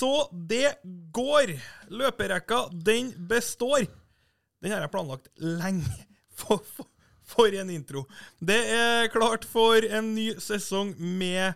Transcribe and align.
så 0.00 0.12
det 0.32 0.78
går. 1.12 1.52
Løperekka, 1.92 2.62
den 2.72 3.12
består. 3.28 3.84
Den 4.60 4.72
har 4.72 4.86
jeg 4.86 4.92
planlagt 4.94 5.28
lenge. 5.36 5.88
For, 6.40 6.56
for, 6.64 6.86
for 7.28 7.52
en 7.52 7.68
intro. 7.70 8.06
Det 8.40 8.56
er 8.72 9.10
klart 9.12 9.42
for 9.44 9.84
en 9.84 10.14
ny 10.16 10.30
sesong 10.40 10.94
med 10.96 11.52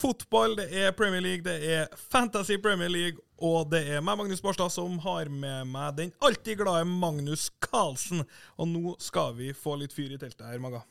fotball. 0.00 0.56
Det 0.58 0.66
er 0.82 0.96
Premier 0.98 1.22
League, 1.22 1.44
det 1.46 1.60
er 1.76 1.92
Fantasy 2.10 2.56
Premier 2.58 2.90
League, 2.90 3.22
og 3.38 3.68
det 3.70 3.84
er 3.86 4.02
meg, 4.02 4.18
Magnus 4.18 4.42
Barstad, 4.42 4.72
som 4.74 4.98
har 5.04 5.30
med 5.30 5.70
meg 5.70 5.94
den 6.00 6.10
alltid 6.26 6.58
glade 6.64 6.88
Magnus 6.90 7.46
Carlsen. 7.62 8.24
Og 8.58 8.66
nå 8.72 8.96
skal 8.98 9.36
vi 9.38 9.52
få 9.54 9.76
litt 9.78 9.94
fyr 9.94 10.16
i 10.16 10.18
teltet 10.18 10.48
her, 10.50 10.58
Maga. 10.58 10.82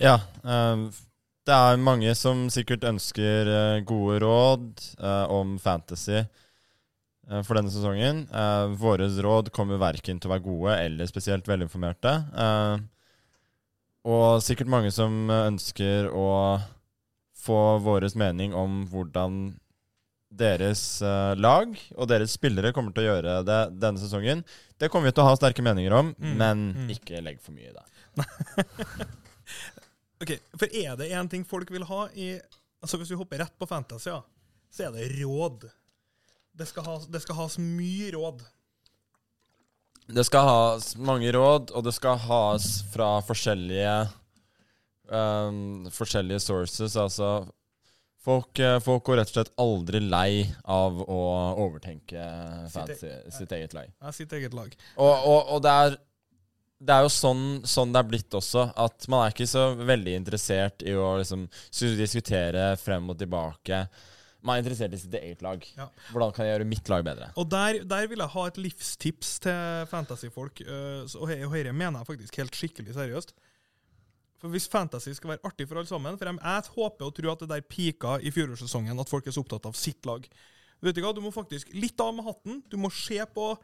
Ja. 0.00 0.16
eh, 0.40 0.86
det 1.46 1.54
er 1.54 1.78
mange 1.78 2.12
som 2.18 2.46
sikkert 2.52 2.84
ønsker 2.88 3.50
eh, 3.50 3.84
gode 3.86 4.18
råd 4.24 4.66
eh, 4.98 5.26
om 5.30 5.56
fantasy 5.62 6.18
eh, 6.18 7.42
for 7.46 7.58
denne 7.58 7.70
sesongen. 7.70 8.24
Eh, 8.26 8.74
våre 8.80 9.06
råd 9.06 9.52
kommer 9.54 9.78
verken 9.82 10.18
til 10.18 10.30
å 10.30 10.34
være 10.34 10.46
gode 10.46 10.78
eller 10.82 11.10
spesielt 11.10 11.46
velinformerte. 11.48 12.14
Eh, 12.34 12.74
og 14.06 14.42
sikkert 14.42 14.70
mange 14.70 14.90
som 14.94 15.30
ønsker 15.30 16.10
å 16.14 16.30
få 17.46 17.60
vår 17.82 18.08
mening 18.18 18.54
om 18.54 18.84
hvordan 18.90 19.54
deres 20.36 21.00
eh, 21.02 21.34
lag 21.38 21.76
og 21.96 22.08
deres 22.10 22.34
spillere 22.36 22.72
kommer 22.74 22.94
til 22.94 23.06
å 23.06 23.12
gjøre 23.12 23.36
det 23.46 23.60
denne 23.78 24.02
sesongen. 24.02 24.42
Det 24.78 24.90
kommer 24.92 25.10
vi 25.10 25.16
til 25.16 25.24
å 25.24 25.30
ha 25.30 25.38
sterke 25.38 25.64
meninger 25.64 25.94
om, 25.94 26.10
Mm, 26.18 26.34
men 26.40 26.66
mm. 26.74 26.90
ikke 26.96 27.22
legg 27.22 27.38
for 27.42 27.54
mye 27.54 27.70
i 27.70 27.76
det. 27.76 27.86
Ok, 30.22 30.32
For 30.56 30.72
er 30.72 30.96
det 30.96 31.10
én 31.12 31.28
ting 31.28 31.44
folk 31.44 31.70
vil 31.72 31.84
ha 31.88 32.06
i 32.16 32.36
Altså 32.84 32.98
Hvis 33.00 33.10
vi 33.12 33.18
hopper 33.18 33.40
rett 33.40 33.56
på 33.58 33.66
fantasy, 33.68 34.10
ja, 34.12 34.20
så 34.70 34.86
er 34.86 34.92
det 34.94 35.08
råd. 35.18 35.64
Det 36.56 36.66
skal, 36.68 36.84
ha, 36.86 36.96
det 37.10 37.20
skal 37.24 37.38
has 37.40 37.56
mye 37.58 38.10
råd. 38.14 38.44
Det 40.06 40.22
skal 40.28 40.46
has 40.46 40.92
mange 41.00 41.32
råd, 41.34 41.72
og 41.74 41.84
det 41.84 41.94
skal 41.96 42.20
has 42.28 42.68
fra 42.92 43.16
forskjellige 43.26 43.94
um, 45.10 45.88
Forskjellige 45.90 46.44
sources. 46.44 46.94
Altså 47.00 47.30
folk, 48.26 48.58
eh, 48.58 48.78
folk 48.82 49.04
går 49.08 49.20
rett 49.20 49.32
og 49.32 49.38
slett 49.38 49.52
aldri 49.62 50.02
lei 50.04 50.46
av 50.62 51.00
å 51.02 51.20
overtenke 51.64 52.22
fantasy, 52.72 53.10
sitt 53.34 53.52
eget 53.56 53.74
lag. 53.76 53.90
Ja, 54.02 54.12
sitt 54.14 54.32
eget 54.36 54.54
lag. 54.56 54.72
Og, 54.96 55.12
og, 55.14 55.40
og 55.56 55.64
det 55.64 55.74
er 55.86 55.98
det 56.78 56.92
er 56.92 57.06
jo 57.06 57.12
sånn, 57.12 57.44
sånn 57.64 57.94
det 57.94 58.02
er 58.02 58.08
blitt 58.10 58.36
også, 58.36 58.66
at 58.76 59.06
man 59.12 59.24
er 59.24 59.32
ikke 59.32 59.48
så 59.48 59.70
veldig 59.78 60.18
interessert 60.18 60.84
i 60.84 60.92
å 60.92 61.14
liksom 61.20 61.46
diskutere 61.96 62.74
frem 62.80 63.08
og 63.12 63.16
tilbake. 63.20 63.86
Man 64.44 64.58
er 64.58 64.62
interessert 64.62 64.94
i 64.94 65.00
sitt 65.00 65.14
eget 65.16 65.42
lag. 65.42 65.64
Ja. 65.78 65.88
Hvordan 66.12 66.34
kan 66.36 66.46
jeg 66.46 66.54
gjøre 66.54 66.68
mitt 66.68 66.90
lag 66.92 67.06
bedre? 67.06 67.30
Og 67.40 67.48
der, 67.50 67.80
der 67.88 68.08
vil 68.10 68.20
jeg 68.22 68.34
ha 68.36 68.44
et 68.50 68.60
livstips 68.60 69.32
til 69.46 69.88
fantasyfolk, 69.90 70.62
øh, 70.66 71.16
og 71.18 71.32
dette 71.32 71.72
mener 71.72 72.02
jeg 72.02 72.10
faktisk 72.12 72.40
helt 72.42 72.60
skikkelig 72.60 72.98
seriøst. 72.98 73.32
For 74.36 74.52
Hvis 74.52 74.68
fantasy 74.68 75.14
skal 75.16 75.32
være 75.32 75.48
artig 75.48 75.64
for 75.64 75.80
alle 75.80 75.88
sammen 75.88 76.18
For 76.20 76.28
jeg, 76.28 76.36
jeg 76.36 76.74
håper 76.74 77.06
og 77.06 77.14
tror 77.16 77.30
at 77.32 77.40
det 77.40 77.48
der 77.54 77.64
pika 77.64 78.18
i 78.20 78.32
fjorårssesongen, 78.34 79.00
at 79.00 79.08
folk 79.08 79.26
er 79.26 79.32
så 79.32 79.40
opptatt 79.40 79.64
av 79.70 79.78
sitt 79.80 80.04
lag. 80.04 80.28
Vet 80.84 80.98
Du 80.98 81.00
hva, 81.00 81.14
du 81.16 81.22
må 81.24 81.32
faktisk 81.32 81.72
litt 81.72 82.00
av 82.04 82.12
med 82.14 82.26
hatten. 82.26 82.60
Du 82.68 82.76
må 82.76 82.90
se 82.92 83.16
på 83.32 83.54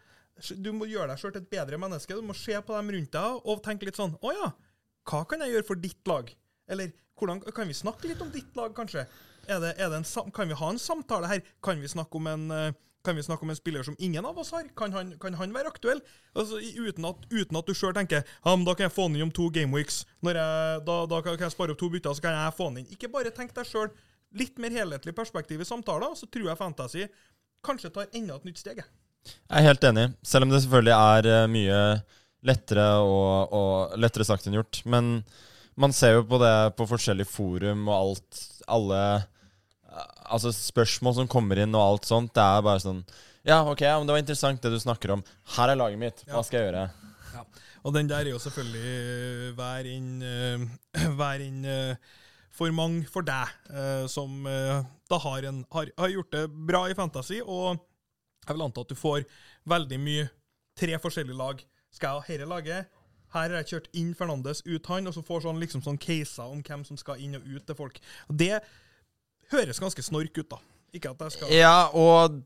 Du 0.59 0.71
må 0.75 0.89
gjøre 0.89 1.13
deg 1.13 1.21
sjøl 1.21 1.35
til 1.35 1.43
et 1.43 1.51
bedre 1.53 1.79
menneske. 1.79 2.17
Du 2.17 2.25
må 2.25 2.35
se 2.37 2.57
på 2.57 2.77
dem 2.77 2.93
rundt 2.95 3.13
deg 3.15 3.49
og 3.49 3.65
tenke 3.65 3.87
litt 3.89 3.99
sånn 4.01 4.15
Å 4.19 4.33
ja, 4.33 4.53
hva 5.11 5.25
kan 5.29 5.43
jeg 5.45 5.55
gjøre 5.55 5.69
for 5.69 5.83
ditt 5.83 6.09
lag? 6.09 6.31
Eller 6.71 6.95
hvordan, 7.19 7.43
kan 7.55 7.69
vi 7.69 7.77
snakke 7.77 8.09
litt 8.11 8.23
om 8.25 8.31
ditt 8.33 8.57
lag, 8.59 8.73
kanskje? 8.75 9.05
Er 9.51 9.61
det, 9.63 9.75
er 9.79 9.91
det 9.91 10.01
en, 10.01 10.33
kan 10.35 10.49
vi 10.49 10.57
ha 10.59 10.71
en 10.71 10.81
samtale 10.81 11.29
her? 11.31 11.43
Kan 11.63 11.83
vi 11.83 11.91
snakke 11.91 12.19
om 12.19 12.29
en 12.31 12.51
eh, 12.55 12.73
vi 13.11 13.23
snakke 13.23 13.43
om 13.43 13.51
en 13.51 13.59
spiller 13.59 13.83
som 13.83 13.97
ingen 13.99 14.25
av 14.25 14.39
oss 14.39 14.53
har? 14.55 14.69
Kan 14.79 14.93
han, 14.93 15.19
kan 15.19 15.35
han 15.35 15.55
være 15.55 15.73
aktuell? 15.73 16.01
Altså, 16.39 16.61
uten, 16.63 17.05
at, 17.05 17.27
uten 17.33 17.59
at 17.59 17.67
du 17.67 17.75
sjøl 17.75 17.95
tenker 17.97 18.23
ja, 18.23 18.55
men 18.55 18.65
da 18.67 18.77
kan 18.79 18.87
jeg 18.87 18.95
få 18.95 19.09
han 19.09 19.19
inn 19.19 19.27
om 19.27 19.35
to 19.35 19.49
gameweeks. 19.51 20.05
Da, 20.23 20.97
da 21.11 21.21
kan 21.25 21.39
jeg 21.39 21.55
spare 21.55 21.75
opp 21.75 21.83
to 21.83 21.91
bytter, 21.91 22.15
så 22.15 22.23
kan 22.23 22.39
jeg 22.39 22.57
få 22.57 22.71
han 22.71 22.81
inn. 22.83 22.91
Ikke 22.95 23.11
bare 23.11 23.35
tenk 23.35 23.55
deg 23.59 23.67
sjøl. 23.69 23.91
Litt 24.39 24.57
mer 24.63 24.73
helhetlig 24.73 25.13
perspektiv 25.19 25.61
i 25.61 25.69
samtaler, 25.69 26.15
så 26.17 26.31
tror 26.31 26.49
jeg 26.49 26.61
Fantasy 26.61 27.09
kanskje 27.67 27.91
tar 27.95 28.15
enda 28.17 28.39
et 28.39 28.47
nytt 28.49 28.63
steg. 28.63 28.81
Jeg. 29.23 29.39
Er 29.53 29.67
helt 29.67 29.85
enig, 29.85 30.07
selv 30.27 30.47
om 30.47 30.53
det 30.53 30.63
selvfølgelig 30.65 30.95
er 30.97 31.29
eh, 31.31 31.51
mye 31.53 31.81
lettere, 32.49 32.87
og, 33.05 33.53
og 33.55 33.99
lettere 34.01 34.27
sagt 34.27 34.49
enn 34.49 34.57
gjort. 34.57 34.81
Men 34.89 35.19
man 35.79 35.95
ser 35.97 36.17
jo 36.19 36.25
på 36.29 36.41
det 36.43 36.55
på 36.79 36.89
forskjellige 36.91 37.31
forum 37.33 37.87
og 37.89 37.95
alt 37.97 38.41
Alle 38.69 38.99
eh, 39.17 40.09
Altså 40.35 40.53
spørsmål 40.53 41.17
som 41.21 41.31
kommer 41.31 41.61
inn 41.63 41.77
og 41.77 41.85
alt 41.85 42.09
sånt. 42.09 42.33
Det 42.35 42.43
er 42.43 42.65
bare 42.65 42.83
sånn 42.83 43.05
Ja, 43.49 43.63
ok, 43.69 43.85
ja, 43.85 43.99
men 43.99 44.09
det 44.09 44.17
var 44.17 44.25
interessant 44.25 44.63
det 44.65 44.73
du 44.73 44.81
snakker 44.81 45.15
om. 45.17 45.25
Her 45.57 45.73
er 45.73 45.81
laget 45.81 46.01
mitt. 46.01 46.25
Hva 46.31 46.45
skal 46.47 46.61
jeg 46.61 46.71
gjøre? 46.71 46.89
Og 47.83 47.95
den 47.97 48.07
der 48.07 48.23
er 48.23 48.31
jo 48.31 48.39
selvfølgelig 48.39 49.55
vær 49.59 49.83
hver 49.83 49.89
inn, 49.91 50.11
hver 51.19 51.43
inn 51.43 51.65
for 52.55 52.71
mange 52.77 53.09
for 53.11 53.27
deg, 53.27 53.51
som 54.13 54.47
da 54.47 55.19
har, 55.25 55.49
en, 55.51 55.65
har, 55.75 55.91
har 55.99 56.13
gjort 56.13 56.37
det 56.37 56.45
bra 56.71 56.85
i 56.87 56.95
Fantasy. 56.95 57.41
Og 57.43 57.81
jeg 58.47 58.57
vil 58.57 58.65
anta 58.67 58.83
at 58.83 58.91
du 58.91 58.99
får 58.99 59.25
veldig 59.71 60.01
mye 60.03 60.27
tre 60.79 60.99
forskjellige 60.99 61.39
lag. 61.39 61.63
Skal 61.93 62.09
jeg 62.09 62.27
ha 62.27 62.37
dette 62.37 62.51
laget? 62.51 62.99
Her 63.33 63.49
har 63.49 63.63
jeg 63.63 63.71
kjørt 63.71 63.91
inn 63.97 64.13
Fernandes, 64.17 64.61
ut 64.67 64.89
han, 64.93 65.09
og 65.09 65.15
så 65.17 65.23
får 65.25 65.47
sånn 65.47 65.61
liksom 65.63 65.85
sånn 65.85 66.01
caser 66.01 66.51
om 66.53 66.61
hvem 66.65 66.83
som 66.85 66.99
skal 67.01 67.21
inn 67.23 67.39
og 67.39 67.47
ut 67.49 67.65
til 67.69 67.79
folk. 67.79 68.01
Det 68.29 68.59
høres 69.53 69.81
ganske 69.81 70.05
snork 70.05 70.37
ut, 70.37 70.49
da. 70.51 70.61
Ikke 70.93 71.15
at 71.15 71.25
jeg 71.25 71.37
skal 71.37 71.55
Ja, 71.57 71.89
og 71.97 72.43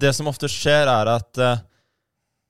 det 0.00 0.14
som 0.16 0.28
ofte 0.30 0.48
skjer, 0.48 0.88
er 0.88 1.10
at 1.18 1.42
uh, 1.42 1.60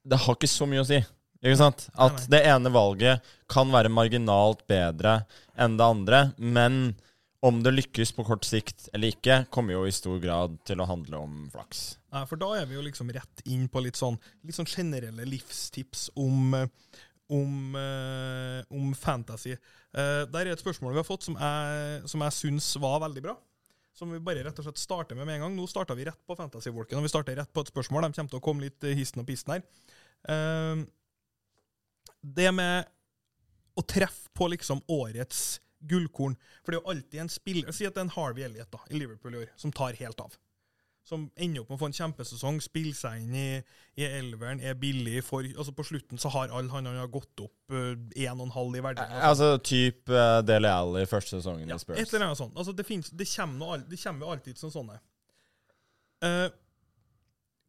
det 0.07 0.21
har 0.23 0.39
ikke 0.39 0.51
så 0.51 0.69
mye 0.71 0.85
å 0.85 0.87
si. 0.87 1.01
Ikke 1.43 1.59
sant? 1.59 1.89
At 1.99 2.29
det 2.31 2.45
ene 2.47 2.71
valget 2.75 3.27
kan 3.51 3.71
være 3.75 3.91
marginalt 3.93 4.63
bedre 4.71 5.21
enn 5.59 5.77
det 5.79 5.87
andre, 5.87 6.23
men 6.39 6.95
om 7.45 7.63
det 7.63 7.73
lykkes 7.75 8.13
på 8.17 8.25
kort 8.27 8.47
sikt 8.49 8.89
eller 8.97 9.13
ikke, 9.13 9.43
kommer 9.53 9.77
jo 9.77 9.85
i 9.87 9.95
stor 9.95 10.19
grad 10.23 10.57
til 10.69 10.81
å 10.81 10.89
handle 10.89 11.21
om 11.21 11.35
flaks. 11.53 11.99
Nei, 12.15 12.23
for 12.31 12.41
da 12.41 12.53
er 12.59 12.69
vi 12.69 12.79
jo 12.79 12.85
liksom 12.85 13.11
rett 13.15 13.43
inn 13.45 13.67
på 13.73 13.83
litt 13.85 13.99
sånn, 13.99 14.17
litt 14.47 14.57
sånn 14.57 14.69
generelle 14.71 15.27
livstips 15.29 16.09
om, 16.17 16.55
om, 17.33 17.77
eh, 17.81 18.63
om 18.73 18.95
fantasy. 18.97 19.57
Eh, 19.57 20.23
der 20.33 20.47
er 20.47 20.55
et 20.55 20.65
spørsmål 20.65 20.97
vi 20.97 21.03
har 21.03 21.09
fått 21.09 21.29
som 21.29 21.37
jeg, 21.37 22.01
som 22.09 22.25
jeg 22.25 22.39
syns 22.39 22.71
var 22.83 23.03
veldig 23.05 23.27
bra. 23.29 23.37
Som 23.97 24.11
vi 24.13 24.21
bare 24.21 24.43
rett 24.45 24.59
og 24.61 24.67
slett 24.67 24.81
starter 24.81 25.17
med 25.17 25.29
med 25.29 25.39
en 25.39 25.47
gang. 25.47 25.55
Nå 25.57 25.69
starta 25.71 25.97
vi 25.97 26.05
rett 26.05 26.21
på 26.29 26.37
Fantasy-Walken, 26.37 26.99
og 26.99 27.07
vi 27.07 27.13
starter 27.13 27.37
rett 27.39 27.53
på 27.53 27.65
et 27.65 27.73
spørsmål. 27.73 28.05
De 28.05 28.19
kommer 28.19 28.33
til 28.33 28.41
å 28.41 28.45
komme 28.45 28.67
litt 28.67 28.85
eh, 28.85 28.97
histen 28.97 29.23
og 29.23 29.29
pisten 29.29 29.57
her. 29.57 29.65
Det 32.27 32.51
med 32.51 32.89
å 33.79 33.83
treffe 33.87 34.33
på 34.35 34.49
liksom 34.51 34.81
årets 34.91 35.61
gullkorn 35.91 36.37
For 36.63 36.73
det 36.73 36.79
er 36.79 36.83
jo 36.83 36.95
alltid 36.95 37.23
en 37.23 37.33
spiller 37.33 37.77
Si 37.77 37.87
at 37.89 37.97
det 37.97 38.03
er 38.03 38.09
en 38.09 38.17
Harvey 38.17 38.47
Elliot 38.47 38.73
da, 38.73 38.83
i 38.91 39.01
Liverpool 39.01 39.37
i 39.37 39.45
år, 39.45 39.55
som 39.61 39.75
tar 39.75 39.99
helt 40.01 40.21
av 40.23 40.37
som 41.07 41.29
ender 41.39 41.63
opp 41.63 41.69
med 41.71 41.77
å 41.77 41.81
få 41.85 41.89
en 41.91 41.95
kjempesesong, 41.95 42.57
spiller 42.65 42.97
seg 42.99 43.21
inn 43.23 43.35
i, 43.39 43.51
i 44.01 44.07
elveren, 44.09 44.59
er 44.59 44.75
billig 44.79 45.21
for 45.25 45.47
altså 45.47 45.75
På 45.77 45.85
slutten 45.87 46.19
så 46.19 46.33
har 46.35 46.51
alle 46.51 46.73
han, 46.73 46.89
han 46.91 46.99
har 46.99 47.11
gått 47.13 47.45
opp 47.45 47.75
uh, 47.75 47.95
1,5 48.19 48.75
i 48.75 48.83
verdien 48.83 49.15
Altså 49.29 49.53
type 49.63 50.11
uh, 50.11 50.41
Dele 50.43 50.73
Alli 50.73 51.05
første 51.07 51.39
sesongen 51.39 51.71
ja, 51.71 51.79
i 51.79 51.85
Spurs. 51.85 52.01
et 52.01 52.11
eller 52.11 52.27
annet 52.27 52.41
sånt. 52.41 52.59
Altså, 52.59 52.75
det, 52.75 52.87
finnes, 52.89 53.13
det, 53.15 53.29
kommer 53.37 53.85
det 53.87 54.01
kommer 54.03 54.35
alltid 54.35 54.59
som 54.59 54.73
sånne. 54.75 54.99
Uh, 56.25 56.49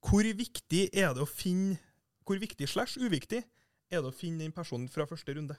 hvor 0.08 0.26
viktig 0.42 0.88
er 0.96 1.14
det 1.14 1.22
å 1.22 1.30
finne 1.30 1.76
Hvor 2.26 2.40
viktig 2.40 2.68
slash 2.70 2.98
uviktig 2.98 3.44
er 3.92 4.02
det 4.02 4.10
å 4.10 4.16
finne 4.16 4.44
den 4.44 4.56
personen 4.56 4.90
fra 4.92 5.06
første 5.08 5.36
runde? 5.38 5.56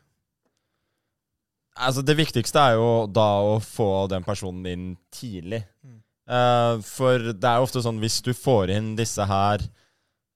Altså 1.79 2.03
Det 2.03 2.17
viktigste 2.19 2.61
er 2.61 2.77
jo 2.79 3.07
da 3.11 3.29
å 3.45 3.59
få 3.63 4.09
den 4.11 4.27
personen 4.27 4.67
inn 4.71 4.87
tidlig. 5.15 5.63
Mm. 5.85 5.99
Uh, 6.29 6.75
for 6.85 7.31
det 7.33 7.49
er 7.49 7.59
jo 7.59 7.69
ofte 7.69 7.83
sånn 7.85 8.01
hvis 8.03 8.19
du 8.25 8.35
får 8.37 8.75
inn 8.75 8.93
disse 8.99 9.25
her 9.25 9.63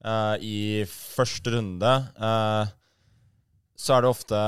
uh, 0.07 0.37
i 0.41 0.85
første 0.89 1.53
runde, 1.53 1.93
uh, 2.17 2.65
så 3.77 3.97
er 3.97 4.05
det 4.05 4.13
ofte 4.13 4.41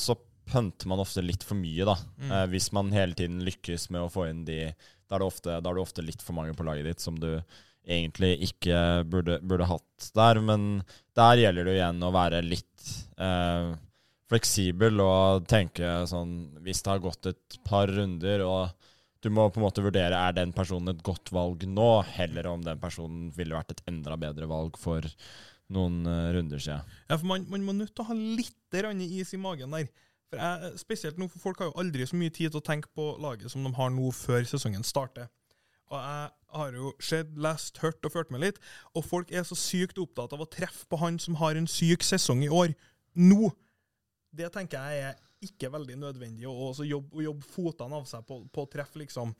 Så 0.00 0.16
pønter 0.48 0.88
man 0.90 1.02
ofte 1.02 1.22
litt 1.22 1.44
for 1.46 1.58
mye, 1.58 1.84
da. 1.86 1.94
Mm. 2.18 2.32
Hvis 2.50 2.70
man 2.74 2.90
hele 2.92 3.14
tiden 3.16 3.42
lykkes 3.44 3.90
med 3.92 4.04
å 4.04 4.10
få 4.10 4.26
inn 4.30 4.42
de 4.46 4.58
Da 4.72 5.16
er 5.16 5.22
det 5.22 5.28
ofte, 5.28 5.52
er 5.54 5.62
det 5.62 5.82
ofte 5.82 6.04
litt 6.04 6.24
for 6.24 6.36
mange 6.36 6.54
på 6.56 6.64
laget 6.66 6.88
ditt 6.88 7.04
som 7.04 7.18
du 7.20 7.28
egentlig 7.82 8.34
ikke 8.48 9.02
burde, 9.10 9.38
burde 9.44 9.68
hatt 9.68 10.08
der. 10.16 10.40
Men 10.44 10.82
der 11.18 11.40
gjelder 11.42 11.68
det 11.68 11.74
jo 11.74 11.80
igjen 11.80 12.06
å 12.06 12.12
være 12.14 12.42
litt 12.46 12.90
fleksibel 14.32 15.02
og 15.04 15.46
tenke 15.50 16.02
sånn 16.08 16.34
Hvis 16.64 16.82
det 16.82 16.94
har 16.94 17.04
gått 17.04 17.28
et 17.30 17.58
par 17.68 17.90
runder, 17.92 18.44
og 18.46 18.90
du 19.22 19.30
må 19.30 19.46
på 19.52 19.60
en 19.60 19.66
måte 19.66 19.84
vurdere 19.84 20.18
er 20.18 20.34
den 20.34 20.54
personen 20.56 20.94
et 20.94 21.02
godt 21.06 21.30
valg 21.34 21.62
nå, 21.68 21.90
heller 22.16 22.48
om 22.50 22.64
den 22.64 22.80
personen 22.82 23.30
ville 23.36 23.54
vært 23.54 23.76
et 23.76 23.84
enda 23.92 24.16
bedre 24.18 24.48
valg 24.50 24.78
for 24.80 25.06
noen 25.72 26.02
eh, 26.08 26.30
runder 26.34 26.60
siden. 26.60 26.88
Ja, 27.06 27.18
for 27.18 27.28
man, 27.30 27.44
man 27.52 27.66
må 27.66 27.76
nødt 27.76 27.94
til 27.94 28.04
å 28.04 28.10
ha 28.10 28.16
litt 28.16 28.58
is 28.72 29.34
i 29.36 29.40
magen 29.40 29.76
der. 29.76 29.86
For 30.32 30.40
jeg, 30.40 30.72
spesielt 30.80 31.20
nå, 31.20 31.28
for 31.28 31.44
Folk 31.44 31.60
har 31.60 31.70
jo 31.70 31.78
aldri 31.80 32.06
så 32.08 32.16
mye 32.16 32.32
tid 32.32 32.50
til 32.50 32.60
å 32.62 32.64
tenke 32.64 32.88
på 32.96 33.12
laget 33.20 33.52
som 33.52 33.64
de 33.64 33.72
har 33.76 33.92
nå 33.92 34.10
før 34.16 34.46
sesongen 34.48 34.84
starter. 34.84 35.28
Og 35.92 35.98
jeg 36.00 36.30
har 36.56 36.76
jo 36.78 36.92
sett, 37.04 37.34
lest, 37.36 37.78
hørt 37.84 38.04
og 38.08 38.14
ført 38.14 38.32
med 38.32 38.40
litt, 38.46 38.60
og 38.96 39.04
folk 39.04 39.32
er 39.32 39.44
så 39.44 39.56
sykt 39.58 40.00
opptatt 40.00 40.32
av 40.32 40.40
å 40.40 40.48
treffe 40.48 40.88
på 40.88 40.98
han 41.02 41.18
som 41.20 41.36
har 41.40 41.58
en 41.58 41.68
syk 41.68 42.04
sesong 42.06 42.42
i 42.46 42.50
år. 42.52 42.72
Nå! 43.20 43.52
Det 44.32 44.48
tenker 44.54 44.80
jeg 44.80 45.12
er 45.12 45.20
ikke 45.44 45.70
veldig 45.72 45.96
nødvendig, 45.98 46.46
å 46.48 46.72
jobbe, 46.86 47.24
jobbe 47.24 47.48
fotene 47.50 47.98
av 47.98 48.06
seg 48.08 48.24
på, 48.26 48.38
på 48.52 48.64
å 48.64 48.70
treffe 48.70 49.00
liksom 49.02 49.32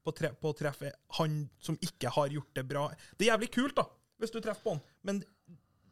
på, 0.00 0.14
tre, 0.16 0.32
på 0.32 0.52
treff 0.56 0.80
han 1.18 1.42
som 1.60 1.76
ikke 1.84 2.12
har 2.14 2.32
gjort 2.32 2.56
det 2.56 2.64
bra. 2.68 2.86
Det 3.16 3.26
er 3.26 3.34
jævlig 3.34 3.50
kult, 3.54 3.76
da, 3.76 3.84
hvis 4.20 4.32
du 4.32 4.40
treffer 4.40 4.64
på 4.64 4.74
han, 4.74 4.82
men 5.06 5.20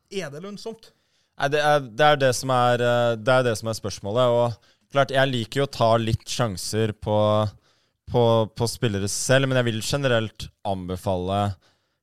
er 0.09 0.33
det 0.33 0.43
lønnsomt? 0.45 0.91
Nei, 1.39 1.51
det 1.53 1.61
er 1.63 1.85
det, 1.85 2.07
er 2.07 2.21
det, 2.25 2.33
som, 2.35 2.51
er, 2.51 2.83
eh, 2.83 3.15
det 3.21 3.35
er 3.35 3.47
det 3.47 3.55
som 3.61 3.71
er 3.71 3.79
spørsmålet. 3.79 4.33
Og 4.35 4.95
klart, 4.95 5.15
jeg 5.15 5.31
liker 5.31 5.63
jo 5.63 5.69
å 5.69 5.75
ta 5.77 5.91
litt 6.01 6.27
sjanser 6.27 6.95
på, 6.97 7.19
på, 8.11 8.23
på 8.59 8.71
spillere 8.71 9.11
selv, 9.13 9.47
men 9.47 9.61
jeg 9.61 9.69
vil 9.69 9.85
generelt 9.85 10.49
anbefale, 10.67 11.43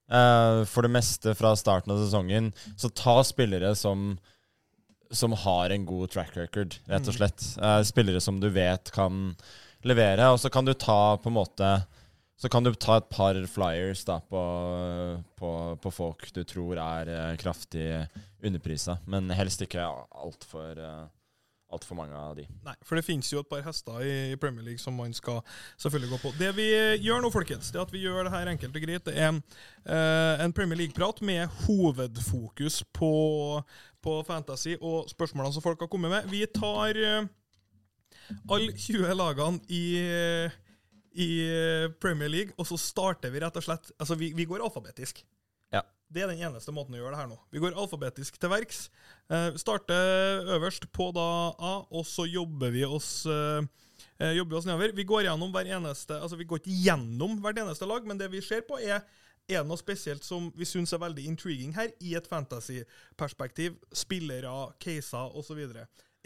eh, 0.08 0.62
for 0.70 0.86
det 0.86 0.94
meste 0.94 1.34
fra 1.36 1.52
starten 1.58 1.92
av 1.92 2.00
sesongen, 2.00 2.52
så 2.80 2.92
ta 2.94 3.18
spillere 3.26 3.74
som 3.76 4.14
som 5.10 5.32
har 5.32 5.70
en 5.70 5.86
god 5.86 6.10
track 6.10 6.36
record, 6.36 6.78
rett 6.86 7.06
og 7.06 7.14
mm. 7.14 7.18
slett. 7.18 7.46
Eh, 7.62 7.82
spillere 7.86 8.20
som 8.20 8.40
du 8.40 8.48
vet 8.52 8.90
kan 8.94 9.34
levere. 9.86 10.30
Og 10.32 10.40
så 10.40 10.50
kan 10.52 10.66
du 10.66 10.74
ta 10.74 11.16
på 11.20 11.30
en 11.30 11.38
måte 11.38 11.76
så 12.36 12.50
kan 12.52 12.64
du 12.64 12.74
ta 12.74 12.98
et 13.00 13.08
par 13.08 13.38
flyers 13.48 14.02
da, 14.04 14.18
på, 14.20 14.40
på, 15.40 15.50
på 15.80 15.92
folk 15.92 16.26
du 16.36 16.42
tror 16.44 16.76
er 16.76 17.08
uh, 17.08 17.36
kraftig 17.40 17.86
underprisa, 18.44 18.98
men 19.08 19.32
helst 19.32 19.64
ikke 19.64 19.80
altfor 19.80 20.76
uh, 20.76 21.06
alt 21.72 21.86
for 21.86 21.98
mange 21.98 22.14
av 22.14 22.36
de. 22.38 22.44
Nei, 22.66 22.74
for 22.86 22.98
det 22.98 23.06
finnes 23.06 23.28
jo 23.32 23.40
et 23.42 23.48
par 23.50 23.64
hester 23.66 24.04
i, 24.04 24.36
Premier 24.40 24.68
League 24.68 24.82
som 24.82 24.94
man 25.00 25.14
skal 25.16 25.40
selvfølgelig 25.80 26.12
gå 26.12 26.20
på. 26.22 26.32
Det 26.38 26.52
vi 26.58 26.68
gjør 27.02 27.24
nå, 27.24 27.32
folkens, 27.34 27.72
det 27.74 27.82
at 27.82 27.94
vi 27.94 28.04
gjør 28.04 28.28
det 28.28 28.34
her 28.36 28.52
enkelt 28.52 28.76
og 28.76 28.86
greit. 28.86 29.08
Det 29.08 29.16
er 29.16 30.44
en 30.44 30.54
Premier 30.54 30.78
League-prat 30.84 31.24
med 31.26 31.48
hovedfokus 31.64 32.82
på, 32.94 33.10
på, 34.06 34.20
fantasy 34.28 34.76
og 34.78 35.10
spørsmålene 35.10 35.56
som 35.56 35.64
folk 35.64 35.82
har 35.82 35.90
kommet 35.90 36.14
med. 36.14 36.30
Vi 36.30 36.44
tar 36.54 36.96
uh, 36.96 37.26
alle 38.54 38.70
20 38.72 39.18
lagene 39.18 39.60
i 39.68 39.84
i 41.16 41.28
eh, 41.48 41.88
Premier 42.00 42.28
League, 42.28 42.54
og 42.60 42.68
så 42.68 42.76
starter 42.80 43.32
vi 43.32 43.40
rett 43.40 43.56
og 43.56 43.64
slett 43.64 43.90
Altså, 43.96 44.16
vi, 44.20 44.32
vi 44.36 44.44
går 44.48 44.64
alfabetisk. 44.64 45.22
Ja. 45.72 45.82
Det 46.12 46.22
er 46.22 46.30
den 46.30 46.42
eneste 46.44 46.74
måten 46.76 46.94
å 46.94 47.00
gjøre 47.00 47.14
det 47.14 47.22
her 47.22 47.30
nå. 47.30 47.38
Vi 47.52 47.62
går 47.62 47.76
alfabetisk 47.78 48.36
til 48.40 48.52
verks. 48.52 48.86
Eh, 49.32 49.56
starter 49.58 50.44
øverst 50.58 50.88
på 50.94 51.08
da 51.16 51.28
A, 51.56 51.74
og 51.88 52.04
så 52.08 52.28
jobber 52.28 52.74
vi 52.74 52.84
oss 52.84 53.10
eh, 53.30 53.64
eh, 54.20 54.36
jobber 54.36 54.60
oss 54.60 54.68
nedover. 54.68 54.92
Vi 54.96 55.08
går 55.08 55.26
gjennom 55.30 55.54
hver 55.54 55.72
eneste 55.78 56.20
Altså, 56.20 56.38
vi 56.38 56.48
går 56.48 56.60
ikke 56.62 56.80
gjennom 56.84 57.40
hvert 57.40 57.64
eneste 57.64 57.88
lag, 57.88 58.04
men 58.06 58.20
det 58.20 58.28
vi 58.34 58.44
ser 58.44 58.66
på, 58.68 58.78
er 58.78 59.00
er 59.46 59.62
det 59.62 59.68
noe 59.68 59.78
spesielt 59.78 60.26
som 60.26 60.48
vi 60.58 60.66
syns 60.66 60.92
er 60.94 61.02
veldig 61.02 61.24
intriguing 61.30 61.74
her, 61.76 61.92
i 62.02 62.16
et 62.18 62.26
fantasy-perspektiv? 62.26 63.76
Spillere, 63.94 64.52
caser 64.82 65.36
osv. 65.38 65.60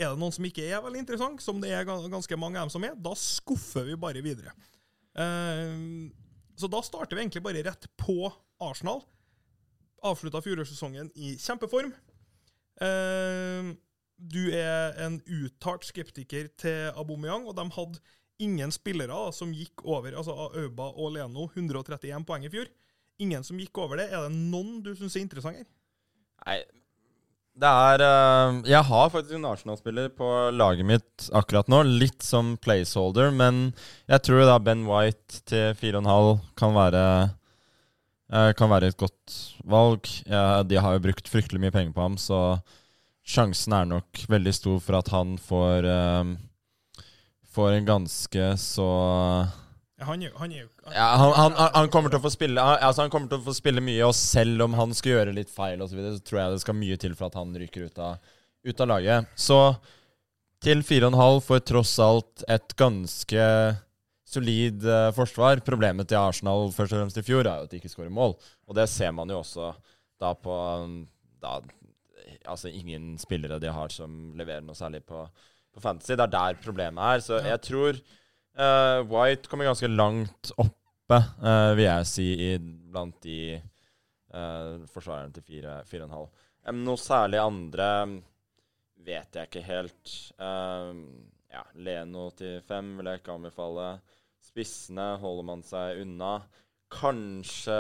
Er 0.01 0.07
det 0.07 0.21
noen 0.21 0.33
som 0.33 0.47
ikke 0.49 0.65
er 0.65 0.81
veldig 0.85 1.03
interessant, 1.03 1.43
som 1.45 1.61
det 1.61 1.75
er 1.77 1.85
ganske 1.85 2.41
mange 2.41 2.61
av 2.61 2.69
dem 2.69 2.73
som 2.73 2.87
er, 2.89 2.97
da 2.97 3.13
skuffer 3.19 3.85
vi 3.91 3.99
bare 4.01 4.25
videre. 4.25 4.55
Uh, 5.13 6.09
så 6.57 6.71
da 6.71 6.81
starter 6.85 7.17
vi 7.17 7.27
egentlig 7.27 7.45
bare 7.45 7.65
rett 7.67 7.89
på 8.01 8.31
Arsenal. 8.65 9.03
Avslutta 10.07 10.41
fjorårssesongen 10.45 11.13
i 11.21 11.35
kjempeform. 11.41 11.93
Uh, 12.81 13.75
du 14.21 14.43
er 14.53 14.97
en 15.05 15.21
uttalt 15.25 15.85
skeptiker 15.89 16.49
til 16.61 16.89
Aubameyang, 16.97 17.45
og 17.49 17.57
de 17.57 17.69
hadde 17.77 18.01
ingen 18.41 18.73
spillere 18.73 19.29
som 19.37 19.53
gikk 19.53 19.85
over 19.85 20.17
altså 20.17 20.33
Auba 20.33 20.89
og 20.97 21.13
Leno 21.17 21.51
131 21.53 22.25
poeng 22.29 22.49
i 22.49 22.53
fjor. 22.53 22.69
Ingen 23.21 23.45
som 23.45 23.59
gikk 23.61 23.79
over 23.83 24.01
det. 24.01 24.11
Er 24.11 24.27
det 24.27 24.37
noen 24.37 24.81
du 24.85 24.95
syns 24.97 25.17
er 25.19 25.25
interessant 25.27 25.61
her? 25.61 25.67
Nei, 26.47 26.61
det 27.61 27.69
er 27.69 28.03
uh, 28.05 28.61
Jeg 28.65 28.87
har 28.89 29.11
faktisk 29.13 29.37
en 29.37 29.49
Arsenal-spiller 29.51 30.09
på 30.17 30.29
laget 30.57 30.87
mitt 30.89 31.27
akkurat 31.37 31.69
nå. 31.69 31.83
Litt 32.01 32.25
som 32.25 32.55
placeholder, 32.63 33.33
men 33.35 33.71
jeg 34.09 34.25
tror 34.25 34.47
da 34.49 34.57
Ben 34.63 34.87
White 34.89 35.43
til 35.51 35.75
4,5 35.77 36.41
kan 36.61 36.77
være 36.77 37.05
uh, 38.33 38.51
Kan 38.57 38.73
være 38.73 38.93
et 38.93 39.01
godt 39.01 39.37
valg. 39.69 40.09
Ja, 40.25 40.63
de 40.65 40.81
har 40.81 40.97
jo 40.97 41.05
brukt 41.11 41.29
fryktelig 41.29 41.61
mye 41.67 41.75
penger 41.75 41.97
på 41.97 42.07
ham, 42.07 42.17
så 42.21 42.61
sjansen 43.27 43.75
er 43.77 43.91
nok 43.91 44.25
veldig 44.31 44.55
stor 44.57 44.79
for 44.83 44.97
at 45.03 45.11
han 45.13 45.37
får 45.39 45.91
Får 47.51 47.75
en 47.75 47.87
ganske 47.87 48.45
så 48.63 48.87
han, 50.01 51.33
han, 51.37 51.53
han, 51.53 51.71
han, 51.75 51.89
kommer 51.93 52.13
til 52.13 52.21
å 52.21 52.25
få 52.25 52.33
spille 52.33 52.63
altså 52.63 53.05
Han 53.05 53.13
kommer 53.13 53.29
til 53.29 53.41
å 53.41 53.45
få 53.45 53.55
spille 53.57 53.83
mye, 53.85 54.01
og 54.07 54.17
selv 54.17 54.65
om 54.65 54.77
han 54.79 54.95
skal 54.97 55.19
gjøre 55.19 55.35
litt 55.37 55.53
feil, 55.53 55.83
og 55.83 55.91
så, 55.91 55.99
videre, 55.99 56.17
så 56.17 56.25
tror 56.25 56.41
jeg 56.41 56.55
det 56.55 56.63
skal 56.65 56.79
mye 56.79 57.01
til 57.03 57.17
for 57.19 57.29
at 57.29 57.37
han 57.41 57.53
ryker 57.63 57.91
ut 57.91 58.01
av, 58.01 58.33
ut 58.65 58.83
av 58.85 58.91
laget. 58.91 59.31
Så 59.37 59.61
til 60.65 60.83
4,5 60.85 61.41
for 61.45 61.65
tross 61.65 61.95
alt 62.05 62.45
et 62.49 62.75
ganske 62.81 63.45
solid 64.31 64.85
uh, 64.87 65.11
forsvar. 65.17 65.63
Problemet 65.67 66.11
til 66.11 66.21
Arsenal 66.21 66.71
først 66.75 66.95
og 66.95 67.03
fremst 67.03 67.21
i 67.21 67.27
fjor 67.27 67.45
er 67.45 67.61
jo 67.61 67.69
at 67.69 67.73
de 67.73 67.81
ikke 67.81 67.93
skårer 67.93 68.13
mål. 68.15 68.37
Og 68.69 68.77
det 68.79 68.87
ser 68.93 69.13
man 69.17 69.31
jo 69.33 69.41
også 69.43 69.73
da 70.21 70.35
på 70.37 70.57
da, 71.41 71.61
Altså 72.49 72.71
ingen 72.71 73.17
spillere 73.19 73.59
de 73.61 73.71
har 73.73 73.91
som 73.93 74.33
leverer 74.39 74.63
noe 74.65 74.77
særlig 74.79 75.03
på, 75.09 75.25
på 75.75 75.83
Fantasy. 75.83 76.15
Det 76.15 76.25
er 76.25 76.33
der 76.33 76.61
problemet 76.63 77.17
er. 77.17 77.25
Så 77.25 77.41
jeg 77.45 77.61
tror 77.67 77.99
Uh, 78.59 79.01
White 79.07 79.49
kommer 79.49 79.65
ganske 79.71 79.89
langt 79.89 80.51
oppe, 80.59 81.19
uh, 81.43 81.73
vil 81.79 81.87
jeg 81.87 82.09
si, 82.11 82.27
i, 82.35 82.51
blant 82.59 83.17
de 83.23 83.61
uh, 84.35 84.83
forsvarerne 84.91 85.33
til 85.37 85.67
4,5. 85.87 86.27
Um, 86.69 86.81
noe 86.85 87.01
særlig 87.01 87.41
andre 87.43 87.91
vet 89.01 89.37
jeg 89.37 89.49
ikke 89.49 89.63
helt. 89.65 90.17
ja, 90.37 91.63
Leno 91.81 92.27
til 92.37 92.59
5 92.69 92.91
vil 92.99 93.09
jeg 93.09 93.23
ikke 93.23 93.37
anbefale. 93.39 93.87
Spissene 94.45 95.07
holder 95.23 95.47
man 95.49 95.63
seg 95.65 96.03
unna. 96.03 96.35
Kanskje 96.93 97.79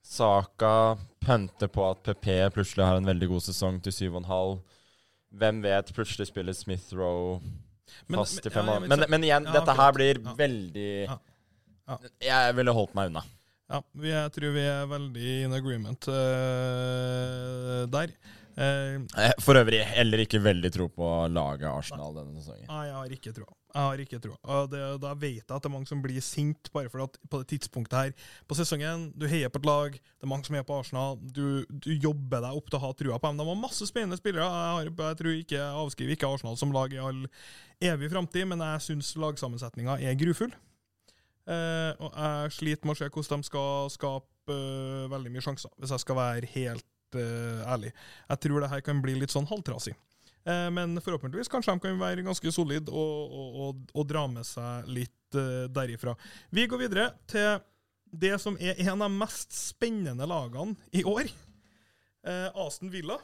Saka 0.00 0.96
pønter 1.20 1.68
på 1.68 1.84
at 1.90 2.00
PP 2.06 2.30
plutselig 2.54 2.86
har 2.86 2.96
en 2.96 3.10
veldig 3.10 3.28
god 3.34 3.44
sesong 3.44 3.82
til 3.84 3.92
7,5. 4.08 4.56
Hvem 5.36 5.60
vet, 5.62 5.92
plutselig 5.94 6.30
spiller 6.30 6.56
Smith 6.56 6.96
Roe 6.96 7.42
fast 8.14 8.46
i 8.46 8.52
fem 8.52 8.68
år. 8.72 8.86
Men, 8.90 9.04
men, 9.12 9.26
igjen, 9.26 9.48
dette 9.50 9.76
her 9.80 9.94
blir 9.96 10.22
veldig 10.38 10.88
Jeg 12.22 12.56
ville 12.58 12.74
holdt 12.76 12.96
meg 12.98 13.12
unna. 13.12 13.24
Ja, 13.70 13.80
jeg 14.02 14.34
tror 14.34 14.54
vi 14.56 14.62
er 14.66 14.86
veldig 14.90 15.34
in 15.46 15.52
agreement 15.54 16.08
uh, 16.10 17.84
der. 17.90 18.14
Uh, 18.60 19.06
For 19.40 19.56
øvrig 19.56 19.80
heller 19.88 20.20
ikke 20.20 20.42
veldig 20.44 20.70
tro 20.74 20.90
på 20.92 21.06
laget 21.32 21.64
Arsenal 21.70 22.12
denne 22.12 22.42
sesongen. 22.42 22.66
Nei, 22.68 22.82
jeg 22.90 22.96
har 22.98 23.14
ikke 23.16 23.32
troa. 23.38 23.54
Jeg 23.70 23.86
har 23.86 24.02
ikke 24.02 24.20
tro. 24.20 24.34
Da 25.00 25.12
vet 25.14 25.38
jeg 25.38 25.46
at 25.46 25.62
det 25.62 25.68
er 25.70 25.72
mange 25.72 25.88
som 25.88 26.02
blir 26.04 26.20
sint 26.24 26.68
bare 26.74 26.90
fordi 26.92 27.06
at 27.06 27.18
på 27.30 27.40
det 27.40 27.48
tidspunktet 27.52 27.96
her 27.96 28.32
på 28.50 28.56
sesongen 28.58 29.06
Du 29.14 29.28
heier 29.30 29.52
på 29.52 29.60
et 29.62 29.68
lag, 29.68 29.94
det 29.94 30.26
er 30.26 30.32
mange 30.32 30.48
som 30.48 30.58
er 30.58 30.66
på 30.66 30.76
Arsenal, 30.82 31.16
du, 31.22 31.62
du 31.70 31.92
jobber 31.94 32.42
deg 32.44 32.58
opp 32.58 32.68
til 32.68 32.80
å 32.80 32.84
ha 32.84 32.92
trua 32.98 33.20
på 33.20 33.30
dem. 33.30 33.40
De 33.40 33.48
har 33.48 33.60
masse 33.62 33.88
spennende 33.88 34.18
spillere. 34.20 34.44
Jeg, 34.44 34.74
har, 34.76 34.90
jeg 34.90 35.20
tror 35.22 35.36
ikke, 35.38 35.56
jeg 35.56 35.84
avskriver 35.84 36.18
ikke 36.18 36.34
Arsenal 36.34 36.58
som 36.60 36.74
lag 36.76 36.92
i 36.92 37.00
all 37.00 37.22
evig 37.80 38.10
framtid, 38.12 38.50
men 38.50 38.66
jeg 38.66 38.86
syns 38.90 39.14
lagsammensetninga 39.16 40.00
er 40.04 40.18
grufull. 40.20 40.52
Eh, 41.50 41.92
og 41.96 42.12
jeg 42.12 42.56
sliter 42.58 42.86
med 42.86 42.98
å 42.98 43.00
se 43.00 43.08
hvordan 43.08 43.42
de 43.42 43.48
skal 43.48 43.92
skape 43.94 44.54
uh, 44.54 45.08
veldig 45.10 45.32
mye 45.32 45.44
sjanser, 45.44 45.72
hvis 45.80 45.94
jeg 45.94 46.02
skal 46.04 46.18
være 46.18 46.50
helt 46.58 46.86
uh, 47.18 47.64
ærlig. 47.70 47.92
Jeg 48.28 48.42
tror 48.44 48.62
det 48.62 48.70
her 48.72 48.84
kan 48.84 49.02
bli 49.02 49.16
litt 49.18 49.32
sånn 49.32 49.48
halvtrasig. 49.48 49.96
Eh, 50.48 50.68
men 50.72 50.96
forhåpentligvis 51.04 51.50
kanskje 51.52 51.74
de 51.76 51.82
kan 51.84 51.98
være 52.00 52.22
ganske 52.24 52.52
solide 52.54 52.88
og, 52.88 53.32
og, 53.36 53.56
og, 53.64 53.82
og, 53.92 54.06
dra 54.08 54.22
med 54.24 54.46
seg 54.48 54.86
litt 54.88 55.36
uh, 55.36 55.66
derifra. 55.68 56.14
Vi 56.48 56.64
går 56.64 56.80
videre 56.80 57.10
til 57.28 57.58
det 58.10 58.32
som 58.40 58.56
er 58.56 58.80
en 58.86 59.04
av 59.04 59.12
mest 59.12 59.52
spennende 59.52 60.24
lagene 60.26 60.74
i 60.96 61.04
år. 61.06 61.28
Aston 62.58 62.90
Villa. 62.92 63.14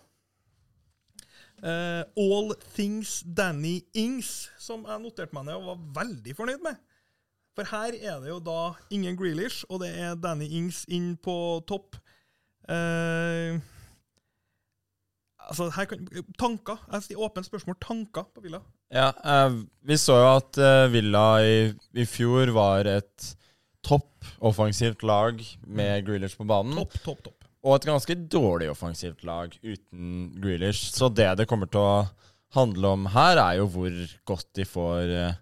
All 1.61 2.55
Things 2.76 3.19
Danny 3.26 3.81
Ings, 3.99 4.47
som 4.62 4.87
jeg 4.88 5.02
noterte 5.02 5.37
meg 5.37 5.49
ned 5.49 5.59
og 5.59 5.66
var 5.73 5.83
veldig 6.05 6.37
fornøyd 6.38 6.62
med. 6.64 6.78
For 7.57 7.64
her 7.73 7.97
er 7.97 8.21
det 8.21 8.28
jo 8.28 8.40
da 8.45 8.75
ingen 8.93 9.16
Grealish, 9.16 9.64
og 9.73 9.81
det 9.81 9.88
er 9.97 10.19
Danny 10.21 10.49
Ings 10.59 10.83
inn 10.93 11.14
på 11.16 11.37
topp. 11.69 11.97
Uh, 12.69 13.57
Altså, 15.46 15.68
her 15.76 15.86
kan, 15.90 16.06
tanker? 16.38 16.80
Jeg 16.92 17.18
åpent 17.22 17.46
spørsmål. 17.46 17.78
Tanker 17.82 18.26
på 18.34 18.42
Villa? 18.44 18.60
Ja, 18.92 19.12
eh, 19.14 19.62
Vi 19.86 19.98
så 20.00 20.18
jo 20.18 20.28
at 20.34 20.58
eh, 20.58 20.90
Villa 20.92 21.26
i, 21.42 21.56
i, 21.94 22.06
fjor 22.08 22.50
var 22.56 22.88
et 22.90 23.32
topp 23.86 24.26
offensivt 24.42 25.04
lag 25.06 25.38
med 25.62 26.02
mm. 26.02 26.06
Grealish 26.06 26.38
på 26.38 26.46
banen. 26.48 26.74
Topp, 26.80 26.98
topp, 27.04 27.22
topp. 27.28 27.48
Og 27.66 27.76
et 27.76 27.88
ganske 27.88 28.14
dårlig 28.30 28.70
offensivt 28.70 29.24
lag 29.26 29.54
uten 29.62 30.32
Grealish. 30.42 30.92
Så 30.94 31.10
det 31.10 31.32
det 31.38 31.48
kommer 31.50 31.70
til 31.70 31.82
å 31.82 32.06
handle 32.56 32.94
om 32.94 33.08
her, 33.14 33.38
er 33.42 33.60
jo 33.60 33.70
hvor 33.70 33.96
godt 34.28 34.48
de 34.58 34.66
får 34.66 35.14
eh, 35.14 35.38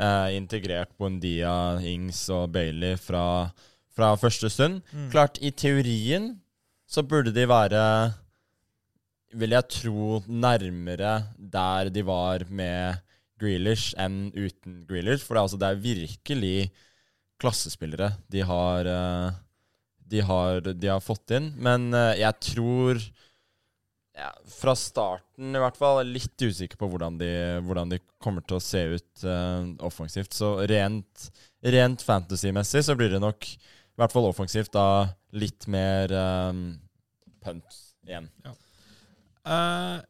eh, 0.00 0.34
integrert 0.36 0.92
Bondia, 0.98 1.80
Ings 1.84 2.26
og 2.32 2.52
Bailey 2.54 2.98
fra, 3.00 3.50
fra 3.94 4.14
første 4.20 4.50
stund. 4.52 4.82
Mm. 4.92 5.08
Klart, 5.14 5.40
i 5.40 5.50
teorien 5.50 6.34
så 6.88 7.02
burde 7.02 7.32
de 7.34 7.48
være 7.48 7.80
Vil 9.34 9.54
jeg 9.56 9.70
tro 9.72 10.20
nærmere 10.28 11.14
der 11.36 11.90
de 11.90 12.04
var 12.06 12.44
med 12.50 13.00
Grealish 13.40 13.94
enn 14.00 14.28
uten 14.34 14.84
Grealish. 14.88 15.24
For 15.24 15.34
det 15.34 15.40
er, 15.40 15.46
altså, 15.48 15.60
det 15.60 15.70
er 15.70 15.84
virkelig 15.84 16.58
klassespillere 17.42 18.12
de 18.30 18.44
har, 18.46 18.86
eh, 18.86 19.36
de 20.14 20.22
har, 20.22 20.60
de 20.72 20.90
har 20.90 21.02
fått 21.02 21.34
inn. 21.36 21.52
Men 21.58 21.90
eh, 21.94 22.20
jeg 22.22 22.40
tror 22.54 23.02
ja, 24.14 24.30
Fra 24.46 24.76
starten 24.78 25.56
i 25.56 25.58
hvert 25.58 25.78
fall 25.78 26.04
litt 26.06 26.38
usikker 26.38 26.78
på 26.78 26.86
hvordan 26.86 27.16
de, 27.18 27.30
hvordan 27.66 27.90
de 27.90 27.98
kommer 28.22 28.44
til 28.46 28.60
å 28.60 28.62
se 28.62 28.82
ut 28.94 29.24
uh, 29.26 29.66
offensivt. 29.82 30.30
Så 30.36 30.52
rent, 30.70 31.24
rent 31.74 32.04
fantasy-messig 32.06 32.84
så 32.86 32.94
blir 32.94 33.10
det 33.10 33.18
nok, 33.24 33.42
i 33.42 33.98
hvert 33.98 34.14
fall 34.14 34.28
offensivt, 34.28 34.70
da 34.70 35.10
litt 35.34 35.66
mer 35.66 36.14
um, 36.14 36.62
punt 37.42 37.80
igjen. 38.06 38.30
Eh, 38.46 38.54
eh, 39.44 40.00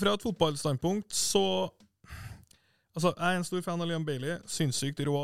fra 0.00 0.14
et 0.14 0.22
fotballstandpunkt 0.28 1.12
så 1.14 1.44
Altså, 2.90 3.12
Jeg 3.16 3.34
er 3.34 3.38
en 3.38 3.44
stor 3.46 3.60
fan 3.62 3.80
av 3.80 3.86
Liam 3.86 4.02
Bailey. 4.04 4.32
Sinnssykt 4.50 4.98
rå 5.06 5.20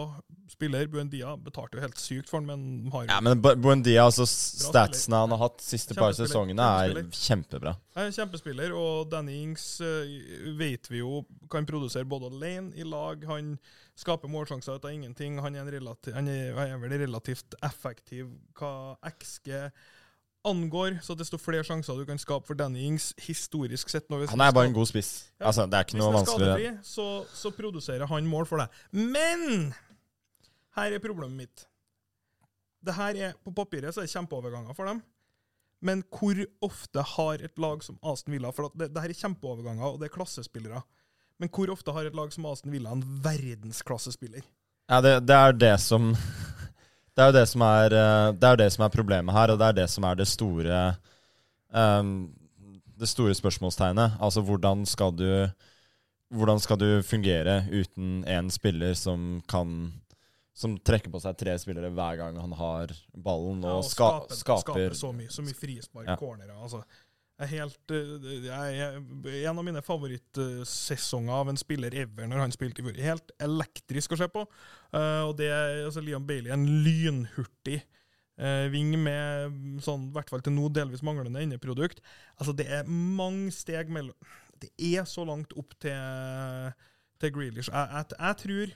spiller. 0.49 0.87
Buendia 0.87 1.33
betalte 1.43 1.77
jo 1.77 1.83
helt 1.83 1.99
sykt 1.99 2.31
for 2.31 2.39
han, 2.39 2.47
men 2.47 2.93
har 2.93 3.09
Ja, 3.11 3.17
men 3.21 3.41
Buendia, 3.43 4.05
altså 4.07 4.23
statsene 4.31 5.19
han 5.25 5.35
har 5.35 5.41
hatt 5.43 5.65
siste 5.65 5.97
par 5.99 6.15
sesongene, 6.15 6.63
er 6.63 7.03
kjempebra. 7.11 7.73
er 7.99 8.15
kjempespiller, 8.15 8.71
og 8.73 9.11
Danny 9.11 9.35
Ings 9.43 9.67
eh, 9.85 10.15
vet 10.57 10.87
vi 10.93 11.03
jo 11.03 11.25
kan 11.51 11.67
produsere 11.67 12.07
både 12.09 12.31
alene, 12.31 12.71
i 12.79 12.87
lag. 12.87 13.27
Han 13.27 13.57
skaper 13.99 14.31
målsjanser 14.31 14.79
ut 14.79 14.87
av 14.87 14.95
ingenting. 14.95 15.41
Han 15.43 15.59
en 15.59 15.69
relati- 15.75 16.15
han 16.15 16.31
er, 16.31 16.55
han 16.55 16.77
er 16.79 16.85
vel 16.87 16.99
relativt 17.03 17.59
effektiv 17.67 18.31
hva 18.55 18.95
XG 19.11 19.51
angår, 20.47 20.99
så 21.03 21.15
desto 21.19 21.39
flere 21.41 21.65
sjanser 21.67 21.99
du 21.99 22.05
kan 22.09 22.19
skape 22.23 22.47
for 22.47 22.55
Danny 22.59 22.85
Ings 22.87 23.11
historisk 23.27 23.89
sett. 23.93 24.07
Når 24.11 24.19
vi- 24.25 24.27
Han 24.33 24.41
er 24.41 24.53
bare 24.53 24.67
en 24.71 24.77
god 24.77 24.87
spiss. 24.87 25.31
Ja. 25.41 25.47
Altså, 25.51 25.67
det 25.67 25.75
er 25.75 25.85
ikke 25.85 25.97
Hvis 25.99 26.05
det 26.05 26.13
han 26.13 26.23
er 26.23 26.31
skadefri, 26.31 26.71
så, 26.83 27.27
så 27.35 27.51
produserer 27.57 28.07
han 28.07 28.27
mål 28.27 28.47
for 28.47 28.63
deg. 28.63 28.69
Men 28.93 29.75
her 30.77 30.93
er 30.95 30.99
problemet 31.03 31.37
mitt. 31.37 31.67
Det 32.87 32.95
her 32.95 33.17
er, 33.29 33.33
På 33.45 33.51
papiret 33.51 33.95
så 33.95 34.01
er 34.03 34.07
det 34.07 34.15
kjempeoverganger 34.15 34.75
for 34.77 34.87
dem. 34.87 35.03
Men 35.83 36.03
hvor 36.11 36.39
ofte 36.63 37.03
har 37.03 37.43
et 37.45 37.59
lag 37.59 37.83
som 37.85 37.99
Aston 38.03 38.33
Villa 38.33 38.51
For 38.51 38.71
det, 38.75 38.93
det 38.95 39.03
her 39.03 39.11
er 39.13 39.19
kjempeoverganger, 39.21 39.85
og 39.85 39.99
det 40.01 40.07
er 40.11 40.15
klassespillere. 40.17 40.83
Men 41.39 41.49
hvor 41.53 41.69
ofte 41.71 41.93
har 41.93 42.07
et 42.09 42.15
lag 42.17 42.33
som 42.33 42.47
Aston 42.47 42.73
Villa 42.73 42.93
en 42.97 43.03
verdensklassespiller? 43.23 44.43
Ja, 44.89 45.01
det, 45.03 45.27
det 45.27 45.35
er 45.37 45.53
det 45.53 45.75
som 45.83 46.15
Det 47.17 47.25
er 47.25 47.31
jo 47.31 47.37
det 47.39 47.47
som 47.49 47.63
er 47.65 47.95
eh, 47.97 48.33
Det 48.37 48.49
er 48.49 48.59
det 48.61 48.73
som 48.75 48.85
er 48.85 48.93
problemet 48.93 49.33
her, 49.35 49.53
og 49.55 49.61
det 49.61 49.69
er 49.71 49.77
det 49.79 49.87
som 49.91 50.05
er 50.05 50.19
det 50.19 50.27
store 50.29 50.81
um, 51.73 52.11
Det 53.01 53.09
store 53.09 53.35
spørsmålstegnet. 53.37 54.19
Altså 54.21 54.43
hvordan 54.45 54.85
skal 54.87 55.15
du 55.17 55.29
Hvordan 56.35 56.59
skal 56.61 56.77
du 56.81 57.03
fungere 57.07 57.61
uten 57.71 58.25
en 58.27 58.51
spiller 58.51 58.95
som 58.99 59.41
kan 59.49 59.93
Som 60.57 60.77
trekker 60.79 61.13
på 61.13 61.21
seg 61.23 61.37
tre 61.39 61.57
spillere 61.61 61.93
hver 61.93 62.17
gang 62.17 62.37
han 62.41 62.53
har 62.57 62.93
ballen, 63.13 63.65
og, 63.65 63.71
Ja, 63.71 63.75
og 63.77 63.85
skaper, 63.85 64.35
skaper 64.41 64.95
så 64.97 65.13
mye, 65.13 65.29
så 65.29 65.45
mye 65.45 65.55
frispark, 65.57 66.07
Ja. 66.09 66.17
cornere. 66.17 66.55
Altså. 66.57 66.81
Jeg 67.37 67.51
helt, 67.51 67.93
eh, 67.93 68.47
jeg, 68.47 68.77
jeg, 68.79 69.41
en 69.45 69.59
av 69.61 69.65
mine 69.67 69.83
favorittsesonger 69.85 71.35
av 71.37 71.51
en 71.53 71.59
spiller 71.61 71.93
ever 72.01 72.29
når 72.31 72.47
han 72.47 72.55
spilte 72.55 72.81
i 72.81 72.87
fjor. 72.87 73.01
Helt 73.05 73.35
elektrisk 73.45 74.15
å 74.17 74.19
se 74.23 74.29
på. 74.33 74.47
Eh, 74.97 75.21
og 75.27 75.35
det 75.37 75.51
er 75.53 75.83
altså 75.85 76.01
Liam 76.05 76.25
Bailey, 76.25 76.49
en 76.55 76.65
lynhurtig 76.87 77.83
eh, 77.83 78.65
ving 78.73 78.95
med 79.05 79.83
sånn, 79.85 80.09
i 80.09 80.17
hvert 80.17 80.33
fall 80.33 80.45
til 80.47 80.57
nå 80.57 80.71
delvis 80.73 81.05
manglende 81.05 81.43
endeprodukt. 81.45 82.01
Altså, 82.39 82.57
det 82.57 82.71
er 82.73 82.89
mange 82.89 83.53
steg 83.53 83.93
mellom 83.93 84.17
Det 84.57 84.73
er 84.81 85.05
så 85.05 85.27
langt 85.29 85.53
opp 85.61 85.77
til, 85.85 86.73
til 87.21 87.37
Grealish. 87.37 87.69
Jeg 87.69 88.41
tror 88.47 88.73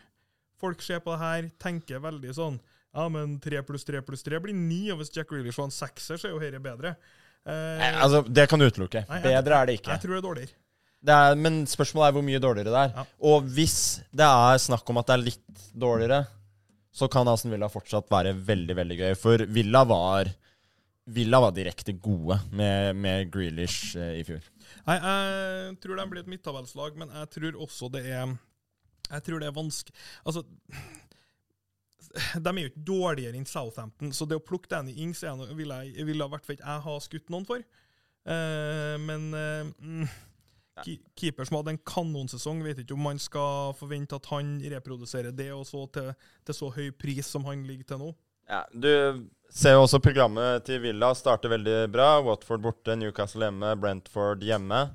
folk 0.61 0.85
ser 0.85 1.01
på 1.01 1.17
det 1.17 1.23
her, 1.25 1.49
tenker 1.65 2.05
veldig 2.05 2.37
sånn 2.37 2.61
ja, 2.91 3.07
men 3.09 3.37
tre 3.41 3.61
pluss 3.63 3.87
tre 3.87 4.01
pluss 4.03 4.25
tre 4.27 4.41
blir 4.43 4.57
ni, 4.57 4.89
og 4.91 4.99
hvis 5.01 5.13
Jack 5.15 5.31
Grealish 5.31 5.61
var 5.61 5.69
en 5.69 5.75
sekser, 5.75 6.19
så 6.19 6.27
er 6.27 6.35
jo 6.35 6.41
dette 6.43 6.63
bedre. 6.63 6.97
Eh, 7.47 7.79
Nei, 7.81 7.91
Altså, 8.05 8.23
det 8.29 8.49
kan 8.51 8.59
du 8.61 8.67
utelukke. 8.69 9.05
Nei, 9.09 9.21
jeg- 9.23 9.45
Bedre 9.45 9.61
er 9.63 9.67
det 9.67 9.79
ikke. 9.81 9.91
Jeg 9.95 10.01
tror 10.03 10.15
det 10.15 10.19
er 10.25 10.29
dårligere. 10.29 10.57
Det 11.03 11.15
er, 11.17 11.35
men 11.41 11.63
spørsmålet 11.67 12.09
er 12.09 12.13
hvor 12.13 12.23
mye 12.27 12.41
dårligere 12.45 12.65
det 12.75 12.81
er. 12.83 12.91
Ja. 12.97 13.05
Og 13.25 13.43
hvis 13.57 13.79
det 14.13 14.27
er 14.27 14.59
snakk 14.61 14.91
om 14.93 14.99
at 15.01 15.07
det 15.07 15.15
er 15.15 15.25
litt 15.25 15.63
dårligere, 15.73 16.27
så 16.93 17.09
kan 17.11 17.27
Aston 17.29 17.51
Villa 17.55 17.69
fortsatt 17.73 18.11
være 18.11 18.35
veldig 18.37 18.77
veldig 18.77 18.99
gøy. 18.99 19.15
For 19.17 19.39
Villa 19.47 19.85
var 19.85 20.29
Villa 21.11 21.41
var 21.41 21.51
direkte 21.57 21.95
gode 21.99 22.37
med, 22.53 22.95
med 22.95 23.31
Grealish 23.33 23.97
eh, 23.97 24.21
i 24.21 24.23
fjor. 24.23 24.43
Nei, 24.87 24.99
jeg 25.01 25.81
tror 25.81 25.97
de 25.97 26.05
blir 26.11 26.21
et 26.21 26.29
midttabellslag, 26.31 26.95
men 27.01 27.09
jeg 27.09 27.31
tror 27.31 27.57
også 27.65 27.89
det 27.91 28.05
er 28.07 28.37
Jeg 29.11 29.23
tror 29.27 29.41
det 29.41 29.49
er 29.49 29.57
vanskelig 29.57 29.95
Altså 30.25 30.45
De 32.45 32.51
er 32.51 32.65
jo 32.65 32.71
ikke 32.73 32.87
dårligere 32.87 33.39
enn 33.39 33.47
Southampton, 33.49 34.15
så 34.17 34.27
det 34.27 34.39
å 34.41 34.45
plukke 34.45 34.71
Danny 34.73 34.97
Ings 35.05 35.23
ville 35.55 35.83
jeg 35.91 36.09
ville 36.09 36.27
i 36.27 36.33
hvert 36.33 36.47
fall 36.47 36.59
ikke 36.59 36.73
jeg 36.73 36.87
ha 36.87 36.97
skutt 37.05 37.31
noen 37.33 37.47
for. 37.49 37.63
Uh, 38.29 38.97
men 39.01 39.31
uh, 39.33 40.17
keeper 41.19 41.47
som 41.49 41.61
hadde 41.61 41.75
en 41.75 41.85
kanonsesong, 41.87 42.65
vet 42.65 42.83
ikke 42.83 42.97
om 42.97 43.07
man 43.09 43.21
skal 43.21 43.75
forvente 43.79 44.19
at 44.19 44.29
han 44.33 44.59
reproduserer 44.73 45.35
det, 45.37 45.51
og 45.55 45.69
til, 45.95 46.11
til 46.47 46.57
så 46.57 46.73
høy 46.75 46.91
pris 46.97 47.27
som 47.27 47.47
han 47.49 47.65
ligger 47.69 47.93
til 47.93 48.03
nå. 48.05 48.11
Ja, 48.51 48.65
du 48.75 48.91
ser 49.53 49.77
jo 49.77 49.85
også 49.85 50.01
programmet 50.03 50.65
til 50.67 50.81
Villa 50.83 51.13
starter 51.15 51.53
veldig 51.53 51.85
bra. 51.95 52.17
Watford 52.27 52.65
borte, 52.65 52.97
Newcastle 52.99 53.47
hjemme, 53.47 53.77
Brentford 53.79 54.43
hjemme. 54.43 54.89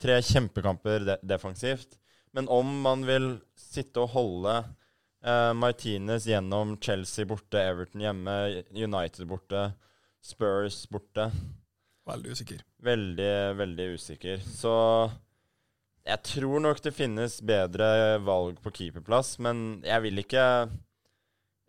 Tre 0.00 0.20
kjempekamper 0.22 1.08
de 1.08 1.16
defensivt. 1.26 1.98
Men 2.36 2.46
om 2.52 2.68
man 2.84 3.02
vil 3.08 3.32
sitte 3.58 4.04
og 4.04 4.12
holde 4.14 4.54
eh, 5.24 5.52
Martinez 5.56 6.26
gjennom 6.28 6.76
Chelsea 6.82 7.28
borte, 7.28 7.62
Everton 7.62 8.04
hjemme, 8.04 8.36
United 8.74 9.26
borte, 9.30 9.70
Spurs 10.20 10.84
borte 10.90 11.30
Veldig 12.10 12.34
usikker. 12.34 12.62
Veldig, 12.82 13.32
veldig 13.58 13.86
usikker. 13.94 14.40
Så 14.42 14.74
jeg 16.06 16.22
tror 16.26 16.62
nok 16.64 16.80
det 16.82 16.94
finnes 16.96 17.38
bedre 17.46 18.18
valg 18.24 18.60
på 18.64 18.72
keeperplass, 18.74 19.36
men 19.42 19.82
jeg 19.86 20.06
vil 20.06 20.22
ikke 20.22 20.44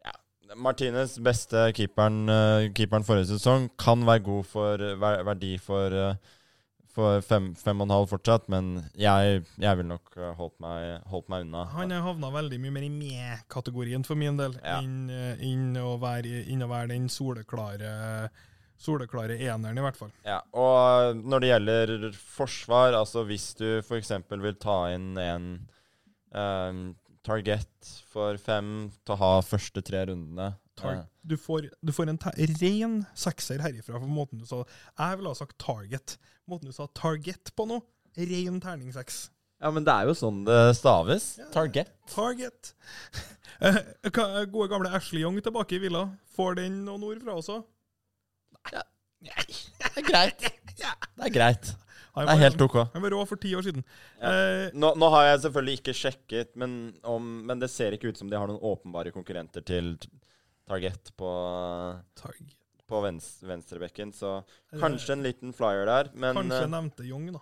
ja, 0.08 0.14
Martinez, 0.56 1.18
beste 1.24 1.68
keeperen, 1.78 2.24
eh, 2.32 2.70
keeperen 2.76 3.06
forrige 3.06 3.34
sesong, 3.34 3.70
kan 3.80 4.06
være 4.08 4.26
god 4.26 4.48
for 4.50 4.86
ver 5.04 5.26
verdi 5.28 5.58
for, 5.62 5.94
eh, 5.94 6.38
for 6.96 7.22
fem, 7.26 7.52
fem 7.56 7.80
og 7.82 7.88
en 7.88 7.94
halv 7.96 8.10
fortsatt, 8.12 8.48
men 8.52 8.74
jeg, 9.00 9.42
jeg 9.62 9.80
vil 9.80 9.88
nok 9.90 10.14
eh, 10.18 10.32
holdt 10.38 10.58
meg, 10.64 11.02
holdt 11.12 11.30
meg 11.32 11.46
unna. 11.46 11.66
Han 11.76 11.94
har 11.96 12.06
havna 12.06 12.32
veldig 12.34 12.60
mye 12.64 12.76
mer 12.78 12.86
i 12.88 12.92
med-kategorien 12.94 14.06
for 14.08 14.20
min 14.20 14.40
del, 14.40 14.56
Ja. 14.64 14.80
enn 14.82 15.76
eh, 15.78 15.84
å 15.84 15.98
være, 16.02 16.44
være 16.72 16.92
den 16.94 17.08
soleklare, 17.12 18.30
soleklare 18.82 19.38
eneren, 19.40 19.78
i 19.78 19.86
hvert 19.86 20.00
fall. 20.00 20.12
Ja, 20.26 20.42
og 20.58 21.22
når 21.22 21.44
det 21.44 21.52
gjelder 21.52 22.08
forsvar, 22.18 22.98
altså 22.98 23.26
hvis 23.30 23.52
du 23.60 23.68
f.eks. 23.84 24.12
vil 24.32 24.58
ta 24.62 24.80
inn 24.96 25.14
en 25.22 25.52
um, 26.34 26.82
target 27.24 27.92
for 28.12 28.40
fem 28.42 28.90
til 29.06 29.16
å 29.16 29.20
ha 29.22 29.32
første 29.46 29.84
tre 29.86 30.06
rundene 30.10 30.54
Tar 30.80 31.02
du, 31.28 31.36
får, 31.38 31.68
du 31.84 31.92
får 31.94 32.10
en 32.10 32.18
ta 32.22 32.32
ren 32.38 33.02
sekser 33.18 33.60
herifra 33.62 34.00
for 34.00 34.08
måten 34.10 34.40
du 34.40 34.46
sa 34.48 34.62
Jeg 34.64 35.18
ville 35.20 35.30
ha 35.34 35.38
sagt 35.38 35.58
target. 35.62 36.16
Måten 36.50 36.72
du 36.72 36.76
sa 36.76 36.88
target 36.98 37.52
på 37.58 37.68
nå, 37.70 37.82
ren 38.18 38.62
terning 38.64 38.94
seks. 38.96 39.26
Ja, 39.62 39.70
men 39.70 39.86
det 39.86 39.94
er 39.94 40.08
jo 40.10 40.16
sånn 40.18 40.40
det 40.48 40.58
staves. 40.80 41.36
Target. 41.54 41.94
Target. 42.12 42.74
Eh, 43.62 43.76
Gode 44.10 44.66
gamle 44.72 44.90
Ashley 44.98 45.22
Young 45.22 45.36
tilbake 45.46 45.76
i 45.76 45.82
villa. 45.84 46.08
Får 46.34 46.56
den 46.58 46.80
noen 46.88 47.04
ord 47.06 47.20
fra 47.22 47.36
også? 47.38 47.60
Nei. 48.72 48.72
Ja. 49.22 49.36
Det 49.86 50.00
er 50.02 50.08
greit. 50.08 50.40
Det 50.80 50.88
er 51.28 51.34
greit. 51.36 51.68
Det 52.16 52.24
er 52.26 52.40
helt 52.42 52.64
ok. 52.66 52.80
Han 52.96 53.04
var 53.04 53.14
rå 53.14 53.20
for 53.30 53.38
ti 53.38 53.52
år 53.54 53.68
siden. 53.68 53.84
Ja. 54.18 54.32
Eh, 54.32 54.72
Nå, 54.74 54.96
nå 54.98 55.10
har 55.14 55.28
jeg 55.28 55.44
selvfølgelig 55.44 55.76
ikke 55.78 55.94
sjekket, 56.00 56.56
men, 56.58 56.74
om, 57.06 57.28
men 57.46 57.62
det 57.62 57.70
ser 57.70 57.94
ikke 57.94 58.10
ut 58.10 58.18
som 58.18 58.32
de 58.32 58.40
har 58.42 58.50
noen 58.50 58.58
åpenbare 58.66 59.14
konkurrenter 59.14 59.62
til 59.68 59.94
Target 60.72 61.12
på, 61.20 61.30
target. 62.16 62.56
på 62.88 63.02
venstre, 63.04 63.48
venstrebekken, 63.50 64.14
så 64.16 64.38
kanskje 64.80 65.18
en 65.18 65.26
liten 65.26 65.56
flyer 65.56 65.84
der. 65.90 66.12
Men, 66.16 66.38
Kanskje 66.38 66.62
jeg 66.64 66.72
nevnte 66.72 67.08
Young, 67.08 67.26
da. 67.36 67.42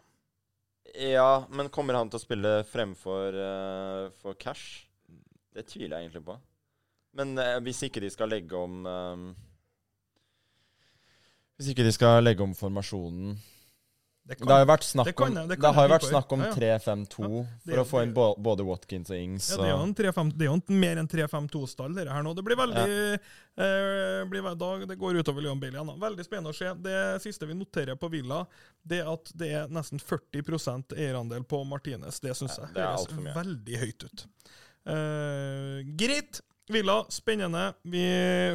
Ja, 0.97 1.45
men 1.53 1.69
kommer 1.69 1.99
han 1.99 2.09
til 2.09 2.17
å 2.17 2.23
spille 2.23 2.53
fremfor 2.65 3.37
uh, 3.37 4.07
for 4.17 4.37
cash? 4.41 4.87
Det 5.53 5.67
tviler 5.69 5.99
jeg 5.99 6.07
egentlig 6.07 6.23
på. 6.25 6.39
Men 7.19 7.37
uh, 7.37 7.59
hvis 7.65 7.83
ikke 7.85 8.01
de 8.01 8.09
skal 8.13 8.33
legge 8.33 8.57
om 8.57 8.81
um, 8.85 9.29
Hvis 11.57 11.71
ikke 11.73 11.85
de 11.85 11.93
skal 11.93 12.23
legge 12.23 12.45
om 12.45 12.57
formasjonen 12.57 13.37
Det 14.29 14.37
Det 14.37 14.45
har 14.45 14.59
jo 14.61 14.65
kan, 14.65 14.69
vært 14.69 14.85
snakk 14.85 15.07
det 15.09 15.25
om, 15.25 15.37
det 15.49 15.55
det 15.57 15.69
har 15.73 15.87
jo 15.87 15.91
vært 15.91 16.05
snakk 16.05 16.33
om 16.35 16.41
ja, 16.45 16.49
ja. 16.53 16.77
3-5-2 16.77 17.29
det 17.65 17.73
for 17.73 17.81
å 17.81 17.85
få 17.89 18.01
inn 18.05 18.11
både 18.13 18.65
Watkins 18.67 19.09
og 19.09 19.17
Ings. 19.17 19.47
ja, 19.49 19.57
det 19.57 19.65
er 19.65 19.71
jo 19.73 19.85
en 19.87 19.95
3-5 19.97 20.29
det 20.37 20.45
er 20.45 20.49
jo 20.51 20.57
en, 20.59 20.63
mer 20.83 21.01
enn 21.01 21.09
3-5-2-stall, 21.09 21.95
dette 21.97 22.13
her 22.13 22.25
nå. 22.27 22.33
Det 22.37 22.43
blir 22.45 22.59
veldig 22.59 22.83
eh, 23.17 24.21
blir, 24.29 24.43
vel- 24.45 24.59
da, 24.61 24.69
Det 24.85 24.99
går 25.01 25.17
utover 25.23 25.41
Leon 25.47 25.59
Bailey 25.59 25.81
igjen. 25.81 25.99
Veldig 26.05 26.25
spennende 26.27 26.53
å 26.53 26.59
se. 26.59 26.73
Det 26.85 26.99
siste 27.25 27.49
vi 27.49 27.57
noterer 27.57 27.97
på 27.97 28.11
Villa, 28.13 28.43
det 28.85 29.01
er 29.01 29.09
at 29.15 29.33
det 29.33 29.49
er 29.63 29.73
nesten 29.73 29.97
40% 30.03 30.93
eierandel 30.93 31.43
på 31.49 31.63
Martinez. 31.65 32.21
Det 32.21 32.37
syns 32.37 32.59
jeg 32.61 32.69
det 32.77 32.85
høres 32.85 33.35
veldig 33.41 33.81
høyt 33.85 34.05
ut. 34.05 34.27
Eh, 34.85 35.81
greit. 35.97 36.41
Villa, 36.69 36.99
spennende. 37.09 37.73
Vi 37.81 38.05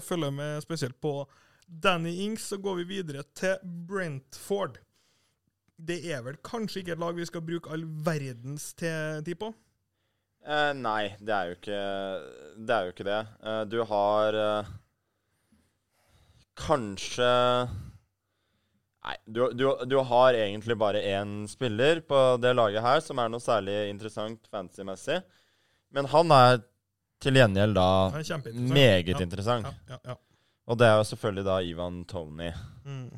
følger 0.07 0.31
med 0.31 0.62
spesielt 0.62 1.00
på 1.02 1.25
Danny 1.66 2.12
Ings. 2.28 2.47
Så 2.52 2.61
går 2.62 2.76
vi 2.85 2.85
videre 2.85 3.25
til 3.35 3.57
Brentford. 3.88 4.78
Det 5.76 5.99
er 6.07 6.23
vel 6.23 6.37
kanskje 6.47 6.83
ikke 6.83 6.95
et 6.95 7.02
lag 7.02 7.16
vi 7.19 7.26
skal 7.26 7.43
bruke 7.45 7.71
all 7.75 7.85
verdens 8.07 8.71
tid 8.78 9.31
på? 9.40 9.50
Eh, 10.45 10.71
nei, 10.76 11.14
det 11.25 11.35
er 11.35 11.49
jo 11.49 11.57
ikke 11.57 11.81
det. 12.69 12.78
Jo 12.85 12.93
ikke 12.93 13.09
det. 13.09 13.21
Eh, 13.43 13.62
du 13.73 13.78
har 13.88 14.38
eh, 14.43 14.71
kanskje 16.66 17.33
Nei, 19.04 19.16
du, 19.28 19.40
du, 19.52 19.66
du 19.85 19.99
har 20.09 20.37
egentlig 20.38 20.78
bare 20.81 21.02
én 21.04 21.43
spiller 21.50 21.99
på 22.09 22.19
det 22.40 22.54
laget 22.57 22.81
her 22.81 23.02
som 23.04 23.19
er 23.21 23.28
noe 23.28 23.43
særlig 23.43 23.90
interessant 23.90 24.47
fantasy-messig. 24.49 25.19
Men 25.93 26.09
han 26.09 26.33
er 26.33 26.62
til 27.21 27.37
gjengjeld 27.37 27.76
da 27.76 27.88
er 28.16 28.47
meget 28.73 29.11
Ja, 29.12 29.21
interessant. 29.21 29.69
Ja, 29.90 29.99
ja. 30.09 30.16
Og 30.64 30.78
det 30.81 30.88
er 30.88 30.97
jo 30.97 31.04
selvfølgelig 31.11 31.45
da 31.45 31.59
Ivan 31.69 31.99
Tony. 32.09 32.49
Mm. 32.88 33.11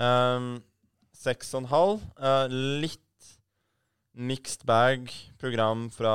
Um, 0.00 0.48
Seks 1.14 1.54
og 1.54 1.62
en 1.62 1.70
halv. 1.70 2.04
Eh, 2.18 2.54
litt 2.84 3.00
mixed 4.14 4.64
bag 4.66 5.10
program 5.40 5.88
fra, 5.90 6.14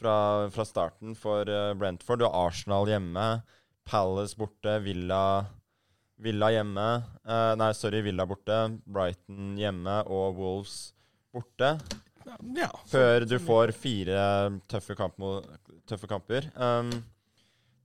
fra, 0.00 0.16
fra 0.52 0.66
starten 0.68 1.16
for 1.18 1.48
eh, 1.48 1.72
Brentford. 1.78 2.20
Du 2.20 2.26
har 2.28 2.48
Arsenal 2.48 2.88
hjemme, 2.90 3.26
Palace 3.88 4.38
borte, 4.38 4.78
Villa, 4.84 5.22
Villa 6.22 6.52
hjemme. 6.54 6.88
Eh, 7.24 7.52
nei, 7.60 7.70
sorry, 7.76 8.04
Villa 8.06 8.28
borte, 8.28 8.60
Brighton 8.84 9.56
hjemme 9.60 10.02
og 10.06 10.40
Wolves 10.40 10.76
borte. 11.34 11.76
Ja. 12.56 12.70
Før 12.90 13.24
du 13.28 13.36
får 13.38 13.72
fire 13.76 14.20
tøffe, 14.70 14.96
kamp 14.98 15.20
tøffe 15.86 16.08
kamper. 16.10 16.48
Um, 16.58 16.90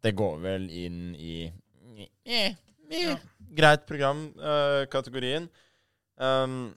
det 0.01 0.16
går 0.18 0.40
vel 0.42 0.66
inn 0.74 1.12
i 1.13 1.51
Ja. 2.91 3.15
greit 3.55 3.86
program-kategorien. 3.88 5.50
um, 6.19 6.74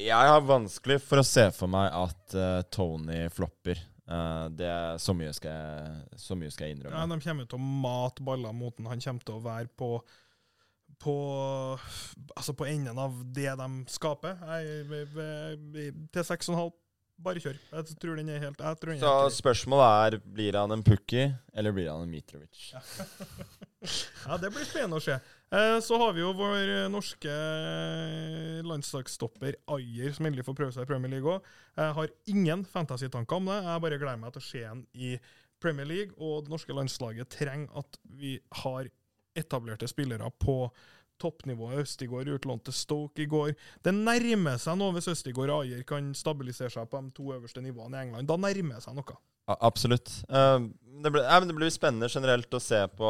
jeg 0.00 0.28
har 0.32 0.40
vanskelig 0.48 0.98
for 1.04 1.20
å 1.20 1.26
se 1.26 1.50
for 1.52 1.68
meg 1.68 1.92
at 1.92 2.34
uh, 2.38 2.62
Tony 2.72 3.26
flopper. 3.32 3.76
Uh, 4.08 4.48
det 4.50 4.68
Så 5.00 5.14
mye 5.14 5.30
skal 5.36 5.52
jeg, 5.52 6.18
så 6.18 6.34
mye 6.36 6.50
skal 6.50 6.66
jeg 6.68 6.76
Ja, 6.76 6.78
innrømme. 6.78 7.16
de 7.16 7.28
kommer 7.28 7.46
til 7.48 7.58
å 7.60 7.66
mate 7.84 8.24
baller 8.24 8.52
mot 8.56 8.76
den. 8.76 8.88
Han 8.90 9.00
kommer 9.04 9.26
til 9.28 9.36
å 9.36 9.44
være 9.44 9.68
på 9.78 9.94
på, 11.02 11.12
altså 12.36 12.52
på 12.54 12.66
enden 12.70 12.98
av 13.00 13.16
det 13.34 13.50
de 13.58 13.68
skaper. 13.90 14.36
Jeg, 14.38 14.84
jeg, 14.86 15.08
jeg, 15.74 15.94
til 16.14 16.26
6,5, 16.28 16.68
bare 17.26 17.42
kjør. 17.42 17.58
Jeg 17.72 17.96
tror 18.02 18.20
den 18.20 18.30
er 18.30 18.42
helt 18.44 18.62
jeg 18.62 18.78
tror 18.78 18.92
den 18.92 19.00
er 19.00 19.02
Så 19.02 19.14
helt 19.16 19.34
Så 19.34 19.40
spørsmålet 19.42 19.88
er 20.06 20.18
blir 20.36 20.58
han 20.60 20.76
en 20.76 20.84
Pukki, 20.86 21.24
eller 21.54 21.74
blir 21.74 21.90
han 21.90 22.04
en 22.06 22.12
Mitrovic? 22.12 22.68
Ja, 22.74 22.82
Det 24.42 24.50
blir 24.54 24.66
spennende 24.68 24.98
å 25.00 25.02
se. 25.04 25.16
Eh, 25.52 25.76
Så 25.84 25.98
har 26.00 26.14
vi 26.16 26.22
jo 26.22 26.30
vår 26.38 26.88
norske 26.92 27.32
eh, 27.32 28.62
landslagsstopper 28.66 29.58
Ayer, 29.74 30.12
som 30.16 30.28
endelig 30.28 30.46
får 30.46 30.58
prøve 30.58 30.74
seg 30.76 30.86
i 30.86 30.90
Premier 30.90 31.12
League 31.16 31.28
òg. 31.36 31.52
Jeg 31.76 31.96
har 31.98 32.14
ingen 32.32 32.64
fantasy-tanker 32.68 33.40
om 33.40 33.50
det. 33.50 33.58
Jeg 33.66 33.84
bare 33.86 34.00
gleder 34.00 34.22
meg 34.22 34.34
til 34.36 34.44
å 34.44 34.48
se 34.48 34.64
ham 34.64 34.84
i 34.94 35.12
Premier 35.62 35.88
League. 35.88 36.14
Og 36.18 36.46
det 36.46 36.54
norske 36.54 36.76
landslaget 36.76 37.30
trenger 37.36 37.82
at 37.82 38.00
vi 38.18 38.36
har 38.62 38.88
etablerte 39.38 39.88
spillere 39.88 40.28
på 40.42 40.56
toppnivå. 41.22 41.70
Østigård 41.82 42.30
utlånt 42.34 42.64
til 42.66 42.74
Stoke 42.74 43.22
i 43.22 43.28
går. 43.30 43.52
Det 43.84 43.92
nærmer 43.94 44.58
seg 44.60 44.78
nå 44.80 44.88
hvis 44.96 45.10
Østigård 45.12 45.52
og 45.54 45.62
Ayer 45.66 45.84
kan 45.86 46.10
stabilisere 46.18 46.72
seg 46.72 46.88
på 46.90 47.00
de 47.04 47.12
to 47.16 47.28
øverste 47.36 47.62
nivåene 47.62 48.00
i 48.00 48.06
England. 48.08 48.28
Da 48.30 48.38
nærmer 48.40 48.82
seg 48.82 48.96
noe. 48.98 49.18
Absolutt. 49.58 50.10
Eh, 50.30 50.66
ja, 51.02 51.40
det 51.42 51.54
blir 51.56 51.72
spennende 51.74 52.10
generelt 52.12 52.52
å 52.54 52.60
se 52.62 52.82
på, 52.98 53.08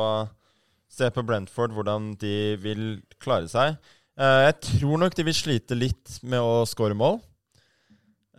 se 0.92 1.08
på 1.14 1.24
Brentford, 1.24 1.72
hvordan 1.76 2.12
de 2.20 2.34
vil 2.60 2.86
klare 3.22 3.48
seg. 3.48 3.78
Eh, 4.20 4.40
jeg 4.50 4.56
tror 4.68 5.00
nok 5.00 5.14
de 5.16 5.24
vil 5.30 5.36
slite 5.38 5.76
litt 5.78 6.18
med 6.28 6.40
å 6.44 6.62
score 6.68 6.96
mål. 6.98 7.20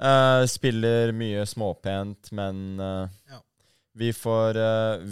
Eh, 0.03 0.43
spiller 0.49 1.13
mye 1.15 1.45
småpent, 1.49 2.31
men 2.35 2.79
eh, 2.81 3.07
Ja. 3.31 3.39
vi, 3.95 4.11
får, 4.13 4.57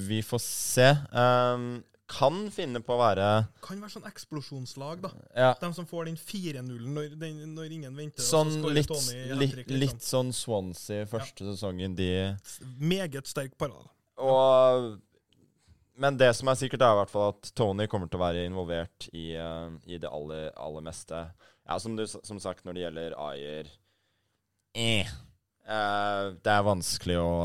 vi 0.08 0.22
får 0.26 0.42
se. 0.44 0.90
Eh, 0.92 1.66
kan 2.12 2.40
finne 2.52 2.82
på 2.84 2.92
å 2.92 3.00
være 3.00 3.28
Kan 3.64 3.80
være 3.80 3.94
sånn 3.94 4.08
eksplosjonslag, 4.10 5.00
da. 5.06 5.12
ja, 5.32 5.52
De 5.62 5.70
som 5.78 5.86
får 5.88 6.10
den 6.10 6.18
4-0 6.20 6.82
når, 6.92 7.14
når 7.54 7.72
ingen 7.78 7.96
venter. 7.96 8.20
sånn 8.26 8.52
litt, 8.76 8.90
litt, 8.92 9.56
liksom. 9.62 9.78
litt 9.80 10.04
sånn 10.04 10.34
Swansea 10.36 11.06
første 11.08 11.48
sesongen. 11.54 11.96
De 11.96 12.10
Meget 12.84 13.30
sterk 13.32 13.56
parade. 13.58 13.88
Og 14.20 15.00
Men 16.00 16.18
det 16.18 16.32
som 16.38 16.48
er 16.48 16.60
sikkert, 16.60 16.84
er 16.86 16.94
i 16.94 17.00
hvert 17.02 17.12
fall 17.12 17.34
at 17.34 17.52
Tony 17.58 17.88
kommer 17.92 18.08
til 18.10 18.20
å 18.20 18.24
være 18.24 18.46
involvert 18.48 19.10
i, 19.12 19.34
uh, 19.36 19.74
i 19.86 20.00
det 20.00 20.10
aller, 20.10 20.50
aller 20.56 20.86
meste. 20.86 21.26
Ja, 21.68 21.78
som, 21.80 21.98
du, 22.00 22.06
som 22.08 22.40
sagt, 22.42 22.64
når 22.66 22.78
det 22.78 22.86
gjelder 22.86 23.18
Ayer 23.22 23.68
eh. 24.74 25.12
uh, 25.68 26.32
Det 26.42 26.52
er 26.52 26.66
vanskelig 26.66 27.20
å 27.22 27.36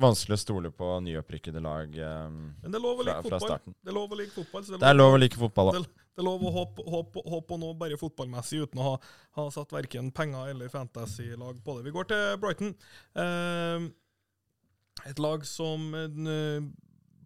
Vanskelig 0.00 0.34
å 0.34 0.40
stole 0.42 0.70
på 0.74 0.86
nyopprykkede 1.06 1.60
lag 1.62 1.92
um, 2.02 2.38
Men 2.64 2.72
det 2.72 2.78
er 2.80 2.82
lov 2.82 2.98
å 2.98 3.04
like 3.06 3.20
fotball. 3.22 3.44
starten. 3.44 3.74
Det 3.78 3.92
er 3.92 3.94
lov 3.94 4.10
å 4.10 4.16
like 4.18 4.34
fotball. 4.34 4.64
Så 4.66 4.80
Det 4.82 4.88
er 4.88 4.96
lov 4.96 5.14
å 5.14 5.20
like 5.22 5.38
fotball 5.38 5.70
òg. 5.70 5.76
det, 5.76 6.06
det 6.10 6.22
er 6.22 6.26
lov 6.26 6.42
å 6.42 6.50
håpe, 6.56 6.86
håpe, 6.96 7.22
håpe 7.30 7.46
på 7.52 7.58
noe 7.62 7.76
bare 7.78 7.98
fotballmessig, 8.00 8.64
uten 8.66 8.82
å 8.82 8.88
ha, 8.88 8.96
ha 9.38 9.44
satt 9.54 9.74
verken 9.76 10.10
penger 10.14 10.50
eller 10.50 10.72
fantasy-lag 10.72 11.60
på 11.62 11.76
det. 11.76 11.84
Vi 11.86 11.94
går 11.94 12.10
til 12.10 12.24
Brighton. 12.42 12.74
Uh, 13.14 13.86
et 15.06 15.22
lag 15.22 15.46
som 15.46 15.94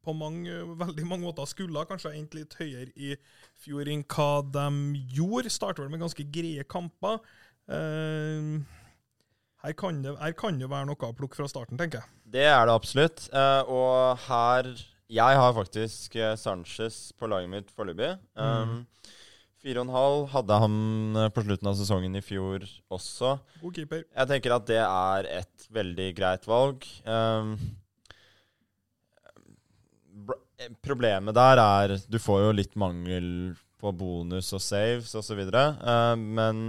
på 0.08 0.16
mange, 0.16 0.62
veldig 0.80 1.04
mange 1.08 1.26
måter 1.28 1.48
skulle 1.48 1.84
kanskje 1.88 2.14
endt 2.16 2.36
litt 2.38 2.56
høyere 2.58 2.88
i 2.96 3.14
fjor 3.60 3.88
enn 3.92 4.06
hva 4.08 4.30
de 4.56 4.66
gjorde. 5.18 5.52
Starter 5.52 5.84
vel 5.84 5.92
med 5.92 6.04
ganske 6.06 6.24
greie 6.32 6.64
kamper. 6.68 7.20
Uh, 7.68 8.64
her, 9.64 9.74
kan 9.76 10.00
det, 10.04 10.14
her 10.20 10.36
kan 10.38 10.60
det 10.60 10.70
være 10.70 10.88
noe 10.88 11.10
å 11.10 11.16
plukke 11.16 11.40
fra 11.40 11.48
starten, 11.50 11.80
tenker 11.80 12.00
jeg. 12.00 12.14
Det 12.38 12.46
er 12.48 12.62
det 12.68 12.76
absolutt. 12.78 13.26
Uh, 13.34 13.62
og 13.68 14.24
her 14.28 14.70
Jeg 15.08 15.40
har 15.40 15.54
faktisk 15.56 16.16
eh, 16.20 16.34
Sanchez 16.36 17.14
på 17.16 17.28
laget 17.32 17.48
mitt 17.48 17.70
foreløpig. 17.72 18.10
Um, 18.36 18.82
Fire 19.58 19.80
og 19.80 19.86
en 19.86 19.94
halv 19.94 20.26
hadde 20.34 20.58
han 20.60 20.74
på 21.32 21.44
slutten 21.46 21.70
av 21.70 21.78
sesongen 21.78 22.18
i 22.18 22.20
fjor 22.22 22.66
også. 22.92 23.38
God 23.62 23.78
keeper. 23.80 24.04
Jeg 24.04 24.30
tenker 24.30 24.54
at 24.54 24.66
det 24.68 24.82
er 24.84 25.30
et 25.40 25.64
veldig 25.72 26.10
greit 26.14 26.44
valg. 26.46 26.84
Um, 27.08 27.56
problemet 30.82 31.34
der 31.36 31.60
er 31.62 31.96
Du 32.10 32.18
får 32.18 32.40
jo 32.48 32.52
litt 32.56 32.74
mangel 32.80 33.54
på 33.78 33.92
bonus 33.94 34.52
og 34.56 34.62
saves 34.64 35.14
osv. 35.14 35.44
Uh, 35.54 36.14
men 36.18 36.64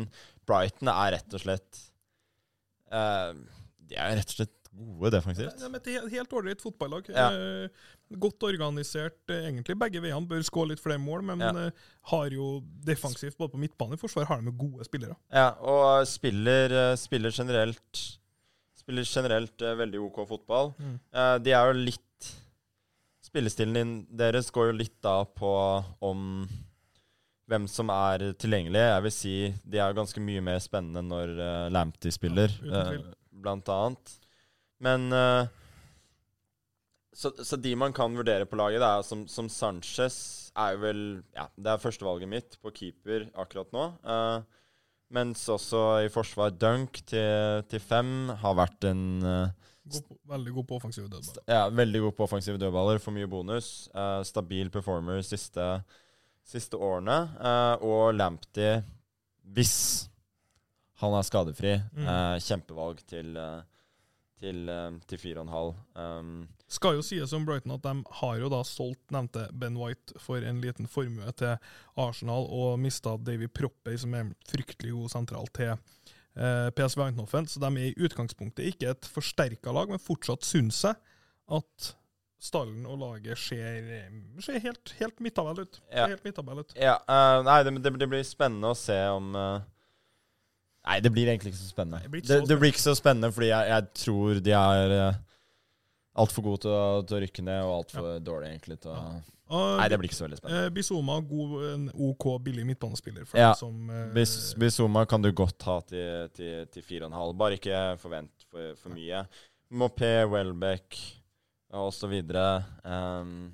Brighton 0.49 0.91
er 0.93 1.15
rett 1.17 1.33
og 1.33 1.41
slett 1.41 1.79
uh, 2.93 3.33
De 3.89 3.97
er 3.97 4.17
rett 4.19 4.33
og 4.35 4.37
slett 4.41 4.55
gode 4.79 5.09
defensivt. 5.11 5.57
Ja, 5.59 5.67
et 5.75 5.87
helt- 5.89 6.29
ordentlig 6.29 6.37
ålreit 6.39 6.61
fotballag. 6.61 7.07
Ja. 7.09 7.29
Uh, 7.33 7.87
godt 8.21 8.41
organisert, 8.45 9.17
eh, 9.29 9.47
egentlig. 9.49 9.75
Begge 9.77 9.99
veiene 10.01 10.25
bør 10.29 10.41
skåre 10.45 10.69
litt 10.71 10.79
flere 10.81 11.01
mål, 11.01 11.21
men 11.27 11.39
Ja. 11.43 11.49
eh, 11.67 11.71
har 12.09 12.29
jo 12.33 12.61
defensivt, 12.85 13.35
både 13.37 13.51
på 13.53 13.59
midtbane 13.61 13.93
og 13.93 13.99
forsvar, 13.99 14.25
har 14.29 14.41
de 14.41 14.51
gode 14.51 14.85
spillere. 14.85 15.15
Ja, 15.33 15.51
og 15.61 16.07
spiller, 16.07 16.71
eh, 16.71 16.95
spiller 16.95 17.31
generelt 17.31 18.05
Spiller 18.79 19.03
generelt 19.05 19.61
eh, 19.61 19.75
veldig 19.75 19.99
OK 20.07 20.27
fotball. 20.27 20.71
Mm. 20.79 20.99
Eh, 21.13 21.37
de 21.45 21.51
er 21.51 21.67
jo 21.73 21.73
litt 21.91 22.08
Spillestilen 23.29 23.77
din, 23.77 23.93
deres 24.09 24.49
går 24.53 24.71
jo 24.71 24.79
litt 24.79 24.97
da 25.05 25.21
på 25.23 25.51
om 26.05 26.47
hvem 27.49 27.65
som 27.69 27.89
er 27.93 28.31
tilgjengelig. 28.41 28.81
Jeg 28.81 29.05
vil 29.05 29.13
si 29.13 29.35
de 29.65 29.81
er 29.81 29.97
ganske 29.97 30.21
mye 30.21 30.41
mer 30.45 30.59
spennende 30.61 31.03
når 31.05 31.33
uh, 31.37 31.69
Lamptey 31.73 32.13
spiller, 32.13 32.53
Ja, 32.65 32.83
uh, 32.97 33.15
blant 33.39 33.69
annet. 33.71 34.13
Men 34.83 35.07
uh, 35.13 35.47
så, 37.15 37.31
så 37.43 37.57
de 37.59 37.73
man 37.77 37.93
kan 37.95 38.15
vurdere 38.17 38.47
på 38.49 38.57
laget, 38.59 38.81
det 38.81 38.89
er 38.89 39.05
som, 39.05 39.25
som 39.27 39.49
Sanchez 39.51 40.19
er 40.57 40.75
jo 40.75 40.83
vel 40.83 41.01
Ja, 41.35 41.49
det 41.57 41.73
er 41.73 41.81
førstevalget 41.81 42.31
mitt 42.31 42.57
på 42.61 42.73
keeper 42.75 43.27
akkurat 43.37 43.73
nå. 43.75 43.85
Uh, 44.05 44.59
mens 45.13 45.41
også 45.49 45.81
i 46.05 46.11
forsvar 46.13 46.53
Dunk 46.53 47.01
til, 47.09 47.63
til 47.69 47.81
fem 47.81 48.29
har 48.43 48.57
vært 48.59 48.85
en 48.85 49.05
eh, 49.25 49.58
God 49.93 50.17
veldig 50.33 50.53
god 50.53 50.67
på 50.69 50.75
offensive 50.79 51.07
dødballer. 51.09 51.43
ja, 51.47 51.63
veldig 51.69 52.01
god 52.01 52.11
på 52.17 52.23
offensive 52.27 52.57
dødballer, 52.61 52.99
For 52.99 53.11
mye 53.15 53.27
bonus. 53.27 53.89
Uh, 53.95 54.21
stabil 54.23 54.69
performer 54.69 55.21
siste, 55.21 55.65
siste 56.45 56.77
årene. 56.77 57.19
Uh, 57.39 57.75
og 57.85 58.13
Lamptey 58.15 58.81
hvis 59.49 60.07
han 61.01 61.13
er 61.15 61.23
skadefri, 61.25 61.77
Mm. 61.95 62.05
uh, 62.05 62.37
kjempevalg 62.43 62.99
til, 63.07 63.37
til, 64.39 64.65
til 65.07 65.17
4,5. 65.17 65.73
Um, 65.95 66.47
Skal 66.69 66.99
jo 66.99 67.01
sies 67.01 67.33
om 67.33 67.45
Brighton 67.47 67.71
at 67.73 67.81
de 67.83 67.93
har 68.19 68.35
jo 68.37 68.49
da 68.51 68.59
solgt 68.67 69.09
nevnte 69.11 69.47
Ben 69.57 69.77
White 69.79 70.19
for 70.21 70.37
en 70.45 70.59
liten 70.61 70.87
formue 70.87 71.31
til 71.39 71.55
Arsenal, 71.97 72.45
og 72.51 72.77
mista 72.79 73.15
Davy 73.17 73.47
Proppey, 73.49 73.97
som 73.97 74.13
er 74.13 74.29
fryktelig 74.51 74.91
god 74.93 75.09
sentral, 75.15 75.47
til 75.55 75.73
PSV 76.35 77.01
Eindhoven. 77.03 77.47
Så 77.49 77.59
de 77.59 77.69
er 77.69 77.89
i 77.89 78.05
utgangspunktet 78.05 78.69
ikke 78.69 78.93
et 78.93 79.07
forsterka 79.11 79.73
lag, 79.75 79.89
men 79.91 80.01
fortsatt 80.01 80.45
syns 80.47 80.83
jeg 80.85 80.99
at 81.49 81.89
stallen 82.39 82.85
og 82.87 82.99
laget 83.01 83.37
ser, 83.37 83.83
eh, 83.91 84.11
ser 84.43 84.61
helt, 84.63 84.93
helt 84.99 85.19
midtabell 85.19 85.65
ut. 85.65 85.81
Ja. 85.91 86.07
Helt 86.07 86.23
midtabell 86.23 86.63
ut. 86.63 86.73
ja, 86.75 86.95
uh, 87.09 87.43
nei, 87.43 87.59
det, 87.67 87.93
det, 87.99 88.07
blir 88.07 88.23
spennende 88.23 88.71
å 88.71 88.77
se 88.77 88.97
om 89.11 89.35
uh, 89.35 89.59
Nei, 90.87 91.01
det 91.03 91.11
blir 91.11 91.27
egentlig 91.27 91.51
ikke 91.51 91.59
så 91.59 91.73
spennende. 91.73 91.99
Nei, 91.99 92.05
det 92.05 92.11
blir 92.13 92.21
ikke 92.23 92.29
det, 92.31 92.37
så 92.39 92.49
det 92.49 92.57
blir 92.61 92.71
ikke 92.71 92.81
så 92.81 92.93
spennende 92.97 93.29
fordi 93.35 93.49
jeg, 93.49 93.67
jeg 93.73 93.87
tror 93.99 94.39
de 94.45 94.53
er 94.55 94.93
uh, 94.95 95.17
altfor 96.21 96.45
god 96.45 96.63
til 96.65 96.71
å, 96.75 96.85
til 97.07 97.17
å 97.17 97.21
rykke 97.23 97.43
ned, 97.47 97.59
og 97.65 97.73
altfor 97.81 98.01
for 98.05 98.23
dårlig 98.29 98.51
egentlig 98.53 98.79
til 98.83 98.91
å 98.93 99.01
Og, 99.49 99.79
Nei, 99.79 99.87
det 99.89 99.97
blir 99.97 100.09
ikke 100.11 100.17
så 100.19 100.25
veldig 100.27 100.37
spennende. 100.37 100.65
eh, 100.67 100.73
Bizoma, 100.75 101.15
god, 101.25 101.53
en 101.73 101.85
OK 102.05 102.25
billig 102.45 102.67
midtbanespiller. 102.69 103.25
For 103.25 103.39
Ja. 103.39 103.47
dem 103.55 103.57
som, 103.57 103.89
eh, 103.89 104.11
Bis, 104.13 104.33
Bizoma 104.61 105.05
kan 105.09 105.23
du 105.25 105.31
godt 105.33 105.63
ha 105.65 105.79
til, 105.89 106.29
til, 106.37 106.67
til 106.69 106.83
4,5. 106.85 107.33
Bare 107.39 107.57
ikke 107.57 107.79
forvent 107.97 108.45
for, 108.51 108.75
for 108.77 108.93
mye. 108.93 109.23
Mopé, 109.73 110.11
Welbeck 110.29 110.99
videre. 112.09 112.63
Um, 112.85 113.51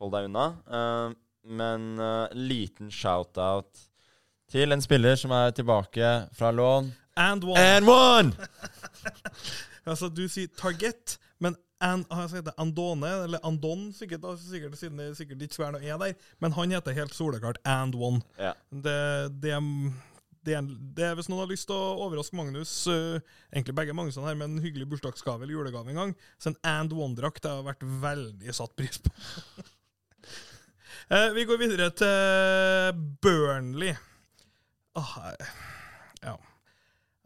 hold 0.00 0.12
deg 0.16 0.26
unna. 0.26 0.48
Um, 0.66 1.14
men 1.44 1.86
uh, 2.02 2.26
liten 2.34 2.90
shout-out 2.90 3.86
til 4.50 4.72
en 4.74 4.82
spiller 4.82 5.14
som 5.18 5.30
er 5.30 5.50
tilbake 5.54 6.28
fra 6.34 6.50
lån. 6.50 6.90
And 7.16 7.44
one. 7.44 7.58
And 7.58 7.88
one! 7.88 8.32
Altså, 9.88 10.10
du 10.12 10.26
sier 10.28 10.50
target, 10.52 11.14
men 11.78 12.04
jeg 12.10 12.30
han 12.32 12.44
det 12.48 12.54
Andone, 12.58 13.08
eller 13.24 13.46
Andon, 13.46 13.88
sikkert, 13.94 14.22
da, 14.24 14.34
sikkert 14.40 14.78
siden 14.80 14.98
det 14.98 15.12
sikkert 15.18 15.42
ikke 15.46 15.58
svært 15.60 15.76
noe 15.76 15.86
er 15.86 15.98
der, 16.00 16.14
men 16.42 16.54
han 16.56 16.74
heter 16.74 16.96
helt 16.96 17.14
soleklart 17.14 17.60
And 17.68 17.94
One. 17.94 18.18
Ja. 18.38 18.54
Det, 18.70 18.98
det, 19.44 19.54
det, 20.42 20.58
det 20.98 21.12
Hvis 21.18 21.30
noen 21.30 21.44
har 21.44 21.52
lyst 21.52 21.68
til 21.70 21.78
å 21.78 22.08
overraske 22.08 22.38
Magnus, 22.38 22.72
uh, 22.90 23.22
egentlig 23.52 23.76
begge 23.78 23.94
Magnusene 23.94 24.26
her, 24.26 24.38
med 24.40 24.50
en 24.50 24.64
hyggelig 24.64 24.88
bursdagsgave 24.90 25.46
eller 25.46 25.54
julegave 25.54 25.94
en 25.94 26.02
gang, 26.02 26.14
så 26.38 26.50
en 26.50 26.60
And 26.66 26.94
One-drakt 26.98 27.46
har 27.46 27.62
vært 27.66 27.86
veldig 28.02 28.58
satt 28.58 28.74
pris 28.78 28.98
på. 29.04 29.14
uh, 31.14 31.30
vi 31.36 31.46
går 31.46 31.62
videre 31.62 31.92
til 31.94 33.04
Burnley. 33.22 33.94
Ah, 34.98 35.30
ja. 36.24 36.34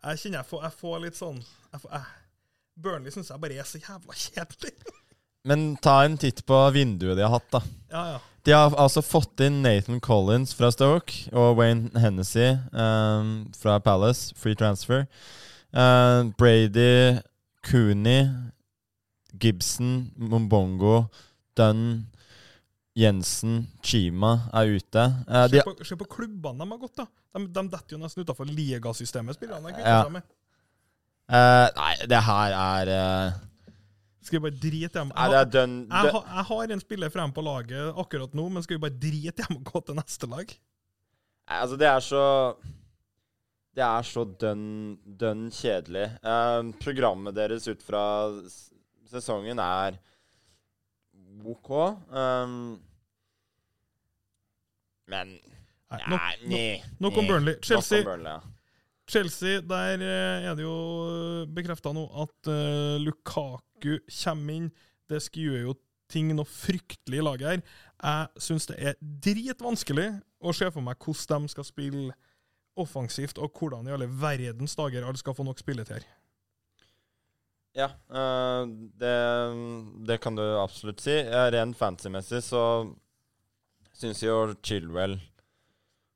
Jeg 0.03 0.19
kjenner 0.19 0.43
jeg 0.43 0.51
får, 0.51 0.67
jeg 0.67 0.77
får 0.83 0.97
litt 1.07 1.17
sånn 1.17 1.39
jeg 1.41 1.81
får, 1.81 1.93
jeg, 1.95 2.22
Burnley 2.77 3.13
syns 3.15 3.31
jeg 3.31 3.41
bare 3.43 3.59
er 3.61 3.69
så 3.69 3.81
jævla 3.83 4.15
kjedelig. 4.17 4.73
Men 5.49 5.73
ta 5.83 6.05
en 6.07 6.15
titt 6.23 6.45
på 6.47 6.59
vinduet 6.75 7.17
de 7.19 7.25
har 7.27 7.33
hatt, 7.35 7.49
da. 7.53 7.61
Ja, 7.91 8.03
ja. 8.15 8.21
De 8.47 8.55
har 8.55 8.75
altså 8.81 9.03
fått 9.07 9.39
inn 9.45 9.61
Nathan 9.63 10.01
Collins 10.03 10.51
fra 10.59 10.71
Stoke 10.75 11.29
og 11.31 11.59
Wayne 11.61 11.93
Hennessy 12.03 12.49
um, 12.75 13.29
fra 13.55 13.77
Palace, 13.83 14.33
free 14.39 14.57
transfer. 14.59 15.05
Uh, 15.71 16.27
Brady, 16.39 17.21
Cooney, 17.69 18.27
Gibson, 19.39 20.11
Mombongo, 20.19 21.05
Dunn, 21.59 22.09
Jensen, 22.99 23.69
Chima 23.87 24.49
er 24.53 24.75
ute. 24.75 25.07
Uh, 25.31 25.47
Se 25.49 25.63
på, 25.67 25.77
se 25.87 25.99
på 26.03 26.11
klubbene 26.19 26.59
de 26.67 26.71
har 26.75 26.83
gått, 26.83 26.97
da. 26.99 27.07
De, 27.33 27.47
de 27.47 27.65
detter 27.73 27.95
jo 27.97 28.03
nesten 28.03 28.27
utafor 28.27 28.51
ligasystemet, 28.51 29.39
Ja. 29.79 30.03
med. 30.11 30.27
Uh, 31.31 31.69
nei, 31.79 31.95
det 32.11 32.21
her 32.27 32.55
er 32.57 32.91
uh, 32.93 33.41
Skal 34.23 34.39
vi 34.39 34.45
bare 34.51 34.59
drite 34.63 34.99
dem? 34.99 35.13
Jeg, 35.17 35.49
Dunn 35.55 35.77
Jeg, 35.91 36.13
har- 36.17 36.29
jeg 36.37 36.45
har 36.51 36.73
en 36.77 36.81
spiller 36.83 37.11
frem 37.15 37.33
på 37.35 37.43
laget 37.47 37.95
akkurat 37.99 38.35
nå, 38.39 38.49
men 38.55 38.63
skal 38.63 38.79
vi 38.79 38.85
bare 38.87 38.99
drite 39.03 39.43
dem 39.47 39.57
og 39.61 39.65
gå 39.73 39.83
til 39.87 39.99
neste 39.99 40.29
lag? 40.31 40.53
Nei, 41.49 41.59
Altså, 41.59 41.77
det 41.81 41.89
er 41.91 42.01
så 42.07 42.25
Det 43.75 43.83
er 43.87 44.03
så 44.07 44.25
dønn, 44.39 44.67
dønn 45.07 45.47
kjedelig. 45.51 46.07
Uh, 46.23 46.71
programmet 46.83 47.35
deres 47.35 47.67
ut 47.73 47.83
fra 47.83 48.03
sesongen 49.13 49.59
er 49.59 49.97
OK. 51.49 51.71
Um, 52.13 52.77
men 55.11 55.33
Nei, 55.93 55.99
Nei, 56.09 56.35
nok, 56.49 57.01
nok, 57.05 57.17
om. 57.21 57.27
Burnley. 57.29 57.57
Om 57.59 57.65
Chelsea, 57.69 58.05
Burnley, 58.07 58.31
ja. 58.33 58.52
Chelsea, 59.13 59.61
der 59.61 60.01
eh, 60.01 60.49
er 60.49 60.57
det 60.57 60.65
jo 60.65 61.45
bekrefta 61.53 61.93
nå 61.93 62.07
at 62.23 62.49
uh, 62.49 62.97
Lukaku 63.03 63.99
kommer 64.09 64.55
inn. 64.55 64.71
Det 65.11 65.21
skuer 65.21 65.67
jo 65.67 65.75
ting 66.13 66.31
noe 66.37 66.49
fryktelig 66.49 67.21
i 67.21 67.25
laget 67.25 67.49
her. 67.51 67.63
Jeg 68.03 68.45
syns 68.47 68.69
det 68.71 68.79
er 68.81 68.97
dritvanskelig 69.01 70.09
å 70.41 70.55
se 70.57 70.69
for 70.73 70.85
meg 70.85 71.01
hvordan 71.01 71.45
de 71.47 71.53
skal 71.53 71.69
spille 71.69 72.17
offensivt, 72.81 73.37
og 73.37 73.53
hvordan 73.53 73.89
i 73.89 73.93
alle 73.93 74.09
verdens 74.09 74.77
dager 74.79 75.05
alle 75.05 75.21
skal 75.21 75.37
få 75.37 75.45
nok 75.45 75.61
spilletid 75.61 75.99
her. 75.99 76.09
Ja, 77.77 77.89
eh, 77.89 78.65
det, 79.01 79.17
det 80.09 80.19
kan 80.25 80.37
du 80.37 80.45
absolutt 80.61 81.05
si. 81.05 81.15
Eh, 81.21 81.49
Rent 81.53 81.77
fancy-messig 81.77 82.43
så 82.45 82.65
syns 83.97 84.25
jo 84.25 84.55
Chilwell 84.65 85.19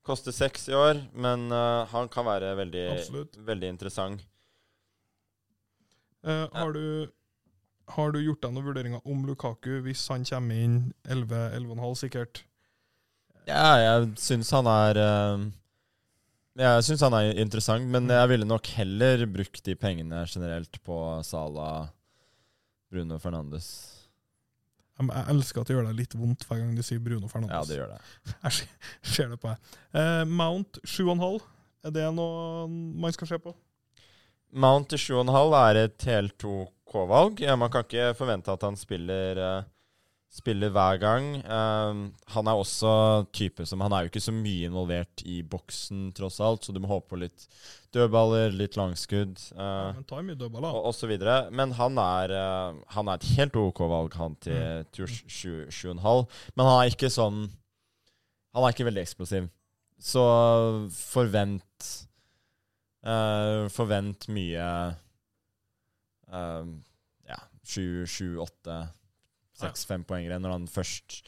koster 0.06 0.34
seks 0.34 0.68
i 0.70 0.76
år, 0.76 1.02
men 1.18 1.48
uh, 1.52 1.84
han 1.90 2.08
kan 2.12 2.26
være 2.28 2.54
veldig, 2.58 2.86
veldig 3.46 3.70
interessant. 3.74 4.22
Uh, 6.26 6.46
har, 6.54 6.72
du, 6.74 7.10
har 7.94 8.14
du 8.14 8.20
gjort 8.22 8.42
deg 8.42 8.54
noen 8.54 8.68
vurderinger 8.70 9.06
om 9.06 9.26
Lukaku 9.28 9.80
hvis 9.84 10.04
han 10.10 10.26
kommer 10.26 10.62
inn 10.62 10.78
11-11,5 11.06 11.98
sikkert? 12.04 12.42
Ja, 13.46 13.76
jeg 13.78 14.08
syns 14.18 14.50
han 14.50 14.66
er 14.66 14.98
uh, 14.98 15.44
Jeg 16.58 16.86
syns 16.86 17.04
han 17.06 17.14
er 17.14 17.38
interessant, 17.38 17.86
men 17.90 18.10
jeg 18.10 18.32
ville 18.32 18.48
nok 18.48 18.70
heller 18.78 19.26
brukt 19.30 19.62
de 19.66 19.76
pengene 19.78 20.24
generelt 20.30 20.82
på 20.86 21.02
Sala, 21.26 21.90
Bruno 22.90 23.20
Fernandes. 23.22 23.95
Jeg, 24.96 25.08
jeg 25.10 25.28
elsker 25.34 25.60
at 25.60 25.68
det 25.68 25.76
gjør 25.76 25.88
deg 25.90 25.98
litt 25.98 26.14
vondt 26.16 26.46
hver 26.48 26.62
gang 26.62 26.72
du 26.76 26.82
sier 26.86 27.02
Bruno 27.04 27.28
Fernandes. 27.28 27.56
Ja, 27.56 27.68
det 27.68 27.76
gjør 27.80 27.90
det. 27.92 28.00
Jeg 28.46 29.12
ser, 29.12 29.28
det 29.32 29.38
på 29.42 29.50
deg. 29.52 29.76
Eh, 29.92 30.22
Mount 30.24 30.80
7,5. 30.88 31.36
Er 31.86 31.94
det 31.94 32.06
noe 32.16 32.64
man 32.70 33.14
skal 33.14 33.28
se 33.30 33.38
på? 33.42 33.52
Mount 34.56 34.88
til 34.94 35.02
7,5 35.20 35.56
er 35.60 35.80
et 35.82 36.06
helt 36.08 36.46
OK-valg. 36.48 37.42
Ja, 37.44 37.58
man 37.60 37.72
kan 37.72 37.84
ikke 37.84 38.14
forvente 38.16 38.54
at 38.54 38.64
han 38.64 38.78
spiller, 38.80 39.42
eh, 39.42 39.68
spiller 40.32 40.68
hver 40.74 40.98
gang. 41.00 41.26
Uh, 41.46 42.10
han 42.34 42.48
er 42.50 42.58
også 42.60 42.90
type 43.32 43.64
som 43.66 43.80
Han 43.80 43.92
er 43.96 44.04
jo 44.04 44.10
ikke 44.10 44.20
så 44.24 44.34
mye 44.34 44.66
involvert 44.68 45.22
i 45.24 45.38
boksen, 45.42 46.10
tross 46.16 46.40
alt, 46.44 46.64
så 46.66 46.74
du 46.74 46.80
må 46.82 46.90
håpe 46.90 47.08
på 47.14 47.20
litt 47.22 47.46
dødballer, 47.96 48.52
litt 48.52 48.76
langskudd. 48.76 49.38
Ja, 49.54 49.68
Uh, 49.92 50.02
men 50.02 50.04
mye 50.28 50.36
dødballer. 50.36 50.68
og, 50.76 50.90
og 50.90 50.94
så 50.98 51.08
videre. 51.08 51.36
Men 51.50 51.72
han 51.78 51.96
er, 52.02 52.34
uh, 52.36 52.80
han 52.92 53.08
er 53.08 53.14
et 53.20 53.28
helt 53.38 53.56
OK 53.56 53.80
valg, 53.88 54.14
han 54.20 54.34
til, 54.44 54.56
Mm. 54.56 54.90
til 54.92 55.06
7,5. 55.08 56.26
Men 56.56 56.66
han 56.66 56.80
er 56.82 56.90
ikke 56.92 57.08
sånn 57.12 57.46
Han 58.56 58.64
er 58.64 58.72
ikke 58.72 58.86
veldig 58.88 59.02
eksplosiv. 59.04 59.48
Så 60.00 60.20
forvent 60.92 61.86
eh, 63.04 63.66
Forvent 63.72 64.26
mye 64.32 64.66
Ja, 67.28 67.38
7, 67.64 68.06
7, 68.06 68.38
8, 68.44 68.76
6, 69.56 69.84
5 69.88 70.06
poengere 70.08 70.38
når 70.42 70.56
han 70.58 70.70
først 70.70 71.20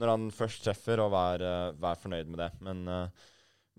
Når 0.00 0.08
han 0.14 0.30
først 0.32 0.62
treffer, 0.64 1.00
og 1.04 1.10
vær, 1.12 1.42
eh, 1.44 1.72
vær 1.80 1.98
fornøyd 2.00 2.30
med 2.32 2.38
det. 2.40 2.50
Men 2.64 2.86
uh, 2.88 3.26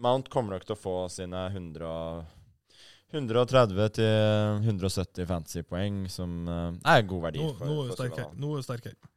Mount 0.01 0.29
kommer 0.29 0.53
nok 0.53 0.67
til 0.67 0.75
å 0.75 0.81
få 0.81 0.95
sine 1.09 1.47
100 1.49 1.89
130 3.11 3.89
til 3.97 4.61
170 4.69 5.25
fantasypoeng, 5.27 6.03
som 6.13 6.45
uh, 6.47 6.69
er 6.93 7.01
god 7.09 7.25
verdi. 7.25 7.41
Nå, 7.41 7.55
for, 7.57 7.67
nå 7.67 7.81
er 7.81 7.89
du 7.89 7.97
sterk 7.97 8.37
Nå 8.37 8.53
er 8.61 8.85
du. 8.85 9.09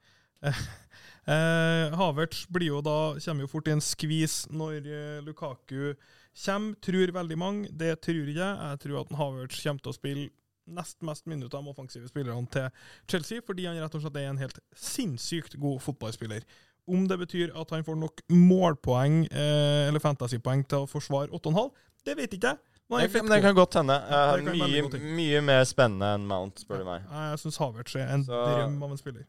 Eh, 1.25 1.95
Havertz 1.97 2.43
blir 2.53 2.69
jo 2.69 2.81
da, 2.85 3.17
kommer 3.25 3.47
jo 3.47 3.49
fort 3.49 3.69
i 3.71 3.73
en 3.73 3.81
skvis 3.81 4.43
når 4.53 4.85
eh, 4.85 5.23
Lukaku 5.25 5.95
kommer, 6.37 6.75
tror 6.85 7.15
veldig 7.17 7.39
mange. 7.41 7.71
Det 7.73 7.95
tror 8.05 8.29
jeg. 8.29 8.37
Jeg 8.37 8.81
tror 8.83 8.99
at 9.01 9.15
Havertz 9.17 9.63
kommer 9.63 9.87
til 9.87 9.95
å 9.95 9.97
spille 9.97 10.27
nest 10.67 11.03
mest 11.03 11.27
minutter 11.27 11.59
av 11.59 11.69
offensive 11.69 12.09
spillerne 12.09 12.47
til 12.53 12.69
Chelsea, 13.11 13.43
fordi 13.45 13.67
han 13.69 13.81
rett 13.83 13.95
og 13.95 14.05
slett 14.05 14.17
er 14.21 14.31
en 14.31 14.41
helt 14.41 14.59
sinnssykt 14.77 15.59
god 15.61 15.81
fotballspiller. 15.85 16.47
Om 16.89 17.07
det 17.09 17.19
betyr 17.19 17.53
at 17.57 17.71
han 17.73 17.85
får 17.85 17.97
nok 17.97 18.23
målpoeng 18.33 19.25
eh, 19.31 19.89
eller 19.89 20.03
fantasypoeng 20.05 20.67
til 20.69 20.85
å 20.85 20.89
forsvare 20.91 21.33
8,5, 21.33 21.71
det 22.05 22.17
vet 22.19 22.37
ikke 22.37 22.53
jeg. 22.53 22.59
Men 22.93 23.01
Det 23.09 23.23
det 23.31 23.41
kan 23.41 23.55
godt 23.57 23.75
hende. 23.81 23.95
Uh, 23.97 24.43
mye, 24.45 24.83
mye 25.17 25.41
mer 25.41 25.63
spennende 25.65 26.11
enn 26.19 26.27
Mount, 26.29 26.61
spør 26.61 26.83
du 26.83 26.85
meg. 26.85 27.07
Jeg 27.09 27.39
syns 27.41 27.57
Havertz 27.57 27.95
er 27.97 28.11
en 28.13 28.25
Så- 28.25 28.43
drøm 28.45 28.83
av 28.83 28.91
en 28.91 29.01
spiller. 29.01 29.25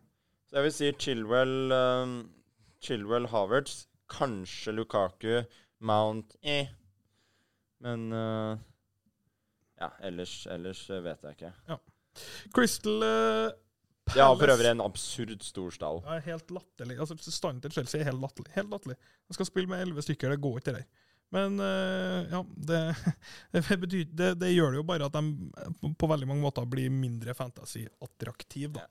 Så 0.49 0.57
jeg 0.57 0.63
vil 0.63 0.71
si 0.71 0.91
Chilwell, 0.91 1.71
um, 1.71 2.29
Chilwell 2.83 3.27
Havertz, 3.31 3.87
kanskje 4.11 4.75
Lukaku, 4.75 5.45
Mount 5.79 6.35
eh. 6.43 6.67
Men 7.79 8.11
eh, 8.11 8.57
ja, 9.81 9.91
ellers, 10.07 10.33
ellers 10.51 10.81
eh, 10.89 11.03
vet 11.05 11.25
jeg 11.27 11.37
ikke. 11.37 11.79
Crystal 12.55 13.03
uh, 13.03 13.53
Palace 14.05 14.21
Ja, 14.21 14.29
for 14.37 14.53
øvrig 14.53 14.69
en 14.71 14.83
absurd 14.85 15.41
stor 15.43 15.73
stall. 15.75 16.03
Ja, 16.05 16.19
helt 16.29 16.53
latterlig. 16.53 16.99
Altså, 17.01 17.17
Standen 17.25 17.63
til 17.65 17.73
Chelsea 17.79 18.01
er 18.01 18.11
helt 18.11 18.21
latterlig. 18.21 18.53
Helt 18.55 18.71
latterlig. 18.71 18.95
De 19.27 19.37
skal 19.37 19.49
spille 19.49 19.71
med 19.71 19.83
elleve 19.83 20.05
stykker, 20.05 20.35
det 20.35 20.43
går 20.43 20.61
ikke 20.61 20.71
det 20.71 20.83
der. 20.83 21.03
Men 21.33 21.59
uh, 21.59 22.21
ja, 22.31 22.41
det, 22.69 22.81
det, 23.55 23.63
betyr, 23.81 24.03
det, 24.13 24.33
det 24.39 24.53
gjør 24.53 24.75
det 24.75 24.81
jo 24.83 24.87
bare 24.87 25.09
at 25.09 25.15
de 25.17 25.51
på, 25.81 25.91
på 25.97 26.11
veldig 26.11 26.29
mange 26.29 26.45
måter 26.45 26.67
blir 26.69 26.93
mindre 26.93 27.33
fantasy-attraktiv, 27.35 28.75
da. 28.77 28.85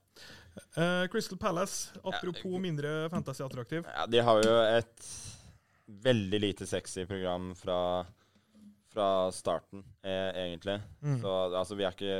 Eh, 0.55 1.07
Crystal 1.11 1.37
Palace, 1.37 1.91
apropos 2.03 2.59
mindre 2.59 3.09
fantasy-attraktiv. 3.09 3.87
Ja, 3.95 4.05
de 4.07 4.21
har 4.23 4.43
jo 4.43 4.53
et 4.63 5.07
veldig 6.05 6.39
lite 6.39 6.67
sexy 6.67 7.05
program 7.05 7.51
fra, 7.59 8.05
fra 8.95 9.07
starten, 9.35 9.83
eh, 10.03 10.31
egentlig. 10.47 10.79
Mm. 11.03 11.19
Så 11.21 11.33
altså, 11.51 11.75
vi 11.77 11.83
er 11.85 11.95
ikke 11.95 12.17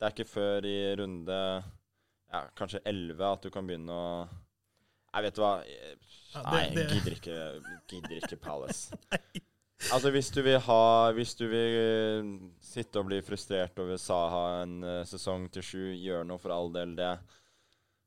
Det 0.00 0.06
er 0.08 0.14
ikke 0.14 0.28
før 0.32 0.64
i 0.66 0.76
runde 1.00 1.38
ja, 2.30 2.44
kanskje 2.56 2.80
11 2.86 3.24
at 3.26 3.42
du 3.42 3.50
kan 3.50 3.66
begynne 3.66 3.90
å 3.92 4.28
Jeg 5.10 5.26
vet 5.26 5.34
du 5.36 5.40
hva 5.42 5.52
Ja, 5.66 6.42
Nei, 6.46 6.64
det- 6.74 6.88
gidder 6.92 7.16
ikke, 7.16 7.38
gidder 7.90 8.18
ikke 8.20 8.40
Palace. 8.40 8.96
Altså, 9.88 10.10
hvis 10.12 10.28
du 10.28 10.42
vil 10.44 10.58
ha 10.60 11.10
Hvis 11.16 11.34
du 11.38 11.46
vil 11.48 11.76
eh, 11.80 12.26
sitte 12.60 13.00
og 13.00 13.06
bli 13.08 13.22
frustrert 13.24 13.78
over 13.80 13.96
Saha 13.96 14.62
en 14.62 14.82
eh, 14.84 15.04
sesong 15.08 15.46
til 15.52 15.64
sju, 15.64 15.84
gjør 15.96 16.26
noe 16.28 16.38
for 16.42 16.52
all 16.52 16.68
del 16.74 16.92
det. 16.98 17.14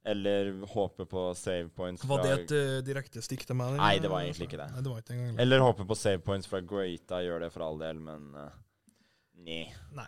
Eller 0.06 0.50
håpe 0.68 1.06
på 1.08 1.22
save 1.40 1.70
points 1.72 2.04
fra 2.04 2.18
Var 2.18 2.24
det 2.26 2.32
et 2.34 2.52
uh, 2.52 2.80
direkte 2.84 3.22
stikk 3.24 3.46
til 3.48 3.56
meg? 3.56 3.72
eller? 3.72 3.80
Nei, 3.80 4.02
det 4.04 4.12
var 4.12 4.26
egentlig 4.26 4.50
ikke 4.50 4.60
det. 4.60 4.68
Nei, 4.74 4.84
det 4.84 4.92
var 4.92 5.04
ikke 5.04 5.16
engang. 5.16 5.38
Eller 5.46 5.64
håpe 5.64 5.86
på 5.88 5.96
save 5.96 6.20
points 6.26 6.50
fra 6.52 6.60
Greata, 6.60 7.22
gjør 7.24 7.46
det 7.46 7.52
for 7.54 7.66
all 7.70 7.80
del, 7.80 8.02
men 8.04 8.26
uh, 8.36 8.50
nei. 9.48 10.08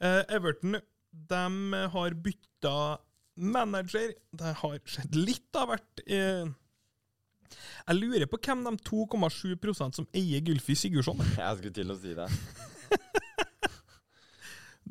Eh, 0.00 0.22
Everton 0.36 0.76
de 1.10 1.80
har 1.94 2.16
bytta 2.24 2.74
manager. 3.40 4.12
Det 4.36 4.52
har 4.60 4.76
skjedd 4.88 5.16
litt 5.16 5.56
av 5.58 5.72
hvert. 5.72 6.04
Jeg 6.06 7.96
lurer 7.96 8.28
på 8.30 8.38
hvem 8.44 8.62
de 8.68 8.76
2,7% 8.86 9.98
som 9.98 10.06
eier 10.16 10.44
Gylfi 10.44 10.76
Sigurdsson. 10.78 11.20
Jeg 11.40 11.58
skulle 11.58 11.76
til 11.80 11.92
å 11.92 11.98
si 11.98 12.14
det. 12.16 12.28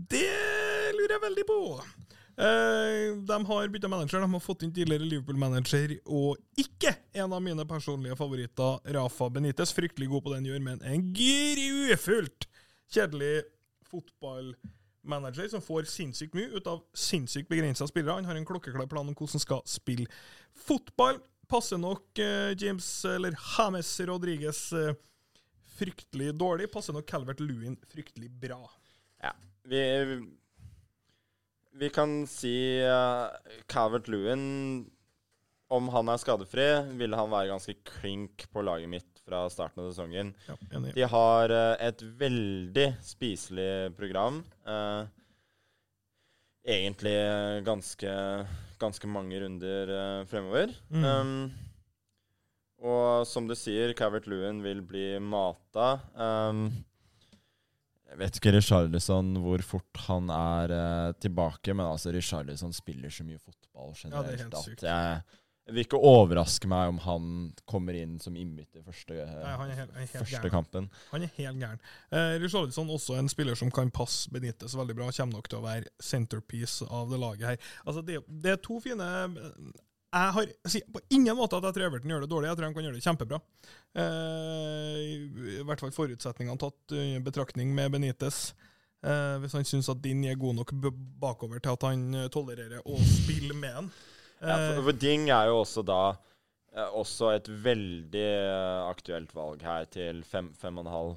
Det 0.10 0.26
lurer 0.96 1.12
jeg 1.12 1.22
veldig 1.22 1.44
på. 1.46 1.58
Eh, 2.40 3.18
de 3.28 3.46
har 3.46 3.68
bytta 3.68 3.88
manager. 3.88 4.20
De 4.20 4.34
har 4.34 4.40
fått 4.40 4.64
inn 4.64 4.72
tidligere 4.74 5.04
Liverpool-manager 5.04 5.98
og 6.08 6.38
ikke 6.60 6.94
en 7.20 7.34
av 7.36 7.42
mine 7.44 7.66
personlige 7.68 8.16
favoritter, 8.16 8.80
Rafa 8.96 9.28
Benitez. 9.36 9.74
Fryktelig 9.76 10.08
god 10.08 10.24
på 10.24 10.32
det 10.32 10.40
han 10.40 10.48
gjør, 10.48 10.62
men 10.70 10.84
en 10.88 11.10
grufullt 11.18 12.48
kjedelig 12.96 13.42
fotballmanager 13.90 15.52
som 15.52 15.66
får 15.66 15.90
sinnssykt 15.92 16.38
mye 16.38 16.54
ut 16.56 16.72
av 16.72 16.86
sinnssykt 16.96 17.52
begrensa 17.52 17.90
spillere. 17.92 18.22
Han 18.22 18.32
har 18.32 18.40
en 18.40 18.48
klokkeklar 18.48 18.88
plan 18.88 19.10
om 19.10 19.18
hvordan 19.18 19.36
han 19.36 19.44
skal 19.44 19.66
spille 19.68 20.08
fotball. 20.64 21.20
Passer 21.50 21.82
nok 21.82 22.24
eh, 22.24 22.56
James, 22.62 22.88
eller 23.10 23.36
James 23.36 23.92
Rodriguez, 24.08 24.64
eh, 24.72 24.96
fryktelig 25.76 26.32
dårlig. 26.40 26.72
Passer 26.72 26.96
nok 26.96 27.10
Calvert 27.10 27.44
Lewin 27.44 27.76
fryktelig 27.92 28.32
bra. 28.32 28.62
Ja. 29.20 29.36
Vi, 29.68 29.82
vi 31.78 31.92
kan 31.94 32.24
si 32.30 32.54
uh, 32.82 33.30
Cavert 33.70 34.10
Lewin 34.10 34.88
Om 35.70 35.92
han 35.94 36.10
er 36.10 36.18
skadefri, 36.18 36.66
ville 36.98 37.18
han 37.20 37.30
være 37.30 37.52
ganske 37.52 37.76
klink 37.86 38.48
på 38.50 38.64
laget 38.66 38.90
mitt 38.90 39.20
fra 39.22 39.44
starten 39.54 39.84
av 39.84 39.92
sesongen. 39.92 40.32
Ja, 40.48 40.56
enig. 40.74 40.96
De 40.96 41.06
har 41.06 41.54
uh, 41.54 41.76
et 41.78 42.02
veldig 42.02 42.88
spiselig 43.06 43.94
program. 44.00 44.42
Uh, 44.66 45.06
egentlig 46.70 47.16
eh, 47.16 47.62
ganske, 47.66 48.12
ganske 48.80 49.08
mange 49.08 49.40
runder 49.42 49.94
eh, 49.96 50.26
fremover. 50.30 50.74
Mm. 50.90 51.06
Um, 51.06 51.52
og 52.80 53.28
som 53.28 53.48
du 53.48 53.56
sier, 53.60 53.94
Cavert 53.98 54.28
Lewin 54.30 54.62
vil 54.64 54.82
bli 54.86 55.08
mata. 55.20 56.00
Um, 56.16 56.70
jeg 58.10 58.18
vet 58.18 58.40
ikke 58.40 58.54
Richarlison 58.56 59.36
hvor 59.44 59.62
fort 59.66 60.00
han 60.08 60.32
er 60.34 60.74
eh, 60.74 61.12
tilbake, 61.22 61.76
men 61.76 61.86
altså 61.86 62.14
Richarlison 62.16 62.74
spiller 62.74 63.14
så 63.14 63.26
mye 63.28 63.42
fotball 63.42 63.94
Ja, 63.94 64.24
det 64.26 64.34
er 64.34 64.42
generelt 64.42 64.42
helt 64.42 64.58
at 64.58 64.88
jeg, 64.88 65.22
jeg 65.70 65.76
vil 65.76 65.86
ikke 65.86 66.00
overraske 66.10 66.70
meg 66.72 66.90
om 66.90 66.98
han 67.04 67.26
kommer 67.70 67.94
inn 67.94 68.16
som 68.22 68.38
innbytter 68.40 68.82
første, 68.88 69.14
eh, 69.14 69.36
Nei, 69.44 69.52
han 69.62 69.74
er 69.74 69.78
helt, 69.84 69.94
han 69.94 70.02
er 70.02 70.08
helt 70.08 70.24
første 70.24 70.50
kampen. 70.50 70.88
Han 71.12 71.28
er 71.28 71.36
helt 71.36 71.62
gæren. 71.62 71.84
Eh, 72.10 72.38
Richarlison 72.42 72.90
også 72.96 73.20
en 73.20 73.30
spiller 73.30 73.60
som 73.60 73.70
kan 73.74 73.94
passe 73.94 74.34
Benitez 74.34 74.74
veldig 74.80 74.98
bra. 74.98 75.12
Kommer 75.14 75.38
nok 75.38 75.52
til 75.52 75.62
å 75.62 75.68
være 75.68 75.94
centerpiece 76.02 76.90
av 76.90 77.14
det 77.14 77.22
laget 77.22 77.52
her. 77.52 77.70
Altså, 77.86 78.02
det, 78.02 78.24
det 78.26 78.56
er 78.56 78.64
to 78.66 78.80
fine 78.82 79.12
Jeg 80.10 80.34
har 80.34 80.48
sier 80.66 80.88
på 80.90 81.02
ingen 81.14 81.38
måte 81.38 81.58
at 81.60 81.68
jeg 81.68 81.76
tror 81.76 81.86
Everton 81.86 82.10
gjør 82.10 82.24
det 82.24 82.32
dårlig. 82.32 82.50
Jeg 82.50 82.58
tror 82.58 82.66
han 82.66 82.76
kan 82.78 82.86
gjøre 82.88 82.98
det 82.98 83.06
kjempebra. 83.06 83.40
Eh, 84.02 85.04
I 85.60 85.66
hvert 85.68 85.84
fall 85.84 85.94
forutsetningene 85.94 86.62
tatt 86.62 86.96
i 86.98 87.20
betraktning 87.22 87.76
med 87.78 87.94
Benitez. 87.94 88.40
Eh, 89.06 89.36
hvis 89.44 89.54
han 89.56 89.68
syns 89.68 89.92
at 89.94 90.02
Din 90.04 90.26
er 90.28 90.40
god 90.40 90.58
nok 90.58 90.74
bakover 91.22 91.62
til 91.62 91.78
at 91.78 91.86
han 91.88 92.08
eh, 92.18 92.32
tolererer 92.34 92.82
å 92.90 92.98
spille 93.06 93.54
med 93.54 93.76
han. 93.78 93.92
Ja, 94.42 94.58
for, 94.58 94.82
for 94.90 94.98
Ding 94.98 95.30
er 95.30 95.52
jo 95.52 95.62
også 95.62 95.84
da 95.88 96.02
eh, 96.10 96.90
også 96.90 97.30
et 97.36 97.48
veldig 97.70 98.26
eh, 98.26 98.82
aktuelt 98.90 99.32
valg 99.36 99.64
her 99.64 99.88
til 99.94 100.24
fem, 100.28 100.50
fem 100.58 100.82
og 100.82 100.88
en 100.88 100.94
halv, 100.96 101.16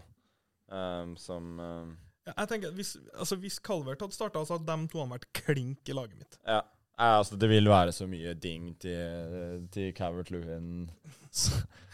um, 0.68 1.16
som 1.18 1.48
um, 1.58 1.96
Ja, 2.26 2.36
jeg 2.36 2.52
tenker, 2.52 2.70
at 2.70 2.78
Hvis, 2.78 2.96
altså, 3.16 3.40
hvis 3.42 3.58
Calvert 3.62 4.04
hadde 4.04 4.14
starta, 4.14 4.44
så 4.46 4.58
hadde 4.58 4.68
de 4.68 4.92
to 4.92 5.08
vært 5.10 5.28
klink 5.40 5.88
i 5.88 5.96
laget 5.96 6.20
mitt. 6.20 6.38
Ja. 6.44 6.60
Altså, 7.02 7.38
det 7.40 7.48
vil 7.50 7.68
være 7.70 7.92
så 7.96 8.06
mye 8.10 8.34
ding 8.38 8.72
til, 8.82 9.66
til 9.74 9.92
Cavert 9.96 10.30
Lewin. 10.30 10.88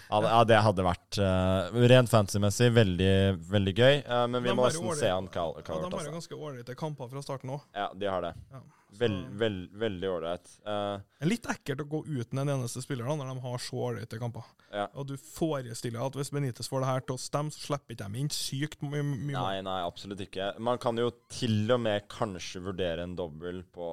Ja, 0.09 0.44
det- 0.44 0.62
hadde 0.64 0.85
vært 0.87 1.18
uh, 1.21 1.68
rent 1.90 2.09
fantasy-messig 2.09 2.71
veldig, 2.73 3.12
veldig 3.51 3.75
gøy. 3.77 3.99
Uh, 4.09 4.25
men 4.33 4.42
vi 4.44 4.55
må 4.57 4.64
nesten 4.64 4.97
se 4.97 5.11
han 5.12 5.29
Cal 5.29 5.53
Ja, 5.59 5.62
De 5.66 5.73
har 5.75 5.85
jo 5.85 5.90
altså. 5.92 6.14
ganske 6.16 6.38
ålreite 6.38 6.77
kamper 6.81 7.11
fra 7.12 7.23
starten 7.25 7.53
òg. 7.53 7.66
Ja, 7.77 7.90
de 7.94 8.09
har 8.09 8.25
det. 8.25 8.35
Ja, 8.55 8.62
Vel, 8.99 9.18
vel, 9.37 9.57
veldig 9.77 10.09
ålreit. 10.09 10.49
Uh, 10.64 10.97
litt 11.29 11.44
ekkelt 11.53 11.83
å 11.85 11.87
gå 11.92 11.99
uten 12.09 12.40
en 12.40 12.55
eneste 12.55 12.81
spiller 12.81 13.05
da, 13.05 13.18
når 13.21 13.35
de 13.35 13.42
har 13.44 13.61
så 13.61 13.83
ålreite 13.90 14.18
kamper. 14.18 14.49
Ja. 14.73 14.87
Og 14.97 15.11
du 15.11 15.12
forestiller 15.21 16.07
at 16.07 16.16
hvis 16.16 16.33
Benitez 16.33 16.71
får 16.73 16.83
det 16.87 16.88
her 16.88 17.05
til 17.05 17.18
å 17.18 17.21
stemme, 17.21 17.53
så 17.53 17.66
slipper 17.66 17.94
ikke 17.94 18.09
de 18.09 18.23
inn 18.25 18.33
sykt 18.33 18.81
mye. 18.81 19.05
mål. 19.05 19.35
Nei, 19.37 19.61
nei, 19.68 19.77
absolutt 19.85 20.25
ikke. 20.25 20.55
Man 20.64 20.81
kan 20.81 20.97
jo 20.97 21.11
til 21.29 21.68
og 21.77 21.85
med 21.85 22.09
kanskje 22.09 22.64
vurdere 22.64 23.05
en 23.05 23.14
dobbel 23.18 23.61
på 23.77 23.92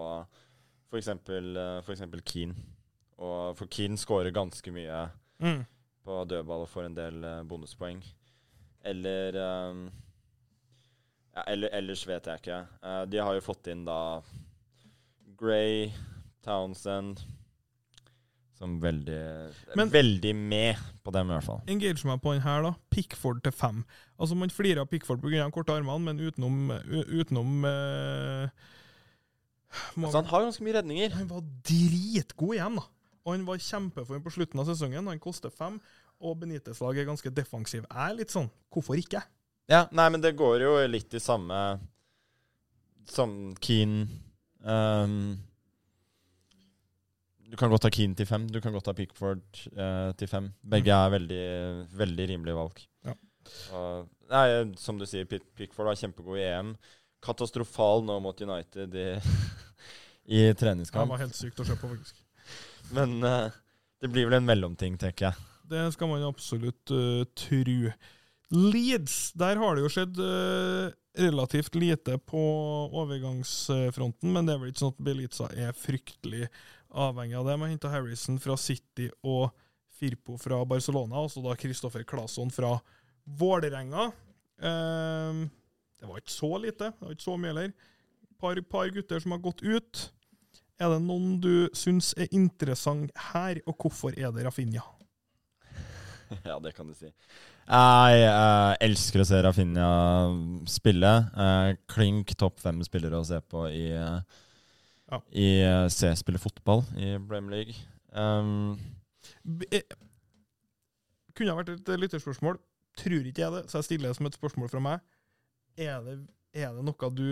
for 0.95 1.01
eksempel, 1.01 1.51
eh, 1.59 1.81
for 1.83 1.91
eksempel 1.95 2.21
Keane. 2.23 2.55
Og 3.19 3.57
for 3.59 3.67
Keane 3.71 3.97
scorer 3.99 4.31
ganske 4.35 4.71
mye 4.71 5.09
Mm. 5.43 5.65
på 6.05 6.21
dødball 6.29 6.61
og 6.63 6.69
får 6.71 6.85
en 6.87 6.95
del 6.95 7.23
eh, 7.27 7.41
bonuspoeng. 7.43 7.99
Eller 8.85 9.35
um, 9.41 9.81
ja, 11.35 11.43
eller, 11.51 11.69
Ellers 11.73 12.05
vet 12.07 12.25
jeg 12.29 12.39
ikke. 12.43 12.59
Uh, 12.83 13.03
de 13.09 13.17
har 13.17 13.33
jo 13.35 13.41
fått 13.43 13.67
inn 13.67 13.83
da 13.87 14.21
Gray, 15.35 15.89
Townsend 16.45 17.23
Som 18.55 18.77
veldig 18.79 19.17
Men- 19.75 19.89
Veldig 19.91 20.35
med 20.35 20.75
på 21.03 21.11
dem, 21.11 21.27
i 21.29 21.33
hvert 21.33 21.43
fall. 21.43 21.61
Engage 21.67 22.05
meg 22.07 22.21
på 22.21 22.31
den 22.33 22.41
her, 22.45 22.61
da. 22.63 22.73
Pickford 22.89 23.41
til 23.43 23.51
fem. 23.51 23.83
Altså, 24.17 24.35
Man 24.37 24.49
flirer 24.49 24.79
av 24.81 24.87
Pickford 24.87 25.19
pga. 25.21 25.49
korte 25.51 25.73
armene, 25.75 25.99
men 26.05 26.19
utenom, 26.19 26.71
utenom 27.11 27.65
eh, 27.65 28.49
må, 29.95 30.09
Så 30.11 30.21
han 30.21 30.29
har 30.29 30.45
ganske 30.47 30.65
mye 30.65 30.77
redninger. 30.79 31.15
Han 31.19 31.29
var 31.29 31.45
dritgod 31.67 32.57
igjen, 32.57 32.79
da. 32.79 32.85
Og 33.25 33.33
han 33.33 33.45
var 33.47 33.61
kjempeform 33.61 34.21
på 34.25 34.33
slutten 34.35 34.61
av 34.61 34.69
sesongen. 34.69 35.09
Han 35.09 35.21
koster 35.21 35.53
fem, 35.53 35.79
og 36.21 36.37
Benitez 36.41 36.81
lag 36.83 36.97
er 36.97 37.07
ganske 37.09 37.31
defensiv. 37.33 37.87
Jeg 37.89 38.11
er 38.11 38.19
litt 38.19 38.33
sånn 38.33 38.47
Hvorfor 38.71 38.99
ikke? 38.99 39.23
Ja, 39.71 39.85
nei, 39.95 40.05
men 40.13 40.21
det 40.21 40.35
går 40.37 40.61
jo 40.61 40.75
litt 40.85 41.15
i 41.17 41.21
samme 41.23 41.57
Som 43.09 43.55
Keane 43.57 44.05
um, 44.61 45.33
Du 47.49 47.57
kan 47.57 47.73
godt 47.73 47.87
ha 47.87 47.91
Keane 47.93 48.17
til 48.17 48.29
fem. 48.29 48.45
Du 48.51 48.61
kan 48.61 48.75
godt 48.75 48.91
ha 48.91 48.95
Pickford 48.97 49.43
uh, 49.73 50.11
til 50.19 50.29
fem. 50.29 50.51
Begge 50.61 50.93
er 50.93 51.15
veldig, 51.17 51.45
veldig 51.97 52.29
rimelige 52.33 52.57
valg. 52.57 52.83
Ja. 53.05 53.17
Og, 53.77 54.07
nei, 54.31 54.45
som 54.81 55.01
du 55.01 55.05
sier, 55.09 55.27
Pickford 55.29 55.89
var 55.89 55.99
kjempegod 55.99 56.39
i 56.41 56.47
EM. 56.47 56.73
Katastrofal 57.25 58.05
nå 58.05 58.17
mot 58.21 58.41
United 58.41 58.97
i, 58.97 59.07
i 60.25 60.47
Det 60.53 60.91
var 60.91 61.21
helt 61.21 61.37
sykt 61.37 61.59
å 61.61 61.65
se 61.67 61.77
på, 61.77 61.89
faktisk. 61.91 62.21
Men 62.95 63.17
uh, 63.23 63.53
det 64.01 64.09
blir 64.13 64.27
vel 64.29 64.39
en 64.39 64.47
mellomting, 64.47 64.97
tenker 65.01 65.29
jeg. 65.29 65.47
Det 65.69 65.87
skal 65.95 66.09
man 66.11 66.25
absolutt 66.25 66.93
uh, 66.93 67.23
tru. 67.37 67.91
Leeds, 68.53 69.33
der 69.37 69.57
har 69.61 69.75
det 69.75 69.85
jo 69.85 69.91
skjedd 69.93 70.21
uh, 70.21 70.93
relativt 71.17 71.75
lite 71.77 72.17
på 72.21 72.41
overgangsfronten, 72.93 74.33
men 74.33 74.45
det 74.45 74.55
er 74.55 74.61
vel 74.61 74.73
ikke 74.73 74.83
sånn 74.83 74.95
at 74.95 75.05
Beliza 75.07 75.49
er 75.53 75.77
fryktelig 75.77 76.49
avhengig 76.95 77.37
av 77.39 77.49
det. 77.49 77.57
Man 77.61 77.73
henta 77.73 77.91
Harrison 77.93 78.37
fra 78.41 78.57
City 78.59 79.09
og 79.25 79.49
Firpo 79.95 80.37
fra 80.41 80.59
Barcelona, 80.67 81.23
og 81.23 81.31
så 81.31 81.43
da 81.43 81.55
Christoffer 81.59 82.05
Claesson 82.07 82.51
fra 82.53 82.75
Vålerenga. 83.39 84.09
Uh, 84.61 85.45
det 85.99 86.09
var 86.09 86.21
ikke 86.21 86.35
så 86.35 86.51
lite, 86.61 86.91
det 86.93 87.07
var 87.07 87.15
ikke 87.15 87.29
så 87.29 87.37
mye 87.39 87.53
heller. 87.53 87.73
Par, 88.41 88.59
par 88.69 88.91
gutter 88.93 89.23
som 89.23 89.33
har 89.33 89.41
gått 89.41 89.63
ut. 89.63 90.09
Er 90.81 90.91
det 90.91 91.01
noen 91.05 91.37
du 91.39 91.69
syns 91.77 92.11
er 92.19 92.27
interessant 92.35 93.11
her, 93.31 93.61
og 93.63 93.77
hvorfor 93.79 94.15
er 94.19 94.33
det 94.35 94.43
Rafinha? 94.43 94.83
ja, 96.49 96.57
det 96.59 96.73
kan 96.75 96.89
du 96.89 96.95
si. 96.97 97.07
Jeg 97.65 98.17
jeg 98.19 98.77
elsker 98.85 99.23
å 99.23 99.27
se 99.29 99.39
Rafinha 99.45 99.89
spille. 100.69 101.13
Eh, 101.45 101.69
klink 101.91 102.35
topp 102.37 102.59
fem 102.61 102.83
spillere 102.85 103.21
å 103.21 103.27
se 103.27 103.39
på 103.41 103.65
i, 103.71 103.87
eh, 103.95 104.19
Ja. 105.11 105.21
i 105.31 105.47
eh, 105.63 105.87
C-spille 105.93 106.41
fotball 106.41 106.83
i 106.97 107.15
Bremer 107.23 107.55
League. 107.55 107.75
Um, 108.11 108.75
eh, 109.71 109.81
Kunne 111.35 111.51
ha 111.51 111.59
vært 111.59 111.73
et 111.77 111.89
eh, 111.89 111.99
lytterspørsmål. 112.03 112.59
Tror 112.99 113.25
ikke 113.27 113.43
jeg 113.43 113.51
det, 113.55 113.65
så 113.71 113.79
jeg 113.79 113.89
stiller 113.89 114.11
det 114.11 114.17
som 114.19 114.27
et 114.29 114.37
spørsmål 114.37 114.69
fra 114.71 114.83
meg. 114.83 114.99
Er 115.77 116.03
det, 116.03 116.19
er 116.55 116.71
det 116.75 116.83
noe 116.87 117.09
du 117.11 117.27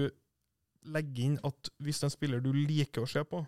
legger 0.85 1.23
inn 1.27 1.39
at 1.47 1.69
hvis 1.83 1.99
det 1.99 2.07
er 2.07 2.11
en 2.11 2.15
spiller 2.17 2.43
du 2.43 2.51
liker 2.53 3.03
å 3.03 3.09
se 3.09 3.23
på, 3.27 3.43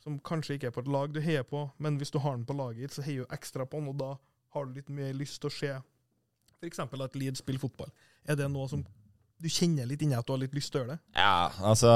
som 0.00 0.16
kanskje 0.24 0.56
ikke 0.56 0.70
er 0.70 0.74
på 0.74 0.84
et 0.84 0.90
lag 0.92 1.12
du 1.12 1.20
heier 1.20 1.44
på, 1.44 1.66
men 1.78 1.98
hvis 2.00 2.12
du 2.12 2.18
har 2.22 2.36
den 2.36 2.46
på 2.48 2.56
laget 2.56 2.86
ditt, 2.86 2.96
så 2.96 3.04
heier 3.04 3.26
du 3.26 3.34
ekstra 3.36 3.66
på 3.68 3.80
den, 3.80 3.90
og 3.92 3.98
da 4.00 4.14
har 4.54 4.66
du 4.66 4.78
litt 4.78 4.88
mer 4.92 5.12
lyst 5.16 5.40
til 5.42 5.50
å 5.50 5.54
se 5.54 5.74
f.eks. 6.60 6.80
at 6.80 7.16
Leeds 7.16 7.42
spiller 7.44 7.60
fotball. 7.62 7.92
Er 8.24 8.38
det 8.38 8.48
noe 8.52 8.68
som 8.68 8.82
du 9.40 9.48
kjenner 9.48 9.88
litt 9.88 10.02
inni 10.04 10.16
at 10.16 10.26
du 10.26 10.34
har 10.34 10.42
litt 10.42 10.56
lyst 10.56 10.72
til 10.72 10.80
å 10.80 10.84
gjøre 10.84 10.96
det? 10.96 11.00
ja, 11.16 11.52
altså 11.64 11.94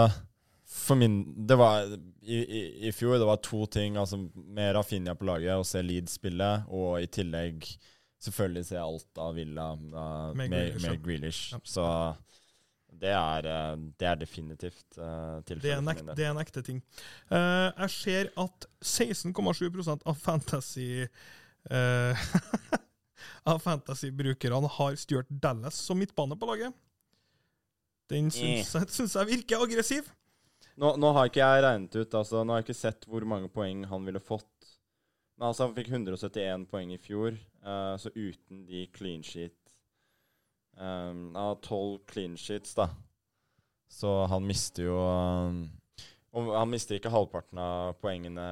For 0.64 0.96
min 0.96 1.18
Det 1.46 1.58
var 1.60 1.84
i, 1.84 2.38
i, 2.38 2.60
i 2.88 2.92
fjor 2.96 3.18
det 3.20 3.26
var 3.28 3.42
to 3.44 3.66
ting. 3.68 3.98
Altså 4.00 4.16
Mer 4.34 4.72
Rafinha 4.78 5.12
på 5.14 5.26
laget, 5.28 5.52
å 5.60 5.66
se 5.68 5.82
Leeds 5.84 6.16
spille, 6.16 6.48
og 6.72 7.02
i 7.04 7.10
tillegg 7.12 7.66
selvfølgelig 8.24 8.64
se 8.70 8.78
alt 8.80 9.20
av 9.20 9.34
Villa 9.36 9.66
uh, 9.76 10.32
Med 10.32 10.48
med, 10.48 10.70
Grealish, 10.72 10.86
med. 10.86 11.02
Grealish. 11.04 11.42
Ja. 11.52 11.60
Så 11.64 11.84
det 13.00 13.10
er, 13.10 13.46
eh, 13.50 13.76
det 13.98 14.08
er 14.08 14.18
definitivt 14.20 14.98
uh, 14.98 15.40
Det 15.40 15.48
tilfellet 15.50 15.82
en 15.82 15.92
ekte, 15.92 16.16
det 16.16 16.26
er 16.26 16.32
en 16.32 16.40
ekte 16.42 16.62
ting. 16.66 16.80
Uh, 17.30 17.70
jeg 17.84 17.90
ser 17.96 18.30
at 18.40 18.66
16,7% 18.80 20.04
av 20.06 20.18
fantasy 20.20 20.88
uh, 21.04 22.26
Av 23.50 23.60
fantasy-brukerne 23.60 24.68
har 24.78 24.96
Stuart 25.00 25.28
Dallas 25.28 25.76
som 25.76 25.98
midtbane 26.00 26.36
på 26.40 26.48
laget. 26.48 26.76
Den 28.08 28.30
syns, 28.32 28.72
jeg- 28.74 28.92
syns 28.92 29.16
jeg 29.16 29.30
virker 29.30 29.64
aggressiv. 29.64 30.08
Nå, 30.80 30.94
nå 31.00 31.12
har 31.14 31.28
ikke 31.28 31.44
jeg 31.44 31.64
regnet 31.64 31.96
ut, 31.96 32.14
altså, 32.16 32.40
nå 32.42 32.52
har 32.52 32.62
jeg 32.62 32.68
ikke 32.68 32.80
sett 32.80 33.04
hvor 33.08 33.24
mange 33.28 33.50
poeng 33.52 33.84
han 33.88 34.04
ville 34.08 34.20
fått. 34.20 34.48
Men 35.38 35.50
altså, 35.50 35.68
Han 35.68 35.76
fikk 35.76 35.92
171 35.92 36.66
poeng 36.70 36.92
i 36.94 37.00
fjor, 37.00 37.36
uh, 37.66 37.94
så 38.00 38.12
uten 38.14 38.64
de 38.68 38.86
clean 38.96 39.22
sheet 39.24 39.63
um, 40.76 41.36
av 41.36 41.56
tolv 41.62 41.98
12 41.98 42.06
clean 42.10 42.36
sheets, 42.36 42.74
da. 42.74 42.88
Så 43.88 44.10
han 44.26 44.46
mister 44.46 44.88
jo 44.88 44.98
um, 44.98 45.58
Han 46.34 46.70
mister 46.70 46.98
ikke 46.98 47.12
halvparten 47.14 47.60
av 47.62 47.92
poengene 48.02 48.46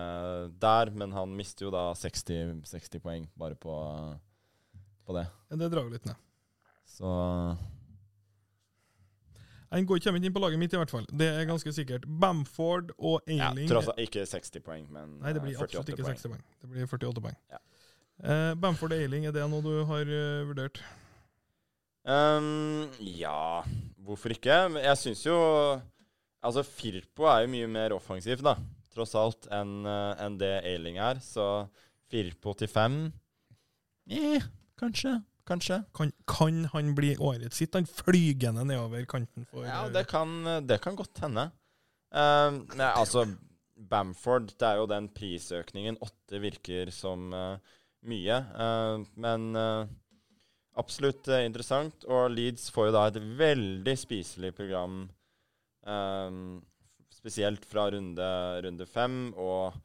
der, 0.62 0.92
men 0.94 1.14
han 1.16 1.32
mister 1.34 1.66
jo 1.66 1.72
da 1.74 1.88
60, 1.98 2.60
60 2.68 3.02
poeng 3.02 3.26
bare 3.34 3.58
på, 3.58 3.74
på 5.02 5.16
det. 5.16 5.26
Det 5.50 5.70
drar 5.72 5.90
litt 5.90 6.06
ned. 6.06 6.20
Så 6.86 7.08
Han 9.72 9.86
går 9.88 9.98
ikke 9.98 10.14
inn 10.14 10.32
på 10.34 10.44
laget 10.44 10.60
mitt, 10.60 10.74
i 10.76 10.78
hvert 10.78 10.94
fall. 10.94 11.06
Det 11.10 11.26
er 11.26 11.46
ganske 11.48 11.72
sikkert. 11.74 12.06
Bamford 12.06 12.92
og 12.98 13.22
ja, 13.26 13.50
Ailing 13.50 13.70
tross 13.70 13.88
alt 13.90 14.02
ikke 14.04 14.26
60 14.28 14.62
poeng, 14.62 14.86
men 14.92 15.16
Nei, 15.18 15.32
det 15.32 15.40
eh, 15.40 15.46
blir 15.48 15.58
48 15.58 15.64
absolutt 15.64 15.94
ikke 15.94 16.06
poeng. 16.06 16.18
60 16.20 16.34
poeng. 16.34 16.42
Det 16.60 16.72
blir 16.74 16.90
48 16.90 17.26
poeng. 17.26 17.38
Ja. 17.50 17.62
Uh, 18.22 18.50
Bamford 18.60 18.92
og 18.92 19.00
Ailing, 19.02 19.26
er 19.26 19.34
det 19.34 19.46
noe 19.50 19.64
du 19.64 19.72
har 19.88 20.12
uh, 20.12 20.42
vurdert? 20.46 20.84
Um, 22.02 22.88
ja, 22.98 23.62
hvorfor 24.02 24.34
ikke? 24.34 24.54
Jeg 24.82 24.98
syns 24.98 25.22
jo 25.26 25.36
Altså, 26.42 26.64
Firpo 26.66 27.28
er 27.30 27.44
jo 27.44 27.52
mye 27.52 27.68
mer 27.70 27.92
offensiv, 27.94 28.40
da, 28.42 28.56
tross 28.90 29.12
alt, 29.14 29.46
enn 29.54 29.86
en 29.86 30.38
det 30.40 30.56
Ailing 30.66 30.98
er. 30.98 31.20
Så 31.22 31.68
Firpo 32.10 32.56
til 32.58 32.66
fem 32.68 33.04
eh, 34.10 34.42
Kanskje. 34.80 35.20
Kanskje. 35.46 35.80
Kan, 35.94 36.10
kan 36.26 36.64
han 36.72 36.92
bli 36.94 37.14
årets 37.18 37.58
sitt? 37.58 37.74
Han 37.74 37.86
flygende 37.86 38.64
nedover 38.66 39.06
kanten 39.10 39.46
for 39.50 39.66
Ja, 39.66 39.84
eh, 39.86 39.92
det 39.94 40.06
kan, 40.10 40.34
det 40.66 40.78
kan 40.82 40.98
godt 40.98 41.22
hende. 41.22 41.48
Um, 42.12 42.62
nei, 42.76 42.90
altså, 42.90 43.24
Bamford, 43.74 44.52
det 44.60 44.68
er 44.68 44.82
jo 44.82 44.88
den 44.90 45.08
prisøkningen. 45.14 45.98
Åtte 46.04 46.42
virker 46.42 46.92
som 46.94 47.32
uh, 47.34 47.56
mye. 48.06 48.38
Uh, 48.54 49.02
men 49.22 49.50
eh, 49.58 49.90
absolutt 50.80 51.28
eh, 51.28 51.44
interessant. 51.46 52.04
Og 52.08 52.30
Leeds 52.32 52.70
får 52.74 52.88
jo 52.90 52.94
da 52.96 53.06
et 53.10 53.18
veldig 53.38 53.96
spiselig 54.00 54.52
program, 54.56 55.02
um, 55.86 56.62
spesielt 57.12 57.64
fra 57.68 57.88
runde, 57.94 58.28
runde 58.64 58.86
fem. 58.88 59.20
Og 59.36 59.76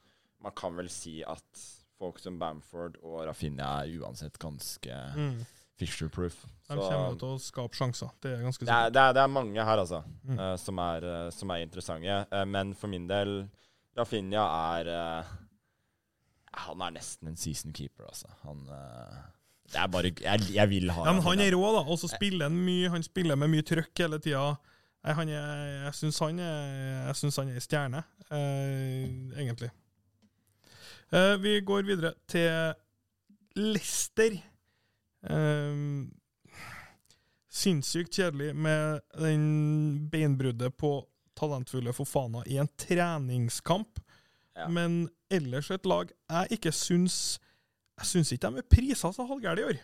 man 0.43 0.55
kan 0.57 0.75
vel 0.77 0.89
si 0.93 1.19
at 1.27 1.65
folk 1.97 2.19
som 2.21 2.37
Bamford 2.39 2.99
og 3.01 3.23
Rafinha 3.25 3.79
er 3.83 3.95
uansett 3.99 4.37
ganske 4.41 4.97
mm. 5.17 5.37
Fisher-proof. 5.77 6.35
De 6.67 6.75
kommer 6.77 7.17
til 7.21 7.35
å 7.35 7.39
skape 7.41 7.77
sjanser. 7.77 8.09
Det 8.21 8.31
er 8.33 8.43
ganske 8.45 8.65
er, 8.65 8.69
sikkert. 8.69 8.93
det, 8.95 9.03
det 9.17 9.21
er 9.23 9.29
mange 9.33 9.65
her, 9.69 9.81
altså, 9.83 9.99
Mm. 10.27 10.39
eh, 10.41 10.55
som, 10.61 10.79
er, 10.81 11.05
eh, 11.05 11.29
som 11.31 11.51
er 11.53 11.61
interessante. 11.65 12.15
Eh, 12.33 12.45
men 12.49 12.73
for 12.77 12.89
min 12.91 13.05
del, 13.09 13.33
Rafinha 13.97 14.43
er 14.77 14.89
eh, 14.93 15.35
Han 16.67 16.81
er 16.81 16.95
nesten 16.95 17.29
en 17.29 17.37
season 17.37 17.73
keeper, 17.73 18.07
altså. 18.09 18.29
Han 18.43 18.63
Det 19.67 19.79
er 19.81 19.87
bare 19.91 20.11
Jeg, 20.15 20.47
jeg 20.55 20.69
vil 20.71 20.91
ha 20.95 21.05
Ja, 21.05 21.13
men 21.13 21.23
han 21.25 21.43
er 21.43 21.55
rå, 21.55 21.71
da. 21.75 21.83
Og 21.83 21.99
så 21.99 22.09
spiller 22.11 22.47
han 22.47 22.55
mye. 22.55 22.91
Han 22.93 23.03
spiller 23.03 23.39
med 23.39 23.51
mye 23.51 23.65
trøkk 23.67 24.03
hele 24.05 24.19
tida. 24.23 24.53
Jeg, 25.07 25.27
jeg 25.31 25.95
syns 25.95 26.19
han 26.19 26.39
er 26.43 27.07
ei 27.07 27.15
synes 27.15 27.37
han 27.39 27.51
er 27.53 27.63
stjerne, 27.63 28.01
eh, 28.27 29.03
egentlig. 29.39 29.69
Eh, 31.15 31.35
vi 31.39 31.59
går 31.63 31.85
videre 31.87 32.11
til 32.27 32.73
Lester. 33.55 34.35
Eh, 35.31 35.83
sinnssykt 37.57 38.19
kjedelig 38.19 38.51
med 38.55 38.99
den 39.15 40.09
beinbruddet 40.11 40.75
på 40.77 40.99
talentfulle 41.37 41.93
Fofana 41.93 42.43
i 42.45 42.57
en 42.59 42.69
treningskamp. 42.77 44.01
Ja. 44.57 44.67
Men 44.67 45.07
ellers 45.29 45.71
et 45.71 45.85
lag 45.85 46.11
jeg 46.11 46.57
ikke 46.57 46.73
syns 46.73 47.37
Jeg 47.97 48.09
syns 48.11 48.31
ikke 48.31 48.49
de 48.51 48.61
er 48.61 48.67
prisa 48.69 49.11
så 49.13 49.25
halvgærent 49.25 49.61
i 49.61 49.67
år. 49.71 49.79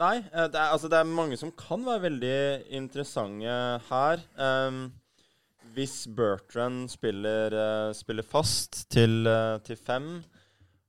Nei, 0.00 0.16
eh, 0.18 0.48
det 0.48 0.56
er, 0.56 0.72
altså, 0.72 0.88
det 0.88 0.98
er 0.98 1.08
mange 1.08 1.36
som 1.36 1.52
kan 1.52 1.84
være 1.84 2.04
veldig 2.06 2.36
interessante 2.78 3.56
her. 3.88 4.22
Um, 4.40 4.92
hvis 5.72 6.06
Bertrand 6.16 6.88
spiller, 6.92 7.52
uh, 7.52 7.92
spiller 7.96 8.24
fast 8.24 8.90
til, 8.92 9.26
uh, 9.28 9.58
til 9.64 9.76
fem 9.76 10.22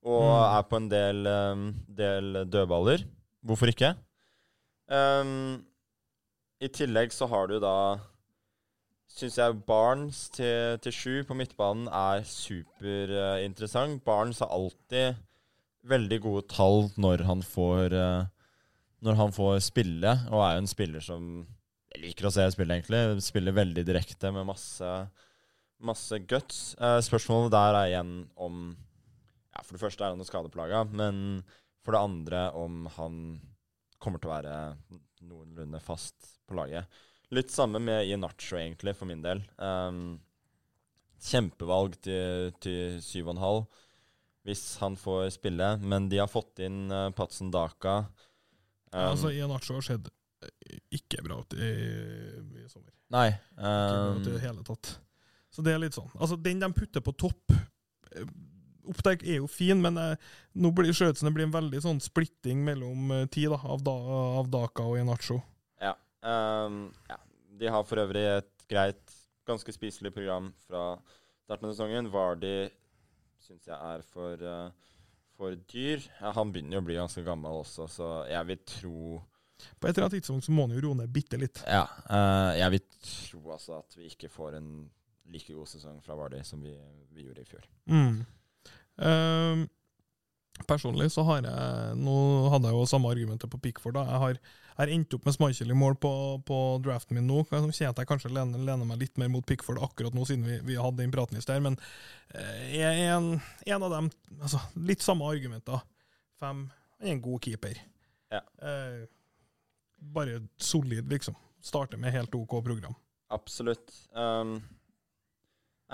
og 0.04 0.24
Mm. 0.24 0.58
er 0.58 0.62
på 0.68 0.76
en 0.76 0.90
del, 0.92 1.28
um, 1.28 1.76
del 1.88 2.34
dødballer, 2.52 3.06
hvorfor 3.42 3.72
ikke? 3.72 3.94
Um, 4.92 5.64
I 6.60 6.68
tillegg 6.68 7.14
så 7.14 7.28
har 7.28 7.48
du 7.48 7.60
da 7.60 8.00
Syns 9.14 9.38
jeg 9.38 9.62
Barnes 9.68 10.30
til, 10.34 10.80
til 10.82 10.92
sju 10.92 11.24
på 11.28 11.36
midtbanen 11.38 11.88
er 11.88 12.24
superinteressant. 12.26 14.04
Barnes 14.04 14.40
har 14.40 14.50
alltid 14.50 15.16
veldig 15.88 16.20
gode 16.24 16.46
tall 16.52 16.88
når 17.02 17.26
han 17.28 17.44
får 17.46 17.96
eh, 17.98 18.24
Når 19.04 19.20
han 19.20 19.36
får 19.36 19.60
spille, 19.66 20.16
og 20.32 20.44
er 20.46 20.56
jo 20.56 20.64
en 20.64 20.72
spiller 20.72 21.04
som 21.04 21.30
jeg 21.94 22.02
liker 22.08 22.26
å 22.26 22.34
se 22.34 22.46
spille, 22.56 22.74
egentlig. 22.74 23.22
Spiller 23.22 23.54
veldig 23.54 23.84
direkte 23.86 24.32
med 24.34 24.48
masse, 24.50 24.90
masse 25.84 26.18
guts. 26.26 26.74
Eh, 26.80 27.00
spørsmålet 27.06 27.54
der 27.54 27.78
er 27.78 27.90
igjen 27.92 28.14
om 28.34 28.64
ja, 29.54 29.62
For 29.62 29.76
det 29.76 29.84
første 29.84 30.06
er 30.06 30.14
han 30.14 30.22
noe 30.22 30.30
skadeplaga, 30.30 30.86
men 30.90 31.44
for 31.84 31.94
det 31.94 32.02
andre 32.02 32.44
om 32.58 32.88
han 32.96 33.18
kommer 34.02 34.20
til 34.20 34.32
å 34.32 34.34
være 34.34 34.56
noenlunde 35.28 35.80
fast 35.84 36.40
på 36.48 36.58
laget. 36.58 36.88
Litt 37.34 37.54
samme 37.54 37.80
med 37.84 38.10
Inacho, 38.10 38.58
egentlig, 38.58 38.96
for 38.98 39.10
min 39.10 39.22
del. 39.24 39.44
Um, 39.58 40.18
kjempevalg 41.24 41.96
til, 42.04 42.52
til 42.64 42.98
7,5 43.04 43.64
hvis 44.44 44.64
han 44.82 44.98
får 45.00 45.30
spille, 45.38 45.70
men 45.80 46.10
de 46.12 46.20
har 46.20 46.28
fått 46.32 46.60
inn 46.66 46.86
uh, 46.92 47.10
Patsen 47.16 47.52
Daka. 47.54 48.04
Um, 48.92 49.00
Ja, 49.00 49.10
altså, 49.14 49.32
Ianacho 49.34 49.78
har 49.80 49.86
sett 49.88 50.10
eh, 50.44 50.80
ikke 51.00 51.24
bra 51.26 51.40
ut 51.42 51.54
i, 51.56 51.70
i 52.60 52.66
sommer. 52.70 52.92
nei. 53.14 53.30
Ikke 53.32 53.64
bra 53.64 54.10
Um, 54.12 54.18
ut 54.22 54.28
i 54.28 54.34
det 54.36 54.42
hele 54.44 54.66
tatt. 54.68 54.92
Så 55.54 55.64
det 55.66 55.74
er 55.74 55.80
litt 55.82 55.96
sånn. 55.96 56.10
Altså, 56.20 56.36
den 56.36 56.60
de 56.62 56.70
putter 56.74 57.02
på 57.06 57.14
topp 57.16 57.54
eh, 58.16 58.28
Opptak 58.84 59.22
er 59.24 59.38
jo 59.38 59.46
fin, 59.48 59.80
men 59.80 59.96
eh, 59.96 60.18
nå 60.60 60.74
blir 60.76 60.92
ser 60.92 61.14
det 61.16 61.32
blir 61.32 61.46
en 61.48 61.54
veldig 61.56 61.80
sånn 61.86 62.02
splitting 62.04 62.66
mellom 62.68 63.14
eh, 63.16 63.26
ti 63.32 63.46
da, 63.48 63.56
av, 63.64 63.80
da, 63.86 63.94
av 64.42 64.50
Daka 64.52 64.84
og 64.84 64.98
Inacho. 65.00 65.38
ja. 65.80 65.94
Um, 66.20 66.90
ja. 67.08 67.16
De 67.60 67.70
har 67.72 67.84
for 67.88 68.02
øvrig 68.02 68.26
et 68.28 68.66
greit, 68.68 69.14
ganske 69.48 69.72
spiselig 69.76 70.12
program 70.16 70.50
fra 70.68 70.98
starten 71.46 71.70
av 71.70 71.74
sesongen. 71.78 72.10
Vardy 72.12 72.68
syns 73.44 73.68
jeg 73.70 73.78
er 73.78 74.04
for, 74.08 74.42
uh, 74.48 74.98
for 75.38 75.56
dyr. 75.70 76.04
Ja, 76.20 76.34
han 76.38 76.52
begynner 76.54 76.78
jo 76.80 76.84
å 76.84 76.88
bli 76.88 76.98
ganske 77.00 77.24
gammel 77.26 77.62
også, 77.64 77.88
så 77.92 78.10
jeg 78.30 78.50
vil 78.52 78.66
tro 78.70 78.98
På 79.80 79.88
et 79.88 79.94
eller 79.94 80.08
annet 80.08 80.18
tidspunkt 80.18 80.46
så 80.46 80.52
må 80.56 80.66
han 80.68 80.76
jo 80.76 80.82
roe 80.84 80.98
ned 81.00 81.12
bitte 81.14 81.38
litt. 81.40 81.62
Ja. 81.64 81.86
eh, 82.12 82.58
jeg 82.60 82.74
vil 82.74 82.82
tro 83.08 83.44
altså 83.54 83.78
at 83.78 83.96
vi 83.96 84.10
ikke 84.10 84.28
får 84.32 84.58
en 84.58 84.72
like 85.32 85.54
god 85.56 85.70
sesong 85.72 86.02
fra 86.04 86.18
Vardy 86.20 86.42
som 86.44 86.60
vi, 86.66 86.74
vi 87.16 87.24
gjorde 87.24 87.46
i 87.46 87.48
fjor. 87.48 87.70
Mm. 87.88 88.18
Ehm, 89.08 89.64
personlig 90.70 91.10
så 91.12 91.24
har 91.28 91.46
jeg 91.48 91.96
Nå 92.00 92.16
hadde 92.54 92.70
jeg 92.70 92.78
jo 92.78 92.90
samme 92.90 93.10
argumentet 93.12 93.52
på 93.52 93.60
Pickford. 93.62 93.96
da. 93.98 94.04
Jeg 94.10 94.22
har, 94.24 94.38
jeg 94.38 94.78
har 94.82 94.92
endt 94.96 95.16
opp 95.18 95.26
med 95.28 95.36
Schmeichel 95.36 95.74
i 95.74 95.78
mål 95.78 95.98
på, 96.02 96.14
på 96.48 96.60
draften 96.86 97.18
min 97.18 97.28
nå. 97.30 97.42
Jeg 97.50 97.74
kjenner 97.74 97.96
at 97.96 98.04
jeg 98.04 98.12
kanskje 98.12 98.32
lener, 98.34 98.62
lener 98.62 98.88
meg 98.90 99.02
litt 99.02 99.18
mer 99.22 99.32
mot 99.34 99.46
Pickford 99.46 99.82
akkurat 99.84 100.16
nå, 100.16 100.28
siden 100.30 100.46
vi, 100.48 100.60
vi 100.70 100.78
hadde 100.80 101.02
den 101.02 101.14
praten 101.14 101.40
i 101.40 101.44
sted. 101.44 101.64
Men 101.66 101.80
eh, 102.36 102.78
jeg 102.78 103.08
er 103.08 103.18
en, 103.18 103.34
en 103.66 103.88
av 103.90 103.98
dem 103.98 104.14
altså, 104.40 104.62
Litt 104.78 105.06
samme 105.06 105.28
argumenter. 105.30 105.84
Fem 106.42 106.68
han 107.04 107.10
er 107.10 107.18
en 107.18 107.22
god 107.22 107.44
keeper. 107.44 107.80
Ja. 108.32 108.40
Eh, 108.64 109.04
bare 110.14 110.48
solid, 110.58 111.10
liksom. 111.12 111.36
Starte 111.64 111.98
med 111.98 112.12
helt 112.12 112.36
OK 112.36 112.64
program. 112.64 112.96
Absolutt. 113.28 113.92
Um, 114.16 114.62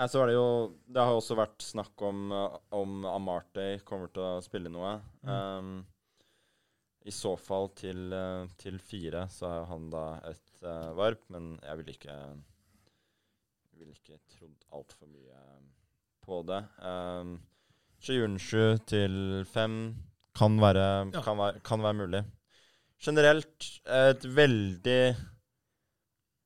nei, 0.00 0.08
så 0.08 0.20
var 0.22 0.30
det 0.30 0.34
jo 0.38 0.46
Det 0.88 1.02
har 1.04 1.12
jo 1.12 1.20
også 1.20 1.36
vært 1.38 1.64
snakk 1.64 2.04
om 2.08 2.30
uh, 2.32 2.58
om 2.76 3.04
Amartey 3.08 3.80
kommer 3.86 4.10
til 4.14 4.24
å 4.24 4.40
spille 4.44 4.72
noe. 4.72 4.94
Um, 5.22 5.82
I 7.04 7.12
så 7.14 7.34
fall 7.40 7.70
til, 7.78 8.08
uh, 8.12 8.48
til 8.60 8.80
fire 8.84 9.26
så 9.32 9.48
er 9.52 9.68
han 9.70 9.90
da 9.92 10.04
et 10.32 10.64
uh, 10.64 10.90
varp, 10.98 11.22
men 11.32 11.54
jeg 11.64 11.80
ville 11.82 11.96
ikke 11.98 12.16
Ville 13.80 13.94
ikke 13.96 14.18
trodd 14.28 14.66
altfor 14.76 15.08
mye 15.08 15.38
på 16.20 16.42
det. 16.44 16.58
Um, 16.84 17.38
Sjøjunsju 18.04 18.64
til 18.88 19.14
fem 19.48 19.78
kan 20.36 20.58
være, 20.60 20.84
Ja. 21.14 21.22
kan, 21.24 21.38
være, 21.40 21.62
kan 21.64 21.80
være 21.80 21.96
mulig. 21.96 22.20
Generelt 23.00 23.70
et 23.88 24.26
veldig 24.36 25.16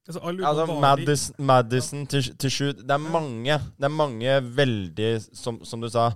Altså, 0.05 0.21
Altså, 0.21 0.67
Madison, 0.85 1.35
Madison 1.49 2.07
til, 2.07 2.27
til 2.37 2.51
sju 2.53 2.67
Det 2.77 2.91
er 2.93 3.01
mange 3.01 3.55
Det 3.79 3.87
er 3.89 3.93
mange 3.95 4.35
veldig, 4.57 5.13
som, 5.33 5.63
som 5.65 5.81
du 5.81 5.89
sa, 5.89 6.11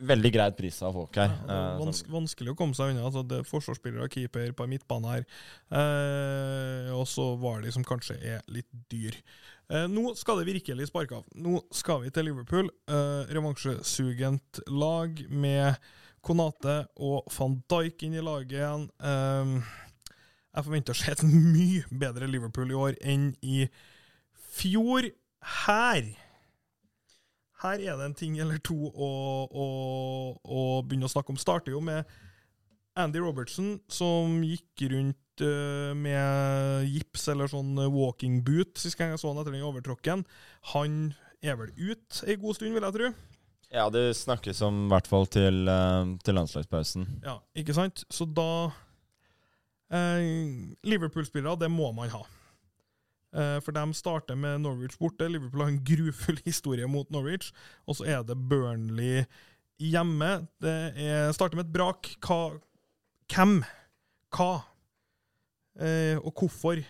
veldig 0.00 0.30
greit 0.32 0.54
pris 0.56 0.78
av 0.86 0.94
folk 0.96 1.18
her. 1.18 1.32
Ja, 1.34 1.56
Eh, 1.56 1.80
vanske, 1.82 2.08
vanskelig 2.08 2.54
å 2.54 2.56
komme 2.56 2.72
seg 2.78 2.94
unna. 2.94 3.02
Altså, 3.10 3.20
det 3.26 3.40
er 3.42 3.48
forsvarsspillere, 3.50 4.06
keeper 4.14 4.54
på 4.56 4.68
midtbane 4.70 5.10
her. 5.16 5.26
Eh, 5.76 6.90
og 6.96 7.04
så 7.10 7.26
var 7.42 7.60
de 7.64 7.72
som 7.74 7.84
kanskje 7.84 8.16
er 8.36 8.40
litt 8.48 8.68
dyr. 8.92 9.18
Eh, 9.70 9.84
nå 9.90 10.14
skal 10.18 10.40
det 10.40 10.48
virkelig 10.48 10.88
sparke 10.88 11.18
av. 11.20 11.26
Nå 11.36 11.60
skal 11.76 12.00
vi 12.06 12.10
til 12.14 12.30
Liverpool. 12.30 12.70
Eh, 12.88 13.34
revansjesugent 13.36 14.62
lag 14.70 15.20
med 15.30 15.76
Konate 16.24 16.84
og 17.00 17.28
van 17.36 17.60
Dijk 17.70 18.02
inn 18.08 18.16
i 18.18 18.24
laget 18.24 18.56
igjen. 18.58 18.88
Eh, 19.02 19.76
jeg 20.50 20.66
forventer 20.66 20.96
å 20.96 20.98
se 20.98 21.12
et 21.14 21.22
mye 21.26 21.84
bedre 22.02 22.28
Liverpool 22.30 22.72
i 22.72 22.78
år 22.78 22.98
enn 23.00 23.30
i 23.42 23.64
fjor. 24.56 25.06
Her 25.66 26.10
her 27.60 27.82
er 27.84 27.98
det 27.98 28.06
en 28.06 28.16
ting 28.16 28.38
eller 28.40 28.60
to 28.64 28.76
å, 28.88 29.08
å, 29.46 29.64
å 30.40 30.60
begynne 30.86 31.08
å 31.08 31.12
snakke 31.12 31.32
om. 31.32 31.40
Starter 31.40 31.74
jo 31.74 31.82
med 31.84 32.08
Andy 32.98 33.20
Robertson, 33.20 33.74
som 33.92 34.38
gikk 34.44 34.86
rundt 34.92 35.44
uh, 35.44 35.92
med 35.96 36.88
gips 36.88 37.28
eller 37.32 37.50
sånn 37.52 37.76
walking 37.92 38.40
boot 38.46 38.80
sist 38.80 38.98
gang 38.98 39.12
jeg 39.12 39.20
så 39.20 39.32
han 39.32 39.42
etter 39.42 39.56
den 39.56 39.66
overtråkken. 39.68 40.24
Han 40.74 41.02
er 41.44 41.60
vel 41.60 41.74
ut 41.76 42.22
ei 42.26 42.38
god 42.40 42.56
stund, 42.56 42.76
vil 42.76 42.88
jeg 42.88 42.96
tro. 42.96 43.12
Ja, 43.70 43.86
det 43.92 44.16
snakkes 44.18 44.64
om 44.66 44.86
i 44.86 44.90
hvert 44.90 45.06
fall 45.06 45.28
til, 45.30 45.62
eh, 45.70 46.14
til 46.26 46.34
landslagspausen. 46.34 47.04
Ja, 47.22 47.36
ikke 47.54 47.76
sant? 47.76 48.02
Så 48.10 48.26
da 48.26 48.72
Liverpool-spillere, 50.86 51.58
det 51.58 51.70
må 51.72 51.88
man 51.96 52.12
ha. 52.12 52.20
Eh, 53.30 53.58
for 53.62 53.74
de 53.74 53.94
starter 53.94 54.34
med 54.38 54.60
Norwich 54.64 54.98
borte. 54.98 55.28
Liverpool 55.28 55.62
har 55.62 55.72
en 55.72 55.84
grufull 55.84 56.40
historie 56.48 56.86
mot 56.90 57.10
Norwich. 57.10 57.52
Og 57.86 58.00
så 58.00 58.08
er 58.10 58.24
det 58.26 58.38
Burnley 58.50 59.24
hjemme. 59.80 60.46
Det 60.62 60.76
er, 60.96 61.32
starter 61.32 61.60
med 61.60 61.68
et 61.68 61.74
brak. 61.74 62.14
Hva, 62.26 62.40
hvem? 63.30 63.60
Hva? 64.34 64.52
Eh, 65.80 66.16
og 66.18 66.34
hvorfor 66.34 66.82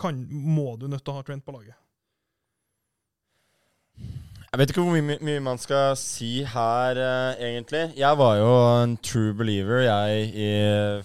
kan, 0.00 0.26
må 0.30 0.74
du 0.78 0.86
nødt 0.88 1.04
til 1.04 1.14
å 1.14 1.18
ha 1.18 1.26
Trent 1.26 1.44
på 1.46 1.54
laget? 1.54 1.78
Jeg 4.54 4.60
vet 4.60 4.70
ikke 4.70 4.82
hvor 4.86 4.94
mye, 4.94 5.14
mye 5.26 5.40
man 5.42 5.58
skal 5.58 5.96
si 5.98 6.44
her, 6.46 6.98
uh, 7.02 7.40
egentlig. 7.42 7.88
Jeg 7.98 8.18
var 8.20 8.36
jo 8.38 8.50
en 8.84 8.92
true 9.02 9.32
believer, 9.34 9.80
jeg, 9.82 10.28
i 10.30 10.50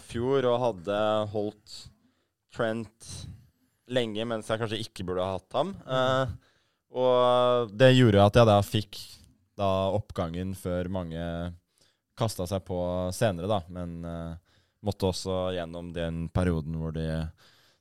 fjor, 0.05 0.45
og 0.51 0.59
hadde 0.61 0.97
holdt 1.31 1.77
Trent 2.53 3.07
lenge 3.89 4.27
mens 4.29 4.51
jeg 4.51 4.61
kanskje 4.61 4.77
ikke 4.83 5.07
burde 5.07 5.25
ha 5.25 5.39
hatt 5.39 5.57
ham. 5.57 5.71
Uh, 5.81 6.29
og 7.01 7.73
det 7.73 7.95
gjorde 7.95 8.27
at 8.27 8.37
jeg 8.37 8.49
da 8.51 8.59
fikk 8.67 8.99
da 9.57 9.71
oppgangen 9.97 10.53
før 10.53 10.91
mange 10.99 11.25
kasta 12.21 12.45
seg 12.51 12.61
på 12.69 12.77
senere, 13.17 13.49
da. 13.49 13.63
Men 13.73 13.97
uh, 14.05 14.61
måtte 14.85 15.09
også 15.09 15.39
gjennom 15.57 15.89
den 15.97 16.27
perioden 16.29 16.77
hvor 16.77 16.93
de 16.93 17.07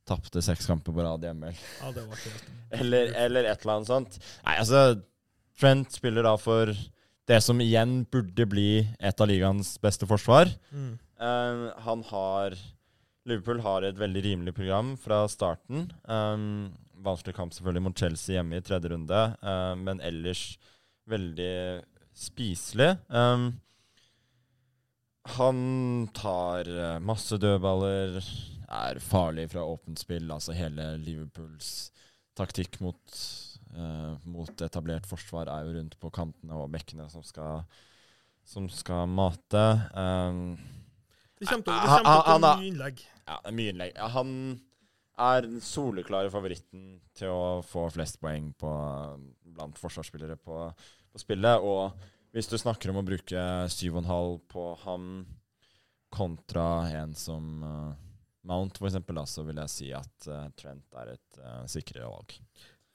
tapte 0.09 0.41
seks 0.49 0.65
kamper 0.73 0.97
på 0.97 1.05
rad 1.05 1.29
hjemme. 1.29 1.53
Ja, 1.53 1.93
det 1.93 2.09
var 2.09 2.25
helt 2.25 2.51
Eller, 2.81 3.13
eller 3.27 3.53
et 3.53 3.61
eller 3.61 3.77
annet 3.77 3.93
sånt. 3.93 4.21
Nei, 4.49 4.57
altså 4.65 4.83
Trent 5.59 5.93
spiller 5.93 6.27
da 6.27 6.37
for 6.39 6.71
det 7.29 7.41
som 7.45 7.61
igjen 7.61 8.03
burde 8.09 8.47
bli 8.49 8.71
et 8.99 9.21
av 9.21 9.29
ligaens 9.29 9.77
beste 9.83 10.09
forsvar. 10.09 10.51
mm. 10.73 10.97
Eh, 11.19 11.63
han 11.83 12.03
har 12.07 12.55
Liverpool 13.27 13.59
har 13.65 13.83
et 13.83 13.99
veldig 13.99 14.21
rimelig 14.25 14.55
program 14.55 14.93
fra 14.97 15.25
starten. 15.29 15.89
Um, 16.07 16.71
vanskelig 17.05 17.35
kamp 17.37 17.53
selvfølgelig 17.53 17.85
mot 17.85 17.99
Chelsea 17.99 18.37
hjemme 18.37 18.61
i 18.61 18.65
tredje 18.65 18.93
runde, 18.93 19.23
eh, 19.43 19.75
men 19.83 20.01
ellers 20.01 20.45
veldig 21.11 21.83
spiselig. 22.17 22.95
Um, 23.11 23.51
han 25.35 25.59
tar 26.17 26.71
masse 27.05 27.37
dødballer, 27.37 28.23
er 28.69 29.03
farlig 29.03 29.51
fra 29.53 29.67
åpent 29.67 30.01
spill. 30.01 30.31
Altså 30.33 30.57
hele 30.57 30.95
Liverpools 31.03 31.91
taktikk 32.39 32.79
mot, 32.81 33.19
mot 34.29 34.63
etablert 34.65 35.07
forsvar 35.07 35.51
er 35.53 35.67
jo 35.67 35.75
rundt 35.77 35.97
på 36.01 36.11
kantene 36.15 36.57
og 36.57 36.71
bekkene 36.73 37.05
som 37.13 37.23
skal, 37.27 37.67
som 38.49 38.69
skal 38.73 39.05
mate. 39.11 39.65
Um, 39.93 40.57
Det 41.39 41.47
kommer 41.51 41.67
til, 41.67 41.75
det 41.75 41.91
kommer 41.93 42.25
til 42.25 42.33
å 42.33 42.39
bli 42.39 42.49
mye 42.49 42.71
innlegg. 42.73 43.05
ja, 43.29 43.37
det 43.37 43.53
er 43.53 43.59
mye 43.59 43.75
innlegg. 43.75 44.01
Han 44.17 44.33
er 45.19 45.47
den 45.47 45.63
soleklare 45.65 46.31
favoritten 46.31 46.99
til 47.19 47.35
å 47.35 47.61
få 47.67 47.89
flest 47.95 48.21
poeng 48.23 48.53
på, 48.59 48.71
blant 49.57 49.79
forsvarsspillere 49.81 50.39
på, 50.41 50.61
på 51.13 51.23
spillet. 51.23 51.65
Og 51.65 51.91
hvis 52.35 52.51
du 52.51 52.59
snakker 52.61 52.93
om 52.93 53.01
å 53.01 53.07
bruke 53.07 53.45
7,5 53.73 54.39
på 54.53 54.67
ham 54.85 55.09
kontra 56.15 56.89
en 57.03 57.15
som 57.19 57.65
uh, 57.65 57.97
Mount, 58.49 58.79
da, 58.81 59.25
så 59.29 59.45
vil 59.45 59.59
jeg 59.61 59.73
si 59.73 59.89
at 59.93 60.29
uh, 60.31 60.47
Trent 60.57 61.01
er 61.03 61.15
et 61.17 61.41
uh, 61.43 61.65
sikrere 61.69 62.09
valg. 62.09 62.39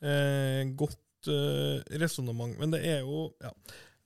Eh, 0.03 0.61
godt 0.75 1.31
eh, 1.31 1.79
resonnement. 2.01 2.57
Men 2.59 2.73
det 2.75 2.83
er 2.85 3.01
jo 3.05 3.29
ja. 3.43 3.53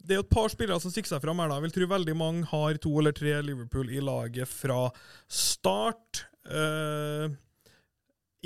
Det 0.07 0.13
er 0.13 0.19
jo 0.21 0.23
et 0.27 0.31
par 0.31 0.47
spillere 0.53 0.79
som 0.79 0.91
stikker 0.93 1.09
seg 1.09 1.23
fram 1.23 1.41
her. 1.41 1.49
da. 1.49 1.57
Jeg 1.57 1.65
vil 1.65 1.73
tro 1.75 1.87
veldig 1.91 2.13
mange 2.15 2.47
har 2.51 2.77
to 2.79 2.91
eller 3.01 3.15
tre 3.17 3.33
Liverpool 3.43 3.89
i 3.91 3.99
laget 3.99 4.47
fra 4.47 4.85
start. 5.27 6.21
Eh, 6.47 7.33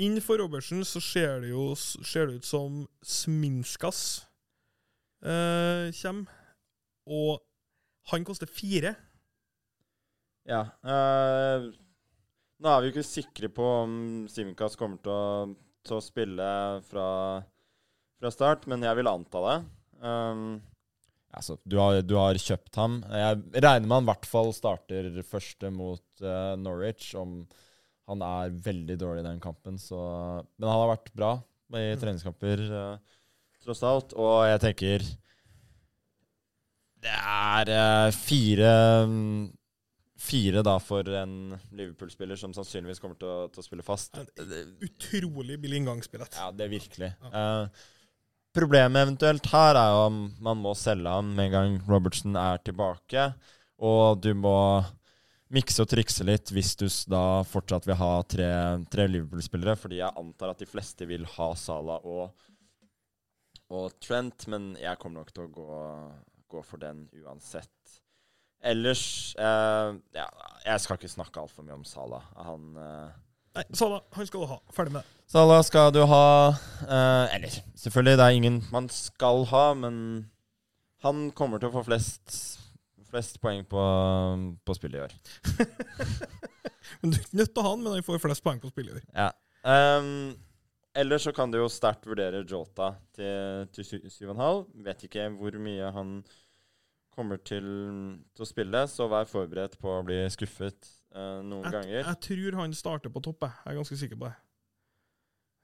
Innenfor 0.02 0.40
Robertsen 0.40 0.80
så 0.88 0.98
ser 1.04 1.42
det 1.44 1.52
jo 1.52 1.68
ser 1.76 2.26
det 2.26 2.40
ut 2.40 2.48
som 2.48 2.80
Sminskas 3.04 4.24
eh, 5.22 5.92
kommer. 6.00 6.40
Og 7.06 7.42
han 8.10 8.24
koster 8.26 8.50
fire. 8.50 8.96
Ja. 10.48 10.64
eh, 10.82 11.68
nå 12.62 12.70
er 12.72 12.80
vi 12.82 12.88
jo 12.88 12.94
ikke 12.96 13.06
sikre 13.06 13.50
på 13.52 13.68
om 13.84 13.94
Simkas 14.30 14.74
kommer 14.78 14.98
til 15.02 15.12
å, 15.14 15.46
til 15.86 15.98
å 15.98 16.04
spille 16.04 16.48
fra, 16.88 17.06
fra 18.20 18.32
start, 18.32 18.68
men 18.70 18.84
jeg 18.86 18.98
vil 18.98 19.10
anta 19.10 19.42
det. 19.46 19.56
Um, 20.02 20.60
altså, 21.34 21.58
du 21.64 21.78
har, 21.80 22.00
du 22.06 22.16
har 22.18 22.38
kjøpt 22.38 22.78
ham. 22.80 23.00
Jeg 23.10 23.40
regner 23.58 23.86
med 23.86 23.96
han 23.98 24.06
i 24.06 24.10
hvert 24.12 24.28
fall 24.30 24.52
starter 24.56 25.10
første 25.26 25.72
mot 25.74 26.04
uh, 26.24 26.54
Norwich, 26.60 27.12
om 27.18 27.42
han 28.10 28.22
er 28.26 28.54
veldig 28.64 28.98
dårlig 29.00 29.24
i 29.24 29.28
den 29.30 29.42
kampen. 29.42 29.78
Så, 29.80 29.98
men 30.56 30.68
han 30.68 30.84
har 30.84 30.94
vært 30.94 31.12
bra 31.16 31.32
i 31.78 31.88
treningskamper, 32.00 32.66
uh, 32.68 33.18
tross 33.64 33.82
alt. 33.86 34.14
Og 34.18 34.44
jeg 34.50 34.62
tenker 34.66 35.06
Det 37.02 37.16
er 37.18 37.72
uh, 37.72 38.14
fire 38.14 38.72
mm, 39.10 39.42
Fire 40.22 40.62
da 40.62 40.76
for 40.78 41.08
en 41.18 41.56
Liverpool-spiller 41.74 42.38
som 42.38 42.52
sannsynligvis 42.54 43.00
kommer 43.02 43.18
til 43.18 43.30
å, 43.30 43.48
til 43.50 43.62
å 43.62 43.66
spille 43.66 43.86
fast. 43.86 44.14
Utrolig 44.86 45.58
billig 45.62 45.80
inngangsbillett. 45.82 46.36
Ja, 46.38 46.52
det 46.54 46.68
er 46.68 46.72
virkelig. 46.72 47.08
Eh, 47.26 47.86
problemet 48.54 49.02
eventuelt 49.02 49.48
her 49.50 49.78
er 49.80 49.90
jo 49.90 50.04
om 50.06 50.20
man 50.46 50.60
må 50.62 50.76
selge 50.78 51.10
han 51.10 51.32
med 51.34 51.50
en 51.50 51.56
gang 51.56 51.78
Robertson 51.90 52.38
er 52.38 52.62
tilbake. 52.62 53.32
Og 53.82 54.22
du 54.22 54.30
må 54.38 54.56
mikse 55.52 55.82
og 55.84 55.90
trikse 55.90 56.24
litt 56.24 56.52
hvis 56.54 56.76
du 56.80 56.86
da 57.12 57.42
fortsatt 57.48 57.88
vil 57.88 57.98
ha 58.00 58.12
tre, 58.22 58.48
tre 58.92 59.08
Liverpool-spillere. 59.10 59.74
Fordi 59.80 59.98
jeg 60.00 60.20
antar 60.22 60.54
at 60.54 60.62
de 60.62 60.70
fleste 60.70 61.08
vil 61.10 61.26
ha 61.34 61.50
Salah 61.58 62.06
og, 62.06 62.46
og 63.74 63.98
Trent, 63.98 64.46
men 64.52 64.72
jeg 64.80 65.02
kommer 65.02 65.22
nok 65.24 65.34
til 65.34 65.48
å 65.48 65.52
gå, 65.58 65.82
gå 66.54 66.64
for 66.68 66.82
den 66.86 67.04
uansett. 67.24 67.98
Ellers 68.62 69.34
eh, 69.38 69.94
ja, 70.14 70.26
Jeg 70.64 70.80
skal 70.84 70.98
ikke 70.98 71.10
snakke 71.10 71.42
altfor 71.42 71.66
mye 71.66 71.74
om 71.80 71.86
Salah. 71.86 72.24
Han 72.46 72.76
eh, 72.78 73.08
Nei, 73.58 73.64
Salah, 73.76 74.04
han 74.16 74.28
skal 74.28 74.44
du 74.44 74.48
ha. 74.48 74.58
Ferdig 74.72 74.94
med 74.94 75.02
det. 75.02 75.24
Salah 75.32 75.62
skal 75.66 75.90
du 75.92 76.02
ha 76.08 76.26
eh, 76.48 77.34
Eller 77.36 77.56
selvfølgelig, 77.74 78.18
det 78.20 78.26
er 78.26 78.38
ingen 78.38 78.60
man 78.72 78.88
skal 78.92 79.44
ha, 79.50 79.64
men 79.76 79.96
han 81.02 81.26
kommer 81.34 81.58
til 81.58 81.72
å 81.72 81.74
få 81.74 81.82
flest, 81.88 82.36
flest 83.10 83.40
poeng 83.42 83.64
på, 83.66 83.82
på 84.62 84.76
spillet 84.78 85.00
i 85.00 85.04
år. 85.08 85.16
Men 87.00 87.10
Du 87.10 87.16
er 87.16 87.24
ikke 87.24 87.40
nødt 87.40 87.50
til 87.50 87.62
å 87.62 87.64
ha 87.66 87.72
han, 87.74 87.82
men 87.82 87.96
han 87.96 88.06
får 88.06 88.20
flest 88.22 88.44
poeng 88.44 88.60
på 88.62 88.70
spillet 88.70 88.92
i 88.92 89.00
år. 89.00 89.06
Ja. 89.16 89.30
Um, 89.98 90.34
ellers 90.98 91.26
så 91.26 91.32
kan 91.34 91.50
du 91.50 91.58
jo 91.58 91.68
sterkt 91.72 92.06
vurdere 92.06 92.44
Jota 92.46 92.92
til, 93.16 93.66
til 93.74 93.86
7,5. 94.06 94.62
Vet 94.86 95.06
ikke 95.08 95.28
hvor 95.34 95.58
mye 95.62 95.90
han 95.96 96.14
kommer 97.12 97.40
til, 97.44 97.66
til 98.32 98.44
å 98.44 98.48
spille, 98.48 98.84
så 98.90 99.08
vær 99.12 99.28
forberedt 99.28 99.78
på 99.80 99.90
å 99.92 100.02
bli 100.06 100.20
skuffet 100.32 100.88
eh, 101.14 101.40
noen 101.44 101.66
Jeg, 101.68 101.74
ganger. 101.76 101.98
jeg 102.00 102.20
tror 102.28 102.58
han 102.62 102.74
starter 102.76 103.12
på 103.12 103.22
topp, 103.24 103.46
jeg. 103.46 103.58
Er 103.68 103.78
ganske 103.80 103.98
sikker 104.00 104.20
på 104.20 104.30
det. 104.30 104.34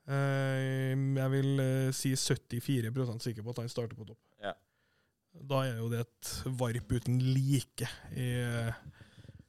Eh, 0.09 0.95
jeg 0.97 1.31
vil 1.35 1.61
eh, 1.61 1.91
si 1.97 2.15
74% 2.17 3.25
sikker 3.27 3.45
på 3.45 3.53
at 3.53 3.63
han 3.63 3.73
starter 3.73 3.99
på 3.99 4.07
topp. 4.09 4.21
Ja. 4.45 4.55
Da 5.49 5.63
er 5.67 5.83
jo 5.83 5.91
det 5.93 6.07
et 6.07 6.31
varp 6.59 6.95
uten 6.97 7.19
like 7.21 7.89
i 8.17 8.29
eh, 8.41 8.79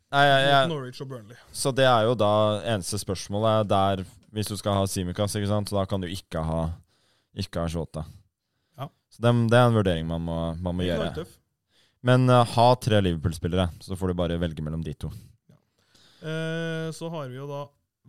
Nei, 0.10 0.24
jeg, 0.26 0.46
jeg, 0.50 0.70
Norwich 0.72 1.00
og 1.04 1.10
Burnley. 1.12 1.38
Så 1.54 1.72
det 1.78 1.86
er 1.86 2.08
jo 2.08 2.16
da 2.18 2.32
eneste 2.66 2.98
spørsmålet 2.98 3.68
der 3.70 4.02
Hvis 4.34 4.50
du 4.50 4.56
skal 4.58 4.80
ha 4.80 4.88
sant, 4.90 5.70
så 5.70 5.78
da 5.78 5.84
kan 5.86 6.02
du 6.02 6.08
ikke 6.10 6.42
ha 6.42 6.64
Ikke 7.38 7.62
ha 7.62 7.70
Shota. 7.70 8.04
Ja. 8.78 8.90
Så 9.14 9.22
det, 9.22 9.34
det 9.54 9.60
er 9.60 9.68
en 9.70 9.78
vurdering 9.78 10.10
man 10.10 10.26
må, 10.26 10.40
man 10.58 10.76
må 10.80 10.88
gjøre. 10.88 11.12
knalltøff. 11.12 11.38
Men 12.08 12.30
uh, 12.32 12.46
ha 12.48 12.68
tre 12.80 13.02
Liverpool-spillere, 13.04 13.70
så 13.84 13.98
får 14.00 14.12
du 14.14 14.20
bare 14.22 14.38
velge 14.40 14.64
mellom 14.64 14.84
de 14.86 14.94
to. 14.96 15.10
Eh, 16.20 16.88
så 16.96 17.08
har 17.12 17.28
vi 17.32 17.38
jo 17.38 17.46
da 17.48 17.62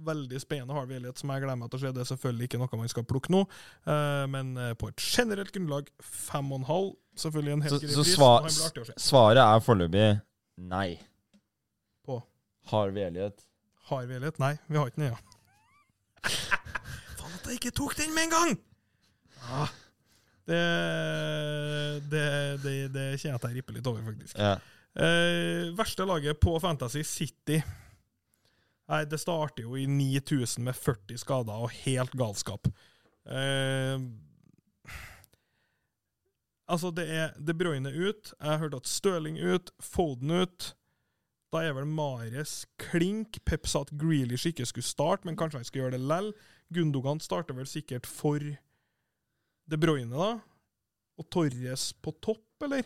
veldig 0.07 0.39
spennende 0.43 0.75
Harvey 0.75 0.97
Elliot, 0.97 1.19
som 1.21 1.31
jeg 1.31 1.43
gleder 1.45 1.59
meg 1.61 1.71
til 1.71 1.79
å 1.79 1.83
se. 1.83 1.91
Det 1.95 2.03
er 2.05 2.09
selvfølgelig 2.09 2.49
ikke 2.49 2.59
noe 2.63 2.79
man 2.81 2.91
skal 2.91 3.05
plukke 3.07 3.31
nå, 3.35 3.43
eh, 3.91 4.25
men 4.33 4.55
på 4.81 4.89
et 4.91 5.03
generelt 5.05 5.53
grunnlag 5.55 5.91
fem 6.03 6.49
og 6.55 6.63
en 6.63 6.67
halv. 6.71 6.89
Selvfølgelig 7.21 7.53
en 7.57 7.63
Så, 7.63 7.69
helt 7.69 7.85
grei 7.85 7.93
så 7.95 8.05
pris. 8.07 8.15
sva, 8.17 8.31
og 8.31 8.47
han 8.47 8.55
blir 8.55 8.67
artig 8.71 8.83
å 8.83 8.89
se. 8.89 8.97
svaret 9.05 9.43
er 9.45 9.63
foreløpig 9.67 10.07
nei. 10.71 10.89
På? 12.07 12.21
Harvey 12.73 13.05
Elliot? 13.11 13.45
Harvey 13.91 14.17
Elliot? 14.17 14.39
Nei, 14.43 14.53
vi 14.71 14.79
har 14.81 14.91
ikke 14.91 15.03
den 15.03 15.11
ennå. 15.11 15.37
Faen 17.21 17.37
at 17.37 17.47
jeg 17.51 17.61
ikke 17.61 17.75
tok 17.83 17.95
den 17.99 18.15
med 18.17 18.29
en 18.29 18.35
gang! 18.35 18.57
Ah, 19.51 19.71
det, 20.51 20.65
det, 22.11 22.27
det, 22.65 22.75
det 22.95 23.07
kjenner 23.21 23.37
jeg 23.37 23.41
at 23.41 23.49
jeg 23.49 23.59
ripper 23.61 23.79
litt 23.79 23.91
over, 23.91 24.03
faktisk. 24.11 24.37
Ja. 24.39 24.57
Eh, 24.91 25.71
verste 25.79 26.07
laget 26.09 26.41
på 26.43 26.57
Fantasy 26.59 27.05
City 27.07 27.61
Nei, 28.91 29.05
det 29.07 29.21
starter 29.23 29.63
jo 29.63 29.77
i 29.79 29.85
9000 29.87 30.65
med 30.67 30.75
40 30.75 31.21
skader 31.23 31.63
og 31.63 31.71
helt 31.85 32.15
galskap. 32.19 32.67
Eh, 33.23 34.01
altså, 36.67 36.91
det 36.91 37.07
er 37.07 37.37
De 37.39 37.55
Bruyne 37.55 37.93
ut. 37.93 38.33
Jeg 38.35 38.49
har 38.51 38.59
hørt 38.59 38.75
at 38.75 38.91
Støling 38.91 39.39
ut. 39.39 39.71
Foden 39.79 40.43
ut. 40.43 40.73
Da 41.55 41.63
er 41.67 41.77
vel 41.79 41.87
Mares 41.87 42.65
klink. 42.83 43.39
Pep 43.47 43.71
sa 43.71 43.85
at 43.87 43.95
Grealish 43.95 44.51
ikke 44.51 44.67
skulle 44.67 44.87
starte, 44.87 45.27
men 45.27 45.39
kanskje 45.39 45.63
han 45.63 45.69
skulle 45.69 45.87
gjøre 45.87 45.99
det 45.99 46.09
lell. 46.11 46.33
Gundogan 46.75 47.23
starter 47.23 47.55
vel 47.55 47.71
sikkert 47.71 48.11
for 48.11 48.43
De 49.71 49.79
Bruyne, 49.79 50.11
da. 50.11 50.31
Og 51.21 51.27
Torres 51.31 51.91
på 52.03 52.13
topp, 52.25 52.43
eller? 52.67 52.83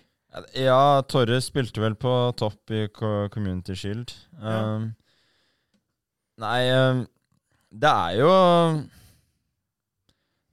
ja, 0.59 1.01
Torres 1.07 1.47
spilte 1.47 1.79
vel 1.81 1.95
på 1.95 2.11
topp 2.37 2.73
i 2.75 2.85
Community 3.31 3.77
Shield. 3.79 4.11
Ja. 4.43 4.57
Um, 4.75 4.89
nei, 6.43 6.59
um, 6.75 7.05
det 7.71 7.91
er 7.91 8.17
jo 8.19 8.31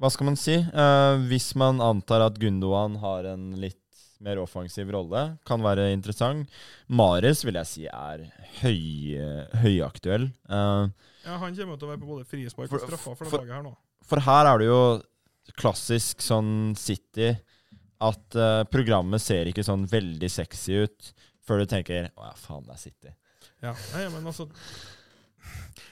Hva 0.02 0.10
skal 0.14 0.30
man 0.32 0.38
si? 0.40 0.56
Uh, 0.74 1.18
hvis 1.30 1.52
man 1.58 1.82
antar 1.86 2.24
at 2.26 2.38
Gundogan 2.42 2.96
har 3.04 3.28
en 3.34 3.52
litt 3.62 3.78
mer 4.22 4.38
offensiv 4.42 4.90
rolle, 4.94 5.22
kan 5.50 5.62
være 5.66 5.88
interessant. 5.96 6.50
Mares 6.90 7.42
vil 7.46 7.58
jeg 7.58 7.70
si 7.70 7.86
er 7.90 8.24
høy, 8.62 9.18
høyaktuell. 9.64 10.30
Uh, 10.50 10.90
Ja, 11.26 11.36
Han 11.38 11.54
kommer 11.54 11.78
til 11.78 11.86
å 11.86 11.92
være 11.92 12.02
på 12.02 12.08
både 12.10 12.26
frispark 12.26 12.70
For- 12.70 12.82
og 12.82 12.88
straffer 12.90 13.16
for 13.18 13.26
det 13.26 13.32
for- 13.32 13.42
laget 13.44 13.54
her 13.58 13.64
nå. 13.66 13.76
For 14.10 14.20
her 14.26 14.48
er 14.50 14.58
det 14.58 14.68
jo 14.72 14.80
klassisk 15.58 16.22
sånn 16.24 16.74
City 16.80 17.32
at 18.02 18.38
uh, 18.38 18.64
programmet 18.72 19.22
ser 19.22 19.50
ikke 19.50 19.66
sånn 19.66 19.86
veldig 19.90 20.30
sexy 20.32 20.82
ut 20.86 21.12
før 21.46 21.62
du 21.62 21.70
tenker 21.70 22.10
Å 22.16 22.30
ja, 22.30 22.34
faen, 22.38 22.64
det 22.66 22.76
er 22.76 22.82
City. 22.82 23.14
Ja, 23.62 23.74
nei, 23.94 24.06
men 24.14 24.30
altså 24.30 24.48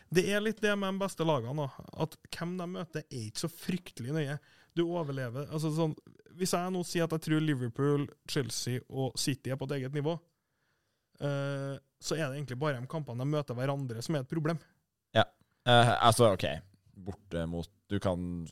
Det 0.10 0.24
er 0.30 0.42
litt 0.42 0.62
det 0.62 0.74
med 0.78 0.96
de 0.96 1.04
beste 1.04 1.26
lagene. 1.26 1.68
da, 1.68 1.90
At 2.06 2.16
hvem 2.34 2.56
de 2.58 2.68
møter, 2.78 3.06
er 3.06 3.28
ikke 3.28 3.44
så 3.46 3.52
fryktelig 3.54 4.16
nøye. 4.16 4.40
Du 4.78 4.86
overlever 4.88 5.50
altså 5.50 5.74
sånn, 5.76 5.94
Hvis 6.38 6.56
jeg 6.58 6.74
nå 6.74 6.82
sier 6.88 7.06
at 7.06 7.14
jeg 7.18 7.28
tror 7.28 7.46
Liverpool, 7.46 8.08
Chelsea 8.30 8.82
og 8.90 9.14
City 9.20 9.54
er 9.54 9.60
på 9.60 9.70
et 9.70 9.78
eget 9.80 9.98
nivå, 9.98 10.18
uh, 11.26 11.76
så 12.00 12.16
er 12.16 12.26
det 12.26 12.40
egentlig 12.40 12.62
bare 12.62 12.80
de 12.80 12.90
kampene 12.90 13.22
de 13.22 13.34
møter 13.38 13.58
hverandre, 13.58 14.02
som 14.06 14.16
er 14.16 14.24
et 14.24 14.34
problem. 14.34 14.62
Eh, 15.70 16.06
altså, 16.06 16.34
OK, 16.34 16.46
borte 17.06 17.46
mot 17.50 17.70
Du 17.90 18.00
kan 18.00 18.48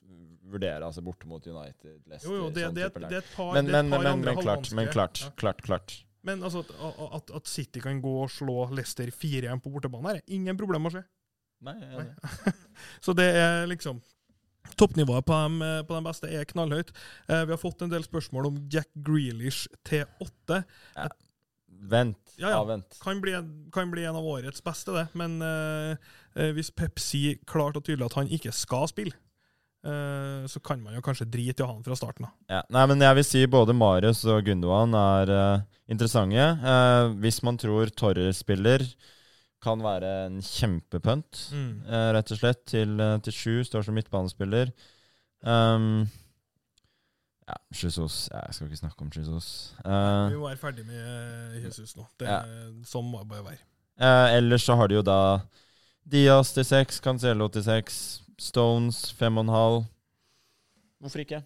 vurdere 0.47 0.87
altså 0.87 1.03
borte 1.05 1.27
mot 1.29 1.43
United, 1.43 2.01
Leicester 2.07 2.31
Jo, 2.31 2.41
jo, 2.41 2.49
det, 2.53 2.65
sånn 2.67 2.75
det, 2.77 2.89
type 2.89 3.03
det 3.03 3.19
er 3.19 3.23
et 3.23 3.31
par, 3.35 3.53
men, 3.53 3.69
det 3.69 3.73
er 3.73 3.77
men, 3.77 3.87
et 3.87 3.95
par 3.95 4.03
men, 4.03 4.11
andre 4.13 4.33
men 4.33 4.43
klart, 4.43 4.71
men 4.79 4.91
klart, 4.93 5.23
Ja. 5.23 5.31
klart, 5.43 5.63
klart. 5.65 5.95
Men 6.27 6.43
altså, 6.43 6.63
at, 6.63 6.99
at, 7.21 7.31
at 7.39 7.47
City 7.47 7.81
kan 7.83 8.01
gå 8.03 8.13
og 8.25 8.31
slå 8.33 8.67
Leicester 8.75 9.07
4-1 9.13 9.63
på 9.63 9.71
bortebane, 9.71 10.11
her 10.11 10.21
er 10.21 10.37
ingen 10.39 10.59
problem 10.59 10.89
å 10.89 10.93
se. 10.97 11.03
Nei, 11.67 11.75
jeg 11.81 11.93
er 11.93 12.05
Nei. 12.05 12.53
Så 13.05 13.15
det 13.17 13.27
er 13.33 13.65
liksom 13.69 14.03
Toppnivået 14.77 15.23
på 15.25 15.31
de, 15.33 15.69
på 15.87 15.95
de 15.95 16.01
beste 16.03 16.27
er 16.27 16.43
knallhøyt. 16.49 16.89
Eh, 17.31 17.45
vi 17.47 17.53
har 17.55 17.61
fått 17.61 17.85
en 17.85 17.91
del 17.93 18.03
spørsmål 18.03 18.49
om 18.49 18.57
Jack 18.69 18.89
Grealish 18.99 19.69
til 19.87 20.03
åtte. 20.21 20.59
Vent. 21.67 22.33
Ja, 22.35 22.51
ja. 22.51 22.57
Avvent. 22.59 22.97
Kan, 23.01 23.21
bli 23.21 23.33
kan 23.73 23.91
bli 23.91 24.03
en 24.05 24.17
av 24.19 24.25
årets 24.27 24.63
beste, 24.65 24.91
det. 24.91 25.05
Men 25.17 25.39
eh, 25.45 26.11
eh, 26.35 26.51
hvis 26.57 26.71
Pepsi 26.75 27.37
klart 27.49 27.77
og 27.79 27.85
tydelig 27.87 28.09
at 28.09 28.17
han 28.19 28.31
ikke 28.33 28.53
skal 28.55 28.89
spille, 28.91 29.15
eh, 29.15 29.26
så 29.83 30.59
kan 30.65 30.81
man 30.83 30.95
jo 30.97 31.01
kanskje 31.05 31.27
drite 31.31 31.61
i 31.61 31.63
å 31.63 31.67
ha 31.69 31.73
han 31.77 31.83
fra 31.85 31.95
starten 31.95 32.25
av. 32.27 32.33
Ja. 32.51 32.61
Nei, 32.73 32.85
men 32.91 32.99
jeg 33.05 33.15
vil 33.19 33.23
si 33.27 33.43
både 33.47 33.75
Marius 33.77 34.23
og 34.27 34.43
Gundogan 34.47 34.95
er 34.97 35.31
uh, 35.31 35.61
interessante. 35.87 36.47
Uh, 36.63 37.13
hvis 37.23 37.39
man 37.45 37.57
tror 37.61 37.87
Torre-spiller 37.95 38.83
kan 39.63 39.79
være 39.81 40.09
en 40.27 40.41
kjempepunt, 40.43 41.39
uh, 41.87 42.09
rett 42.17 42.33
og 42.35 42.39
slett, 42.41 42.65
til, 42.69 42.99
eh, 43.01 43.15
til 43.25 43.33
sju. 43.33 43.53
Står 43.65 43.85
som 43.87 43.95
midtbanespiller. 43.97 44.69
Um, 45.41 46.05
ja, 47.47 47.55
Jesus 47.71 48.27
Jeg 48.33 48.53
skal 48.53 48.67
ikke 48.67 48.79
snakke 48.81 49.01
om 49.05 49.09
Jesus. 49.15 49.47
Eh, 49.85 50.29
Vi 50.33 50.37
må 50.41 50.49
være 50.49 50.59
ferdig 50.59 50.83
med 50.85 51.61
Jesus 51.63 51.95
nå. 51.95 52.03
Det, 52.19 52.27
Ja. 52.27 52.41
Sånn 52.85 53.07
må 53.07 53.21
det 53.23 53.29
bare 53.31 53.45
være. 53.45 53.59
eh, 53.99 54.35
ellers 54.37 54.65
så 54.67 54.75
har 54.75 54.87
de 54.91 54.95
jo 54.99 55.01
da 55.05 55.41
Dias 56.05 56.51
til 56.53 56.63
seks, 56.67 56.99
Cancelo 56.99 57.47
til 57.51 57.63
seks, 57.63 58.21
Stones 58.41 59.11
fem 59.17 59.37
og 59.39 59.47
en 59.47 59.53
halv. 59.53 59.85
Hvorfor 61.01 61.23
ikke? 61.23 61.41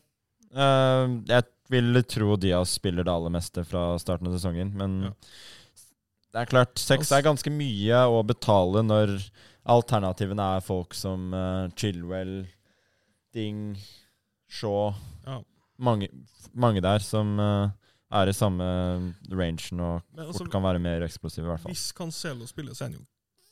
Uh, 0.52 1.22
jeg 1.30 1.46
vil 1.72 2.02
tro 2.12 2.36
Diaz 2.39 2.74
spiller 2.76 3.06
det 3.08 3.14
aller 3.14 3.32
meste 3.32 3.64
fra 3.68 3.94
starten 4.02 4.28
av 4.28 4.36
sesongen, 4.36 4.74
men 4.76 4.98
Ja. 5.06 5.12
det 6.34 6.42
er 6.42 6.50
klart, 6.52 6.76
seks 6.80 7.12
er 7.16 7.24
ganske 7.24 7.52
mye 7.52 8.02
å 8.12 8.20
betale 8.28 8.84
når 8.84 9.14
alternativene 9.72 10.50
er 10.58 10.66
folk 10.66 10.94
som 10.98 11.32
uh, 11.34 11.70
Chilwell, 11.76 12.46
Ding, 13.34 13.78
Shaw 14.52 14.94
Ja. 15.28 15.39
mange, 15.80 16.10
mange 16.54 16.82
der 16.84 17.00
som 17.00 17.39
uh, 17.39 17.70
er 18.12 18.28
i 18.28 18.36
samme 18.36 18.66
rangen 19.32 19.80
og 19.80 20.02
Men 20.12 20.26
altså, 20.26 20.39
fort 20.44 20.52
kan 20.52 20.64
være 20.64 20.80
mer 20.84 21.02
eksplosive, 21.08 21.46
i 21.48 21.52
hvert 21.54 21.62
fall. 21.64 21.72
hvis 21.72 21.94
Cancelo 21.96 22.46
spiller, 22.48 22.74
så 22.76 22.84
er 22.86 22.92
han 22.92 23.00
jo 23.00 23.06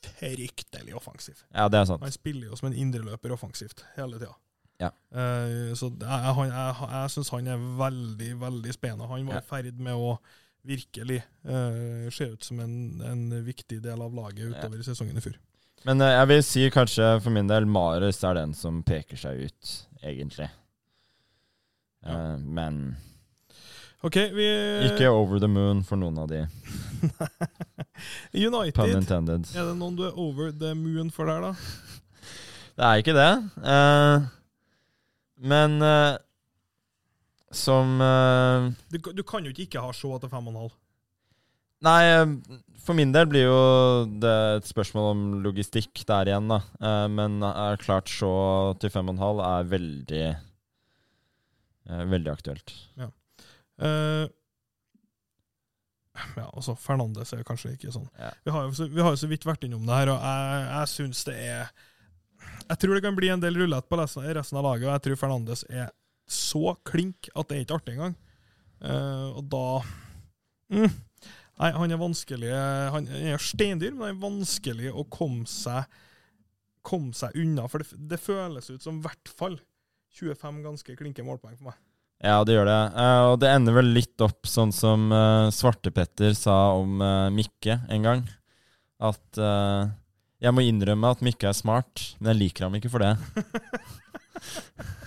fryktelig 0.06 0.96
offensiv. 0.96 1.42
Ja, 1.54 1.68
det 1.72 1.80
er 1.80 1.90
sant. 1.90 2.04
Han 2.04 2.14
spiller 2.14 2.50
jo 2.50 2.60
som 2.60 2.70
en 2.70 2.78
indreløper 2.78 3.34
offensivt 3.36 3.84
hele 3.96 4.20
tida. 4.20 4.36
Ja. 4.80 4.94
Uh, 5.12 5.74
så 5.76 5.90
jeg, 5.92 6.08
jeg, 6.08 6.52
jeg, 6.54 6.92
jeg 6.94 7.12
syns 7.16 7.34
han 7.36 7.50
er 7.52 7.66
veldig, 7.82 8.30
veldig 8.42 8.76
spennende. 8.76 9.10
Han 9.12 9.28
var 9.28 9.42
Ja. 9.42 9.48
ferd 9.50 9.82
med 9.84 9.94
å 10.00 10.14
virkelig 10.70 11.22
uh, 11.48 12.08
se 12.12 12.30
ut 12.32 12.44
som 12.44 12.60
en, 12.64 13.02
en 13.04 13.44
viktig 13.44 13.82
del 13.84 14.02
av 14.02 14.16
laget 14.16 14.54
utover 14.54 14.80
ja. 14.80 14.88
sesongen 14.88 15.20
i 15.20 15.24
fjor. 15.24 15.36
Men 15.88 16.04
uh, 16.04 16.12
jeg 16.12 16.32
vil 16.32 16.42
si 16.44 16.66
kanskje 16.72 17.12
for 17.24 17.36
min 17.36 17.48
del 17.52 17.68
Marius 17.68 18.24
er 18.28 18.40
den 18.40 18.56
som 18.56 18.82
peker 18.88 19.20
seg 19.20 19.46
ut, 19.48 19.76
egentlig. 20.04 20.50
Ja. 22.08 22.38
Men 22.40 22.96
OK, 24.00 24.16
vi 24.32 24.46
ikke 24.88 25.10
over 25.12 25.42
the 25.44 25.48
moon 25.52 25.82
for 25.84 26.00
noen 26.00 26.22
av 26.22 26.30
de. 26.32 26.46
United. 28.48 28.78
Pun 28.78 28.94
intended. 28.96 29.50
Er 29.52 29.68
det 29.68 29.76
noen 29.76 29.98
du 29.98 30.06
er 30.08 30.16
over 30.16 30.54
the 30.56 30.72
moon 30.78 31.12
for 31.12 31.28
der, 31.28 31.44
da? 31.44 31.52
Det 32.80 32.88
er 32.88 33.02
ikke 33.02 33.16
det. 33.18 33.32
Uh, 33.60 34.24
men 35.52 35.84
uh, 35.84 36.16
som 37.52 38.00
uh, 38.00 38.72
Du, 38.88 39.02
du 39.12 39.24
kan 39.28 39.44
jo 39.44 39.52
ikke 39.52 39.68
ikke 39.68 39.84
ha 39.84 39.92
Shaw 39.92 40.16
til 40.24 40.32
5,5. 40.32 40.72
Nei, 41.84 42.00
for 42.80 42.96
min 42.96 43.12
del 43.16 43.28
blir 43.32 43.46
jo 43.50 43.60
det 44.20 44.36
et 44.62 44.68
spørsmål 44.68 45.12
om 45.12 45.22
logistikk 45.44 46.02
der 46.08 46.28
igjen, 46.28 46.52
da. 46.52 46.58
Men 47.08 47.40
er 47.48 47.80
klart 47.80 48.12
Shaw 48.12 48.74
til 48.80 48.92
5,5 48.92 49.40
er 49.48 49.72
veldig 49.72 50.26
Veldig 52.12 52.30
aktuelt. 52.30 52.76
Eh, 53.80 54.26
ja, 56.36 56.48
altså, 56.50 56.76
Fernandes 56.80 57.32
er 57.36 57.46
kanskje 57.48 57.74
ikke 57.76 57.94
sånn. 57.96 58.08
Ja. 58.20 58.32
Vi, 58.44 58.54
har 58.54 58.68
jo 58.68 58.74
så, 58.76 58.88
vi 58.92 59.04
har 59.04 59.16
jo 59.16 59.22
så 59.22 59.30
vidt 59.32 59.48
vært 59.48 59.64
innom 59.68 59.86
det 59.88 60.02
her, 60.02 60.12
og 60.14 60.20
jeg, 60.20 60.66
jeg 60.68 60.92
syns 60.94 61.24
det 61.30 61.36
er 61.40 61.70
Jeg 62.70 62.80
tror 62.82 62.96
det 62.96 63.04
kan 63.06 63.18
bli 63.18 63.30
en 63.34 63.44
del 63.44 63.60
rulett 63.60 63.88
på 63.90 64.00
resten, 64.00 64.28
resten 64.36 64.60
av 64.60 64.68
laget, 64.68 64.88
og 64.88 64.96
jeg 64.96 65.06
tror 65.08 65.22
Fernandes 65.24 65.64
er 65.70 65.94
så 66.30 66.76
klink 66.86 67.32
at 67.34 67.50
det 67.50 67.58
er 67.58 67.64
ikke 67.66 67.80
artig 67.80 67.96
engang. 67.96 68.18
Uh, 68.80 69.36
og 69.36 69.48
da 69.52 69.64
mm, 70.72 70.92
Nei, 71.60 71.70
han 71.76 71.92
er 71.92 72.00
vanskelig 72.00 72.52
Han 72.94 73.10
er 73.12 73.42
steindyr, 73.44 73.92
men 73.92 74.06
han 74.06 74.14
er 74.14 74.22
vanskelig 74.22 74.94
å 74.96 75.04
komme 75.12 75.44
seg 75.52 75.90
komme 76.86 77.12
seg 77.18 77.36
unna. 77.36 77.66
For 77.68 77.84
det, 77.84 77.98
det 78.08 78.22
føles 78.24 78.70
ut 78.72 78.86
som 78.86 79.02
i 79.02 79.04
hvert 79.04 79.32
fall 79.36 79.60
25 80.16 80.64
ganske 80.64 80.96
klinke 81.00 81.26
målpoeng 81.28 81.58
for 81.60 81.72
meg. 81.72 81.82
Ja, 82.20 82.42
det 82.44 82.58
gjør 82.58 82.68
det. 82.68 82.80
Eh, 83.00 83.22
og 83.32 83.38
det 83.40 83.52
ender 83.54 83.78
vel 83.78 83.94
litt 83.96 84.26
opp 84.26 84.48
sånn 84.50 84.74
som 84.76 85.08
uh, 85.14 85.48
Svartepetter 85.56 86.36
sa 86.36 86.58
om 86.76 87.00
eh, 87.00 87.30
Mikke 87.32 87.80
en 87.88 88.08
gang. 88.08 88.26
At 89.00 89.40
eh, 89.40 89.88
jeg 90.44 90.56
må 90.56 90.66
innrømme 90.68 91.14
at 91.16 91.24
Mikke 91.24 91.48
er 91.52 91.56
smart, 91.56 92.10
men 92.20 92.34
jeg 92.34 92.42
liker 92.42 92.68
ham 92.68 92.76
ikke 92.80 92.92
for 92.92 93.06
det. 93.06 93.16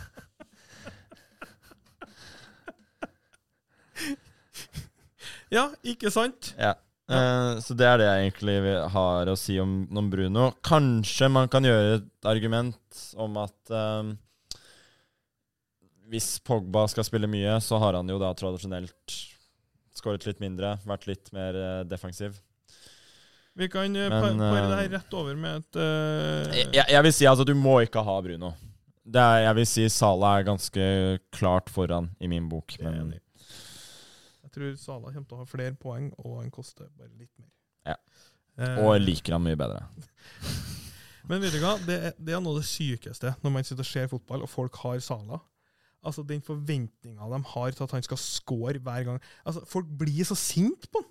Ja, 5.52 5.66
ikke 5.84 6.08
sant? 6.12 6.54
Ja. 6.56 6.76
Uh, 7.12 7.58
så 7.60 7.74
det 7.76 7.84
er 7.84 7.98
det 8.00 8.06
jeg 8.06 8.24
egentlig 8.24 8.54
har 8.94 9.28
å 9.28 9.36
si 9.36 9.58
om, 9.60 9.82
om 9.92 10.08
Bruno. 10.08 10.46
Kanskje 10.64 11.28
man 11.28 11.50
kan 11.52 11.66
gjøre 11.66 11.98
et 11.98 12.28
argument 12.28 13.02
om 13.20 13.36
at 13.42 13.72
eh, 13.74 14.14
hvis 16.12 16.36
Pogba 16.44 16.84
skal 16.92 17.06
spille 17.08 17.30
mye, 17.30 17.56
så 17.64 17.80
har 17.80 17.96
han 17.96 18.08
jo 18.10 18.18
da 18.20 18.32
tradisjonelt 18.36 19.14
skåret 19.96 20.26
litt 20.28 20.42
mindre, 20.42 20.76
vært 20.88 21.06
litt 21.08 21.30
mer 21.32 21.56
eh, 21.56 21.78
defensiv. 21.88 22.36
Vi 23.56 23.68
kan 23.68 23.92
uh, 23.96 24.08
Men, 24.08 24.38
pare 24.40 24.66
det 24.68 24.76
eh, 24.76 24.78
her 24.80 24.92
rett 24.96 25.14
over 25.16 25.36
med 25.36 25.60
et 25.60 25.78
uh... 25.80 26.52
Jeg, 26.56 26.86
jeg, 26.88 27.02
vil 27.04 27.12
si 27.12 27.26
altså 27.28 27.44
du 27.44 27.52
må 27.56 27.82
ikke 27.84 28.04
ha 28.04 28.14
Bruno. 28.24 28.54
Det 29.02 29.20
er, 29.20 29.42
jeg 29.46 29.58
vil 29.58 29.68
si 29.68 29.84
Sala 29.92 30.36
er 30.38 30.46
ganske 30.46 30.84
klart 31.34 31.72
foran 31.72 32.08
i 32.22 32.30
min 32.30 32.46
bok. 32.48 32.76
Men. 32.80 33.12
Jeg 34.46 34.54
tror 34.54 34.76
Sala 34.80 35.10
kommer 35.10 35.28
til 35.28 35.36
å 35.36 35.42
ha 35.42 35.48
flere 35.48 35.76
poeng, 35.76 36.10
og 36.22 36.38
han 36.40 36.52
koster 36.54 36.88
bare 36.96 37.12
litt 37.12 37.32
mer. 37.40 37.50
Ja. 37.92 37.98
Eh, 38.60 38.78
Og 38.84 38.94
jeg 38.94 39.04
liker 39.04 39.36
han 39.36 39.44
mye 39.44 39.58
bedre. 39.58 39.84
Men 41.28 41.42
vet 41.44 41.54
du 41.54 41.60
hva, 41.62 41.76
det 41.86 41.96
er, 41.98 42.14
det 42.18 42.34
er 42.34 42.40
noe 42.42 42.56
av 42.56 42.62
det 42.62 42.68
sykeste 42.68 43.34
når 43.44 43.52
man 43.54 43.66
sitter 43.66 43.84
og 43.84 43.90
ser 43.90 44.08
fotball, 44.10 44.46
og 44.46 44.50
folk 44.50 44.80
har 44.84 45.02
Sala. 45.04 45.42
Altså 46.03 46.24
Den 46.26 46.42
forventninga 46.42 47.28
de 47.30 47.40
har 47.55 47.70
til 47.70 47.86
at 47.86 47.96
han 47.96 48.05
skal 48.07 48.20
score 48.20 48.78
hver 48.82 49.09
gang. 49.09 49.22
Altså 49.46 49.64
Folk 49.68 49.88
blir 49.98 50.24
så 50.26 50.38
sinte 50.38 50.90
på 50.92 51.03
han! 51.03 51.11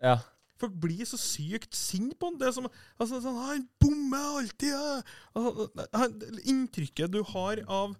Ja. 0.00 0.18
Folk 0.60 0.76
blir 0.80 1.04
så 1.08 1.16
sykt 1.20 1.76
sinte 1.76 2.18
på 2.20 2.30
han. 2.30 2.38
Det 2.40 2.48
er 2.48 2.56
som 2.56 2.68
altså, 2.98 3.20
sånn, 3.22 3.40
Han 3.40 3.66
bommer 3.80 4.40
alltid! 4.42 4.72
ja. 4.74 5.02
Altså, 5.34 5.68
han, 5.94 6.16
inntrykket 6.44 7.12
du 7.14 7.22
har 7.34 7.62
av 7.66 7.94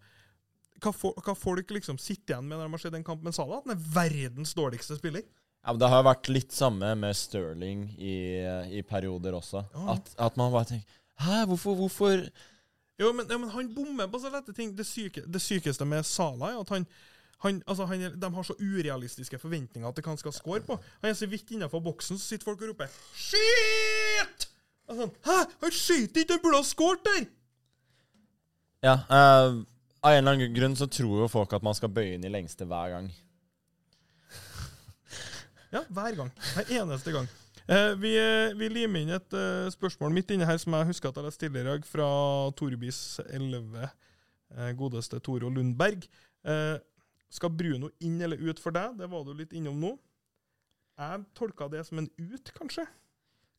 hva, 0.80 0.92
for, 0.96 1.16
hva 1.24 1.34
folk 1.36 1.72
liksom 1.76 1.98
sitter 2.00 2.34
igjen 2.34 2.46
med 2.48 2.56
når 2.56 2.68
de 2.68 2.74
har 2.74 2.82
sett 2.86 2.94
en 2.96 3.04
kamp 3.04 3.24
med 3.24 3.36
Salah, 3.36 3.60
at 3.60 3.68
han 3.68 3.74
er 3.74 3.88
verdens 3.92 4.54
dårligste 4.56 4.96
spiller. 4.96 5.26
Ja, 5.60 5.74
men 5.74 5.80
Det 5.82 5.90
har 5.92 6.06
vært 6.06 6.30
litt 6.32 6.54
samme 6.56 6.94
med 6.96 7.16
Sterling 7.18 7.82
i, 8.00 8.14
i 8.78 8.80
perioder 8.88 9.36
også. 9.36 9.66
Ja. 9.74 9.96
At, 9.96 10.08
at 10.16 10.40
man 10.40 10.54
bare 10.54 10.72
tenker 10.72 10.96
Hæ, 11.20 11.42
hvorfor, 11.50 11.76
hvorfor 11.76 12.22
Jo, 13.00 13.12
men, 13.16 13.24
ja, 13.30 13.38
men 13.40 13.48
han 13.54 13.70
bommer 13.74 14.10
på 14.12 14.18
så 14.20 14.28
lette 14.32 14.52
ting. 14.56 14.74
Det, 14.76 14.84
syke, 14.86 15.22
det 15.24 15.40
sykeste 15.40 15.86
med 15.88 16.04
Sala 16.04 16.50
er 16.52 16.58
at 16.60 16.68
han, 16.74 16.84
han, 17.46 17.62
altså 17.66 17.86
han, 17.88 18.02
er- 18.10 18.16
de 18.20 18.28
har 18.34 18.44
så 18.44 18.54
urealistiske 18.60 19.38
forventninger 19.40 19.92
til 19.96 20.04
hva 20.04 20.12
han 20.12 20.20
skal 20.20 20.34
score 20.36 20.60
på. 20.66 20.76
Han 21.00 21.10
er 21.10 21.16
så 21.16 21.28
vidt 21.32 21.50
innenfor 21.56 21.80
boksen, 21.84 22.18
så 22.20 22.26
sitter 22.34 22.50
folk 22.50 22.60
og 22.62 22.74
roper 22.74 22.92
'Skyt!' 23.16 24.46
Og 24.90 24.96
sånn, 24.98 25.12
Hæ? 25.24 25.38
Han 25.62 25.70
skyter 25.72 26.20
ikke! 26.24 26.34
Han 26.36 26.42
burde 26.44 26.60
ha 26.60 26.66
skåret 26.66 27.04
der! 27.06 27.26
Ja, 28.82 28.94
uh, 29.08 29.60
Av 30.02 30.14
en 30.16 30.22
eller 30.24 30.32
annen 30.32 30.54
grunn 30.56 30.76
så 30.76 30.86
tror 30.88 31.20
jo 31.22 31.28
folk 31.28 31.52
at 31.52 31.62
man 31.62 31.74
skal 31.76 31.92
bøye 31.92 32.14
inn 32.16 32.24
i 32.24 32.30
lengste 32.32 32.64
hver 32.68 32.94
gang. 32.94 33.10
Ja, 35.72 35.82
hver 35.92 36.16
gang. 36.18 36.30
Hver 36.54 36.70
eneste 36.80 37.12
gang. 37.14 37.28
Eh, 37.70 37.92
vi, 38.02 38.16
eh, 38.18 38.50
vi 38.58 38.66
limer 38.72 39.04
inn 39.04 39.12
et 39.14 39.34
uh, 39.36 39.68
spørsmål 39.70 40.10
midt 40.10 40.32
inne 40.34 40.46
her 40.48 40.56
som 40.58 40.74
jeg 40.74 40.88
husker 40.88 41.12
at 41.12 41.18
jeg 41.20 41.26
leste 41.28 41.44
tidligere 41.44 41.68
i 41.68 41.70
dag, 41.76 41.84
fra 41.86 42.06
Torbis 42.58 42.98
11, 43.28 43.90
eh, 44.56 44.70
godeste 44.78 45.20
Toro 45.22 45.50
Lundberg. 45.54 46.06
Eh, 46.42 46.78
skal 47.30 47.52
Bruno 47.54 47.92
inn 48.02 48.16
eller 48.26 48.40
ut 48.42 48.58
for 48.58 48.74
deg? 48.74 48.96
Det 48.98 49.06
var 49.12 49.22
du 49.22 49.30
litt 49.38 49.54
innom 49.54 49.78
nå. 49.78 49.92
Jeg 50.98 51.22
tolka 51.38 51.68
det 51.70 51.84
som 51.86 52.00
en 52.02 52.08
ut, 52.18 52.50
kanskje. 52.56 52.88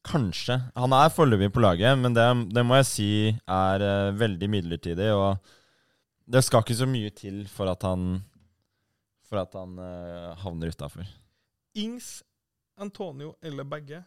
Kanskje. 0.04 0.58
Han 0.76 0.92
er 0.98 1.14
foreløpig 1.14 1.52
på 1.56 1.64
laget, 1.64 1.96
men 2.02 2.12
det, 2.18 2.26
det 2.52 2.66
må 2.68 2.82
jeg 2.82 2.90
si 2.90 3.10
er 3.32 3.86
uh, 3.86 4.18
veldig 4.18 4.50
midlertidig. 4.52 5.08
Og 5.16 5.40
det 6.28 6.44
skal 6.44 6.66
ikke 6.66 6.78
så 6.82 6.90
mye 6.90 7.14
til 7.16 7.46
for 7.50 7.72
at 7.72 7.88
han 7.88 8.26
For 9.32 9.40
at 9.40 9.56
han 9.56 9.80
uh, 9.80 10.36
havner 10.44 10.74
utafor. 10.76 11.08
Ings, 11.80 12.18
Antonio 12.82 13.36
eller 13.42 13.64
begge? 13.64 14.04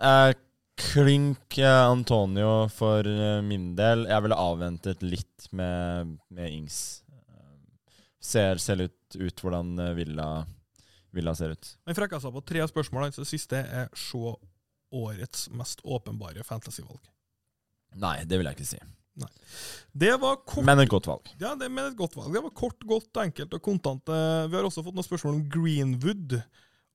Eh, 0.00 0.32
klink 0.76 1.58
eh, 1.58 1.86
Antonio 1.86 2.68
for 2.68 3.06
eh, 3.06 3.42
min 3.42 3.74
del. 3.76 4.06
Jeg 4.10 4.24
ville 4.26 4.38
avventet 4.40 5.04
litt 5.04 5.48
med, 5.56 6.16
med 6.28 6.52
Ings. 6.52 7.04
Eh, 7.08 7.94
ser, 8.20 8.60
ser 8.62 8.82
litt 8.82 9.16
ut 9.16 9.40
hvordan 9.42 9.76
Villa, 9.96 10.28
Villa 11.16 11.34
ser 11.38 11.56
ut. 11.56 11.72
Han 11.86 11.96
frekka 11.96 12.20
på 12.20 12.44
tre 12.44 12.66
spørsmål. 12.68 13.08
Altså 13.08 13.24
det 13.24 13.32
siste 13.32 13.62
er 13.64 13.88
se 13.96 14.36
årets 14.96 15.48
mest 15.56 15.80
åpenbare 15.84 16.44
fantasyvalg. 16.46 17.00
Nei, 17.96 18.20
det 18.28 18.38
vil 18.38 18.48
jeg 18.50 18.58
ikke 18.58 18.70
si. 18.74 18.82
Det 19.96 20.10
var 20.20 20.42
kort 20.44 20.66
Men 20.68 20.82
et 20.82 20.90
godt 20.92 21.06
valg. 21.08 21.30
Ja, 21.40 21.54
det 21.56 21.70
men 21.72 21.86
et 21.88 21.96
godt 21.96 22.18
valg. 22.18 22.34
Det 22.34 22.42
var 22.44 22.52
kort, 22.52 22.82
godt, 22.84 23.08
enkelt 23.22 23.54
og 23.56 23.62
kontant. 23.64 24.12
Vi 24.12 24.58
har 24.58 24.66
også 24.68 24.84
fått 24.84 24.98
noen 24.98 25.06
spørsmål 25.06 25.38
om 25.38 25.46
Greenwood 25.54 26.36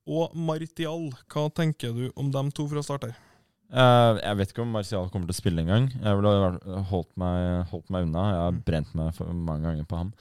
og 0.08 0.36
Martial. 0.36 1.10
Hva 1.32 1.48
tenker 1.56 1.94
du 1.98 2.08
om 2.16 2.32
dem 2.34 2.52
to 2.56 2.68
fra 2.72 2.84
start 2.86 3.10
her? 3.10 3.20
Uh, 3.72 4.20
jeg 4.20 4.38
vet 4.40 4.52
ikke 4.52 4.66
om 4.66 4.74
Martial 4.76 5.08
kommer 5.12 5.30
til 5.30 5.38
å 5.38 5.40
spille 5.40 5.64
engang. 5.64 5.88
Jeg 5.96 6.20
ville 6.20 6.82
holdt 6.90 7.12
meg, 7.22 7.68
holdt 7.72 7.92
meg 7.94 8.08
unna. 8.08 8.26
Jeg 8.34 8.42
har 8.44 8.60
brent 8.68 8.94
meg 9.00 9.14
for 9.16 9.32
mange 9.32 9.70
ganger 9.70 9.88
på 9.88 10.02
ham. 10.02 10.12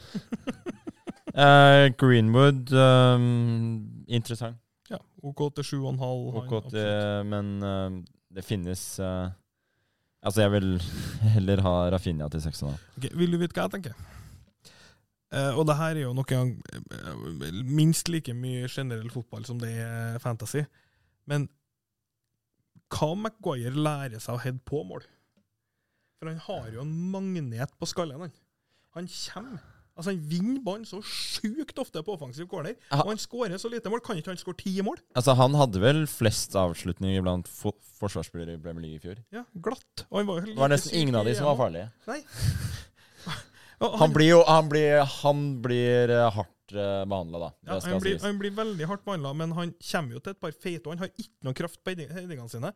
uh, 1.34 1.86
Greenwood 2.00 2.70
um, 2.70 3.26
interessant. 4.06 4.60
Ja, 4.90 4.98
OK 5.26 5.48
til 5.58 5.66
7,5. 5.82 6.06
OK 6.42 6.54
men 7.30 7.52
uh, 7.62 8.00
det 8.30 8.46
finnes 8.46 8.82
eh, 9.02 9.28
Altså, 10.20 10.42
jeg 10.44 10.52
vil 10.52 10.74
heller 11.36 11.62
ha 11.64 11.74
Rafinha 11.94 12.28
til 12.28 12.42
6,5. 12.44 12.74
Okay, 12.98 13.12
vil 13.16 13.32
du 13.32 13.38
vite 13.40 13.56
hva 13.56 13.64
jeg 13.64 13.78
tenker? 13.78 13.94
Eh, 15.30 15.54
og 15.54 15.66
det 15.68 15.76
her 15.78 15.94
er 15.94 16.02
jo 16.02 16.12
noe 16.16 16.38
eh, 16.42 17.58
minst 17.70 18.10
like 18.10 18.34
mye 18.34 18.66
generell 18.70 19.10
fotball 19.14 19.46
som 19.46 19.60
det 19.62 19.72
er 19.84 20.18
fantasy. 20.22 20.64
Men 21.30 21.46
hva 22.90 23.12
om 23.14 23.22
Maguire 23.22 23.70
lærer 23.76 24.18
seg 24.22 24.34
å 24.34 24.42
heade 24.42 24.62
på 24.66 24.82
mål? 24.86 25.04
For 26.18 26.28
han 26.32 26.40
har 26.48 26.72
jo 26.74 26.82
en 26.82 26.96
magnet 27.12 27.76
på 27.78 27.88
skallen. 27.88 28.26
Han 28.26 28.32
Han 28.98 29.06
kommer 29.06 29.60
Altså 30.00 30.14
Han 30.14 30.20
vinner 30.30 30.60
ballen 30.64 30.86
så 30.88 31.02
sjukt 31.04 31.76
ofte 31.82 32.00
på 32.00 32.14
offensiv 32.14 32.46
corner, 32.48 32.72
og 32.94 33.10
han 33.10 33.18
skårer 33.20 33.58
så 33.60 33.68
lite 33.68 33.90
mål. 33.92 34.00
Kan 34.00 34.16
ikke 34.16 34.30
han 34.32 34.38
skåre 34.40 34.56
ti 34.56 34.72
mål? 34.86 34.96
Altså, 35.18 35.34
han 35.36 35.56
hadde 35.58 35.82
vel 35.82 36.06
flest 36.08 36.56
avslutninger 36.56 37.20
blant 37.26 37.50
fo 37.50 37.74
forsvarsspillere 38.00 38.56
i 38.56 38.62
Premier 38.62 38.86
League 38.86 38.96
i 38.96 39.02
fjor. 39.02 39.18
Ja, 39.34 39.42
glatt. 39.60 40.06
Og 40.08 40.22
han 40.22 40.30
var 40.30 40.40
jo 40.40 40.54
Det 40.54 40.62
var 40.62 40.72
nesten 40.72 40.96
ingen 40.96 41.18
av 41.20 41.28
de 41.28 41.34
som 41.36 41.50
var 41.50 41.58
farlige. 41.58 41.90
Nei. 42.08 42.22
Han 43.80 44.12
blir 44.12 44.28
jo 44.28 44.40
Han 44.46 44.68
blir, 44.68 45.04
han 45.22 45.44
blir 45.64 46.10
eh, 46.12 46.26
hardt 46.36 46.74
uh, 46.74 47.04
behandla, 47.08 47.38
da. 47.46 47.50
Ja, 47.66 47.78
han, 47.84 48.00
blir, 48.02 48.18
han 48.22 48.40
blir 48.40 48.52
veldig 48.56 48.88
hardt 48.90 49.04
behandla, 49.06 49.32
men 49.36 49.54
han 49.56 49.72
kommer 49.90 50.18
jo 50.18 50.24
til 50.24 50.34
et 50.34 50.42
par 50.42 50.52
feite, 50.52 50.84
og 50.86 50.92
han 50.94 51.06
har 51.06 51.14
ikke 51.14 51.48
noe 51.48 51.56
kraft 51.56 51.80
på 51.84 51.94
headingene 51.96 52.50
sine. 52.52 52.74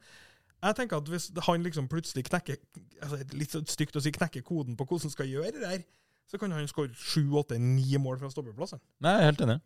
Jeg 0.64 0.78
tenker 0.78 1.02
at 1.02 1.11
Hvis 1.12 1.28
han 1.44 1.66
liksom 1.66 1.90
plutselig 1.92 2.24
knekker 2.24 2.57
altså 3.02 3.18
litt 3.36 3.52
så 3.52 3.61
stygt 3.68 3.98
å 3.98 4.00
si 4.00 4.14
knekker 4.14 4.44
koden 4.46 4.78
på 4.78 4.86
hvordan 4.88 5.11
han 5.11 5.12
skal 5.12 5.28
gjøre 5.28 5.52
det 5.52 5.64
der, 5.66 5.84
så 6.30 6.40
kan 6.40 6.55
han 6.57 6.68
skåre 6.70 6.94
sju, 6.96 7.26
åtte, 7.36 7.59
ni 7.61 7.98
mål 8.00 8.16
fra 8.22 8.30
stoppeplassen. 8.32 8.80
Nei, 9.05 9.12
jeg 9.12 9.20
er 9.20 9.32
helt 9.32 9.44
enig. 9.44 9.61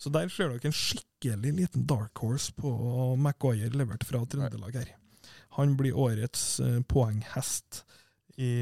Så 0.00 0.08
der 0.12 0.30
ser 0.32 0.48
dere 0.48 0.70
en 0.70 0.76
skikkelig 0.76 1.50
liten 1.58 1.84
dark 1.88 2.22
horse 2.22 2.54
på 2.56 2.70
Maguire 3.20 3.68
levert 3.76 4.06
fra 4.08 4.22
Trøndelag 4.24 4.78
her. 4.78 4.94
Han 5.58 5.74
blir 5.76 5.96
årets 5.98 6.44
eh, 6.64 6.78
poenghest 6.88 7.82
i, 8.40 8.52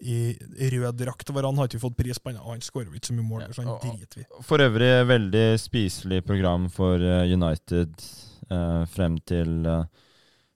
i, 0.00 0.18
i 0.56 0.70
rød 0.70 0.98
drakt. 1.00 1.32
Han 1.34 1.58
har 1.58 1.68
ikke 1.68 1.82
fått 1.82 1.96
pris 1.98 2.18
på 2.18 2.32
ennå, 2.32 2.44
han 2.48 2.64
skårer 2.64 2.94
ikke 2.96 3.10
så 3.10 3.16
mye 3.18 3.28
mål, 3.28 3.44
så 3.52 3.64
han 3.66 3.78
driter 3.82 4.22
vi. 4.22 4.26
For 4.46 4.64
øvrig 4.64 4.92
veldig 5.10 5.46
spiselig 5.60 6.22
program 6.26 6.68
for 6.72 7.02
eh, 7.02 7.32
United 7.32 8.06
eh, 8.48 8.82
frem 8.92 9.20
til 9.28 9.60
eh, 9.66 9.84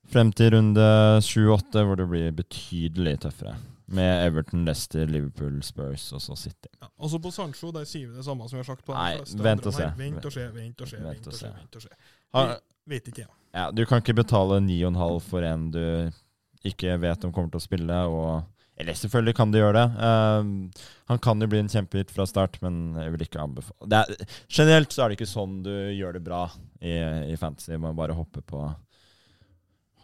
Frem 0.07 0.29
til 0.39 0.53
runde 0.55 0.83
7-8, 1.27 1.81
hvor 1.83 1.97
det 1.99 2.05
blir 2.07 2.35
betydelig 2.39 3.17
tøffere. 3.25 3.57
Med 3.91 4.21
Everton, 4.29 4.61
Leicester, 4.63 5.03
Liverpool, 5.11 5.57
Spurs 5.67 6.05
og 6.15 6.23
så 6.23 6.37
City. 6.39 6.71
Ja, 6.79 6.87
også 7.03 7.19
på 7.23 7.33
Sancho 7.35 7.73
der 7.75 7.89
sier 7.91 8.13
vi 8.13 8.15
det 8.15 8.23
samme 8.23 8.47
som 8.47 8.55
vi 8.55 8.63
har 8.63 8.69
sagt 8.69 8.85
på 8.87 8.95
Nei, 8.95 9.17
vent 9.43 9.67
og 9.67 9.75
se. 9.75 9.89
Vent 9.99 10.23
og 10.23 10.35
se, 10.35 10.47
vent 10.55 10.85
og 10.87 10.93
se. 10.93 11.01
Vent 11.03 11.27
og 11.27 11.35
se, 11.35 11.51
vent 11.57 11.81
og 11.81 11.83
se. 11.89 11.91
Ha, 12.39 12.45
Vi 12.87 12.95
vet 12.95 13.11
ikke, 13.11 13.27
ja. 13.27 13.35
ja, 13.59 13.67
du 13.75 13.83
kan 13.83 13.99
ikke 13.99 14.15
betale 14.21 14.61
9,5 14.63 15.19
for 15.27 15.49
en 15.51 15.67
du 15.75 15.83
ikke 16.71 16.99
vet 17.03 17.25
om 17.27 17.33
kommer 17.35 17.53
til 17.53 17.63
å 17.63 17.67
spille. 17.67 18.03
Og 18.11 18.31
eller 18.77 18.93
selvfølgelig 18.93 19.37
kan 19.39 19.53
de 19.53 19.61
gjøre 19.63 19.79
det. 19.79 19.87
Uh, 19.97 20.89
han 21.09 21.21
kan 21.25 21.41
jo 21.41 21.49
bli 21.49 21.63
en 21.63 21.71
kjempehit 21.73 22.11
fra 22.13 22.27
start, 22.29 22.59
men 22.65 22.99
jeg 23.01 23.15
vil 23.15 23.25
ikke 23.25 23.41
anbefale 23.41 24.03
er, 24.03 24.27
Generelt 24.53 24.93
så 24.93 25.05
er 25.05 25.09
det 25.09 25.17
ikke 25.17 25.31
sånn 25.31 25.63
du 25.65 25.73
gjør 25.73 26.19
det 26.19 26.27
bra 26.27 26.43
i, 26.85 26.99
i 27.33 27.39
fantasy. 27.41 27.79
Man 27.81 27.97
bare 27.97 28.17
hopper 28.17 28.45
på 28.45 28.67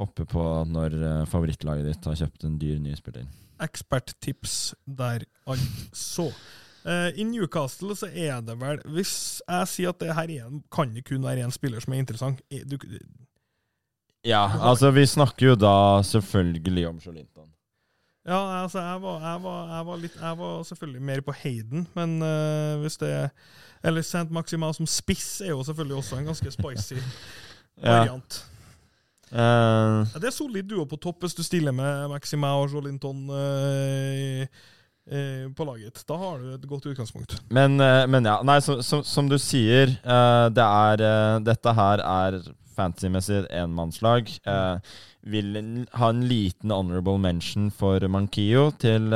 Hoppe 0.00 0.24
på 0.24 0.42
når 0.72 0.94
uh, 0.96 1.26
favorittlaget 1.28 1.84
ditt 1.84 2.06
har 2.08 2.16
kjøpt 2.16 2.46
en 2.48 2.54
dyr 2.58 2.78
ny 2.80 2.94
spiller. 2.96 3.26
Eksperttips 3.62 4.72
der, 4.88 5.26
altså. 5.44 6.30
Uh, 6.82 7.12
I 7.12 7.26
Newcastle 7.28 7.94
så 7.94 8.08
er 8.08 8.40
det 8.42 8.56
vel 8.58 8.80
Hvis 8.90 9.12
jeg 9.44 9.68
sier 9.70 9.92
at 9.92 10.00
det 10.02 10.16
her 10.16 10.32
er, 10.34 10.56
kan 10.72 10.90
det 10.96 11.04
kun 11.06 11.22
være 11.22 11.44
én 11.44 11.52
spiller 11.54 11.84
som 11.84 11.94
er 11.94 12.00
interessant 12.02 12.40
er, 12.50 12.64
du, 12.66 12.74
Ja, 14.24 14.44
altså 14.70 14.90
vi 14.94 15.06
snakker 15.06 15.46
jo 15.46 15.54
da 15.58 16.02
selvfølgelig 16.06 16.88
om 16.88 17.00
Jolinton. 17.02 17.48
Ja, 18.22 18.62
altså 18.62 18.78
jeg 18.78 19.02
var, 19.02 19.18
jeg, 19.18 19.42
var, 19.42 19.62
jeg, 19.76 19.86
var 19.86 19.96
litt, 19.98 20.16
jeg 20.20 20.38
var 20.38 20.62
selvfølgelig 20.62 21.02
mer 21.02 21.20
på 21.26 21.34
Hayden, 21.40 21.88
men 21.94 22.22
uh, 22.22 22.78
hvis 22.80 22.96
det 22.96 23.30
Eller 23.82 24.02
Saint 24.06 24.30
Maxima 24.30 24.68
som 24.72 24.86
spiss 24.86 25.40
er 25.40 25.50
jo 25.50 25.64
selvfølgelig 25.66 25.96
også 25.96 26.16
en 26.20 26.28
ganske 26.30 26.50
spicy 26.54 27.00
variant. 27.82 28.44
Uh, 29.32 30.06
ja, 30.06 30.20
det 30.20 30.28
er 30.30 30.36
solid 30.36 30.68
duo 30.70 30.84
på 30.86 31.00
topp 31.02 31.24
hvis 31.24 31.34
du 31.34 31.42
stiller 31.42 31.74
med 31.74 32.08
Maxima 32.12 32.52
og 32.60 32.70
Jolinton 32.70 33.26
uh, 33.26 34.46
uh, 35.10 35.50
på 35.56 35.66
laget. 35.66 36.04
Da 36.06 36.20
har 36.22 36.38
du 36.38 36.54
et 36.54 36.68
godt 36.68 36.86
utgangspunkt. 36.86 37.40
Men, 37.50 37.74
men 38.06 38.30
ja, 38.30 38.38
nei, 38.46 38.60
så, 38.62 38.78
så, 38.86 39.02
som 39.02 39.26
du 39.26 39.34
sier, 39.34 39.98
det 40.54 40.68
er, 40.68 41.40
dette 41.42 41.74
her 41.74 42.06
er 42.06 42.38
fantasymessig 42.76 43.46
enmannslag. 43.50 44.30
vil 45.22 45.56
ha 45.94 46.08
en 46.10 46.22
liten 46.26 46.70
honorable 46.74 47.18
mention 47.18 47.70
for 47.70 48.02
Mankio 48.08 48.70
til, 48.82 49.08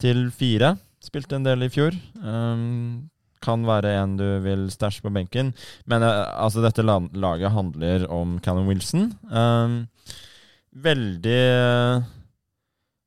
til 0.00 0.30
fire. 0.34 0.74
Spilte 1.00 1.38
en 1.38 1.46
del 1.46 1.64
i 1.64 1.70
fjor. 1.72 1.96
Um, 2.20 3.08
kan 3.40 3.64
være 3.64 3.94
en 4.02 4.16
du 4.18 4.26
vil 4.44 4.68
stæsje 4.72 5.02
på 5.04 5.12
benken. 5.14 5.54
Men 5.88 6.04
uh, 6.04 6.28
altså, 6.44 6.60
dette 6.60 6.84
laget 6.84 7.52
handler 7.54 8.06
om 8.12 8.38
Cannon 8.44 8.68
Wilson. 8.68 9.12
Um, 9.32 9.86
veldig 10.72 11.40
uh, 11.56 12.02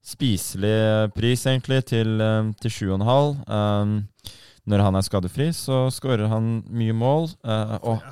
spiselig 0.03 1.11
pris, 1.15 1.45
egentlig, 1.45 1.83
til, 1.85 2.17
uh, 2.21 2.49
til 2.61 2.71
7,5. 2.71 3.53
Um, 3.53 3.99
når 4.69 4.83
han 4.85 4.95
er 4.95 5.03
skadefri, 5.03 5.49
så 5.55 5.85
skårer 5.91 6.29
han 6.31 6.61
mye 6.71 6.95
mål. 6.95 7.27
Uh, 7.43 7.75
og, 7.83 8.03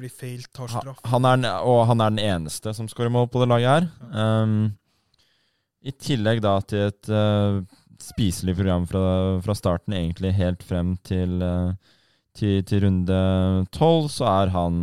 blir 0.00 0.10
feil, 0.10 0.42
tar 0.54 0.70
straff. 0.72 1.02
Han 1.12 1.28
er, 1.28 1.44
og 1.62 1.84
han 1.90 2.02
er 2.02 2.14
den 2.14 2.22
eneste 2.24 2.74
som 2.74 2.88
skårer 2.90 3.12
mål 3.14 3.28
på 3.30 3.42
det 3.42 3.50
laget 3.52 3.70
her. 3.70 3.86
Um, 4.10 4.72
I 5.86 5.94
tillegg 5.94 6.42
da 6.42 6.56
til 6.66 6.88
et 6.90 7.12
uh, 7.12 7.62
spiselig 8.02 8.56
program 8.58 8.88
fra, 8.90 9.04
fra, 9.46 9.56
starten, 9.58 9.94
egentlig 9.94 10.34
helt 10.40 10.66
frem 10.66 10.96
til, 11.06 11.38
uh, 11.38 11.70
til, 12.34 12.64
til 12.66 12.82
runde 12.88 13.22
tolv, 13.74 14.10
så 14.10 14.26
er 14.32 14.52
han 14.56 14.82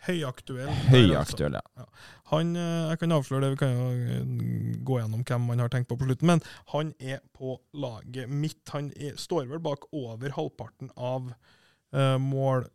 Høyaktuell. 0.00 0.70
Høyaktuell, 0.88 1.58
altså. 1.60 1.84
ja. 1.84 2.08
Han, 2.30 2.52
uh, 2.56 2.90
jeg 2.90 3.00
kan 3.02 3.14
avsløre 3.16 3.44
det, 3.44 3.52
vi 3.54 3.60
kan 3.62 3.74
jo 3.76 4.74
gå 4.86 5.00
gjennom 5.00 5.24
hvem 5.26 5.48
man 5.50 5.62
har 5.62 5.72
tenkt 5.72 5.90
på 5.90 5.98
på 6.00 6.08
slutten, 6.08 6.30
men 6.30 6.44
han 6.74 6.92
er 6.98 7.22
på 7.36 7.58
laget 7.74 8.30
mitt. 8.30 8.62
Han 8.74 8.92
er, 8.96 9.16
står 9.20 9.48
vel 9.50 9.62
bak 9.64 9.88
over 9.90 10.36
halvparten 10.36 10.92
av 10.96 11.32
mål, 11.90 12.68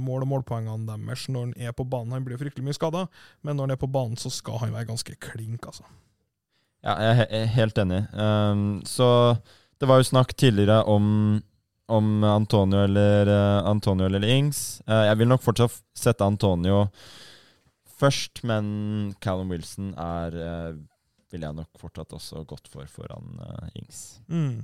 mål, 0.00 0.22
og 0.24 0.28
målpoengene 0.30 0.86
deres 0.88 1.26
når 1.28 1.42
han 1.42 1.50
er 1.68 1.74
på 1.76 1.84
banen. 1.92 2.14
Han 2.16 2.24
blir 2.24 2.40
fryktelig 2.40 2.64
mye 2.64 2.78
skada, 2.78 3.02
men 3.44 3.58
når 3.58 3.66
han 3.66 3.74
er 3.74 3.80
på 3.82 3.90
banen, 3.92 4.16
så 4.16 4.32
skal 4.32 4.62
han 4.62 4.72
være 4.72 4.88
ganske 4.88 5.12
klink, 5.20 5.66
altså. 5.68 5.84
Ja, 6.86 6.94
jeg 7.02 7.26
er 7.34 7.48
helt 7.56 7.78
enig. 7.82 8.02
Um, 8.14 8.80
så 8.86 9.08
det 9.80 9.88
var 9.90 10.00
jo 10.00 10.06
snakk 10.06 10.34
tidligere 10.38 10.84
om, 10.86 11.40
om 11.90 12.24
Antonio, 12.24 12.84
eller, 12.86 13.26
uh, 13.26 13.70
Antonio 13.70 14.06
eller 14.06 14.22
Ings. 14.22 14.80
Uh, 14.86 15.02
jeg 15.08 15.18
vil 15.20 15.30
nok 15.32 15.42
fortsatt 15.42 15.80
sette 15.98 16.26
Antonio 16.26 16.84
først, 18.00 18.42
men 18.46 19.14
Callum 19.24 19.52
Wilson 19.54 19.94
er 20.00 20.36
uh, 20.36 20.76
vil 21.32 21.42
jeg 21.42 21.56
nok 21.56 21.80
fortsatt 21.80 22.14
også 22.16 22.44
gått 22.48 22.68
for 22.70 22.86
foran 22.90 23.40
Ings. 23.74 24.20
Mm. 24.30 24.62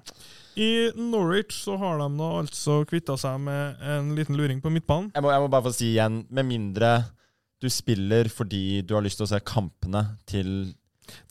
I 0.62 0.70
Norwich 0.96 1.56
så 1.64 1.74
har 1.80 1.98
de 2.00 2.06
nå 2.14 2.28
altså 2.44 2.82
kvitta 2.88 3.16
seg 3.18 3.40
med 3.42 3.82
en 3.82 4.12
liten 4.16 4.38
luring 4.38 4.62
på 4.62 4.70
midtbanen. 4.72 5.10
Jeg 5.14 5.24
må, 5.24 5.32
jeg 5.34 5.42
må 5.42 5.50
bare 5.52 5.66
få 5.66 5.74
si 5.74 5.90
igjen, 5.96 6.22
med 6.30 6.48
mindre 6.48 6.92
du 7.62 7.68
spiller 7.70 8.30
fordi 8.32 8.82
du 8.86 8.94
har 8.96 9.04
lyst 9.04 9.20
til 9.20 9.26
å 9.28 9.32
se 9.34 9.42
kampene 9.46 10.06
til 10.28 10.72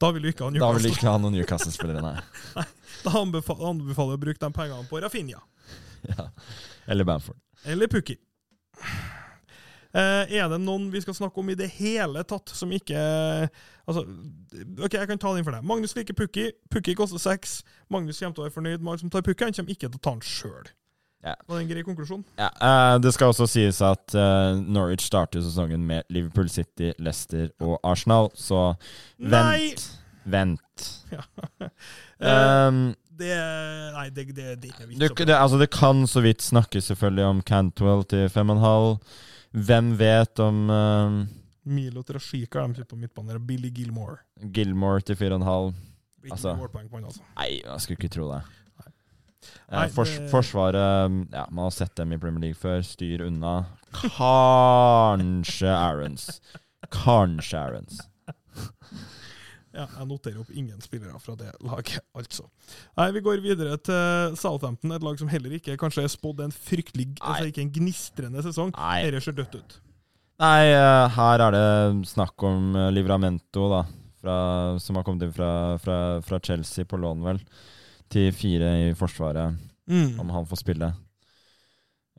da 0.01 0.09
vil 0.11 0.25
du 0.25 0.29
ikke 0.29 0.45
ha 0.45 0.51
Newcastle. 0.51 0.67
Da 0.67 0.77
vil 0.77 0.83
du 0.83 0.91
ikke 0.91 1.07
ha 1.07 1.19
noen 1.21 1.33
Newcastle-spillere, 1.37 2.03
nei. 2.03 2.17
nei. 2.57 2.65
Da 3.05 3.13
anbefaler, 3.21 3.63
anbefaler 3.71 4.13
jeg 4.13 4.19
å 4.19 4.23
bruke 4.25 4.43
de 4.43 4.51
pengene 4.57 4.89
på 4.89 4.99
Rafinha. 5.01 5.41
ja. 6.11 6.27
Eller 6.91 7.07
Bamford. 7.07 7.39
Eller 7.65 7.89
Pukki. 7.89 8.17
Eh, 9.91 10.33
er 10.39 10.47
det 10.51 10.61
noen 10.63 10.87
vi 10.93 11.01
skal 11.03 11.15
snakke 11.17 11.41
om 11.41 11.49
i 11.51 11.57
det 11.59 11.67
hele 11.75 12.23
tatt 12.23 12.53
som 12.55 12.71
ikke 12.71 12.99
Altså, 13.91 14.05
ok, 14.85 14.93
jeg 14.93 15.07
kan 15.09 15.19
ta 15.19 15.31
den 15.35 15.43
for 15.43 15.51
deg. 15.51 15.65
Magnus 15.67 15.95
liker 15.97 16.15
Pukki. 16.15 16.45
Pukki 16.71 16.93
koster 16.95 17.19
seks. 17.19 17.57
Magnus 17.91 18.21
kommer 18.21 18.37
til 18.37 18.43
å 18.43 18.45
være 18.45 18.53
fornøyd 18.55 18.83
med 18.85 18.93
alt 18.93 19.01
som 19.01 19.11
tar 19.11 19.25
Pukki. 19.25 19.49
Han 19.49 19.57
kommer 19.57 19.73
ikke 19.73 19.89
til 19.89 19.97
å 19.97 20.03
ta 20.05 20.13
den 20.13 20.21
sjøl. 20.23 20.69
Ja. 21.25 21.33
Var 21.47 21.57
det 21.57 21.63
en 21.65 21.71
grei 21.73 21.83
konklusjon? 21.85 22.21
Ja, 22.39 22.49
uh, 22.61 23.01
Det 23.01 23.11
skal 23.13 23.33
også 23.33 23.49
sies 23.49 23.81
at 23.85 24.15
uh, 24.15 24.57
Norwich 24.57 25.03
starter 25.05 25.43
sesongen 25.43 25.83
med 25.89 26.07
Liverpool 26.09 26.49
City, 26.49 26.93
Leicester 26.97 27.49
og 27.59 27.81
Arsenal, 27.83 28.31
så 28.37 28.71
nei! 29.17 29.73
vent. 29.73 29.89
Vent. 30.23 30.87
Ja. 32.21 32.67
um, 32.69 32.93
det 33.17 33.33
Nei, 33.95 34.05
det, 34.13 34.27
det, 34.27 34.35
det, 34.61 34.69
er 34.71 34.85
det, 34.87 35.09
det, 35.27 35.35
altså, 35.35 35.57
det 35.57 35.67
kan 35.73 36.05
så 36.07 36.21
vidt 36.23 36.41
snakkes 36.45 36.87
selvfølgelig 36.93 37.25
om 37.25 37.41
Cantwell 37.41 38.05
til 38.07 38.29
5,5. 38.31 39.01
Hvem 39.51 39.93
vet 39.99 40.39
om 40.39 40.69
uh, 40.71 41.17
Milo 41.67 42.03
Trashika 42.07 42.63
er 42.63 42.85
på 42.87 42.95
midtbanen. 42.95 43.41
Billy 43.45 43.69
Gilmore. 43.69 44.21
Gilmore 44.41 45.01
til 45.01 45.15
4,5. 45.19 45.73
Altså, 46.31 46.53
altså. 46.53 47.21
Nei, 47.35 47.61
jeg 47.63 47.81
skulle 47.81 47.97
ikke 47.97 48.13
tro 48.13 48.27
det. 48.31 48.41
Nei, 49.71 49.87
Fors 49.89 50.11
forsvaret 50.29 51.07
um, 51.07 51.21
ja, 51.31 51.45
Man 51.49 51.65
har 51.65 51.73
sett 51.73 51.95
dem 51.97 52.11
i 52.13 52.19
Premier 52.21 52.43
League 52.49 52.59
før. 52.59 52.81
Styr 52.85 53.25
unna. 53.25 53.63
Kanskje 53.95 55.71
Aarons. 55.71 56.27
Kanskje 56.93 57.59
Aarons. 57.59 58.01
Ja, 59.71 59.85
jeg 59.87 60.07
noterer 60.09 60.41
opp 60.41 60.49
ingen 60.51 60.81
spillere 60.83 61.15
fra 61.23 61.37
det 61.39 61.53
laget, 61.63 62.03
altså. 62.17 62.43
Nei, 62.99 63.07
Vi 63.15 63.21
går 63.23 63.43
videre 63.43 63.77
til 63.79 64.35
Southampton, 64.39 64.91
et 64.91 65.05
lag 65.05 65.19
som 65.19 65.31
heller 65.31 65.55
ikke 65.55 65.77
kanskje 65.79 66.03
er 66.03 66.11
spådd 66.11 66.43
en 66.43 66.51
fryktelig 66.51 67.07
altså 67.21 67.47
ikke 67.47 67.63
en 67.63 67.71
gnistrende 67.77 68.43
sesong. 68.43 68.73
Dette 68.75 69.23
ser 69.23 69.37
dødt 69.37 69.55
ut. 69.61 69.77
Nei, 70.41 70.73
uh, 70.73 71.05
her 71.15 71.45
er 71.45 71.55
det 71.55 72.09
snakk 72.09 72.43
om 72.43 72.73
uh, 72.75 72.89
Livramento, 72.91 73.69
da, 73.71 73.83
fra, 74.19 74.37
som 74.81 74.97
har 74.99 75.05
kommet 75.07 75.27
inn 75.27 75.35
fra, 75.35 75.51
fra, 75.79 75.97
fra 76.25 76.41
Chelsea 76.43 76.87
på 76.89 76.99
lån, 76.99 77.23
vel 77.29 77.43
til 78.11 78.33
fire 78.35 78.73
i 78.89 78.93
Forsvaret, 78.97 79.55
mm. 79.87 80.17
om 80.19 80.33
han 80.35 80.47
får 80.49 80.65
spille. 80.65 80.91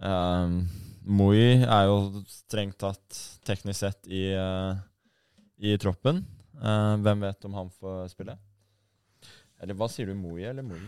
Um, 0.01 0.63
Moi 1.03 1.59
er 1.59 1.89
jo 1.91 2.23
strengt 2.31 2.79
tatt 2.81 3.19
teknisk 3.45 3.83
sett 3.83 4.07
i, 4.07 4.31
uh, 4.39 4.79
i 5.59 5.75
troppen. 5.83 6.23
Uh, 6.59 6.97
hvem 7.03 7.25
vet 7.27 7.49
om 7.49 7.57
han 7.59 7.73
får 7.79 8.13
spille? 8.13 8.37
Eller 9.63 9.79
hva 9.79 9.89
sier 9.91 10.11
du, 10.11 10.15
Moi 10.19 10.43
eller 10.45 10.67
Moi? 10.67 10.81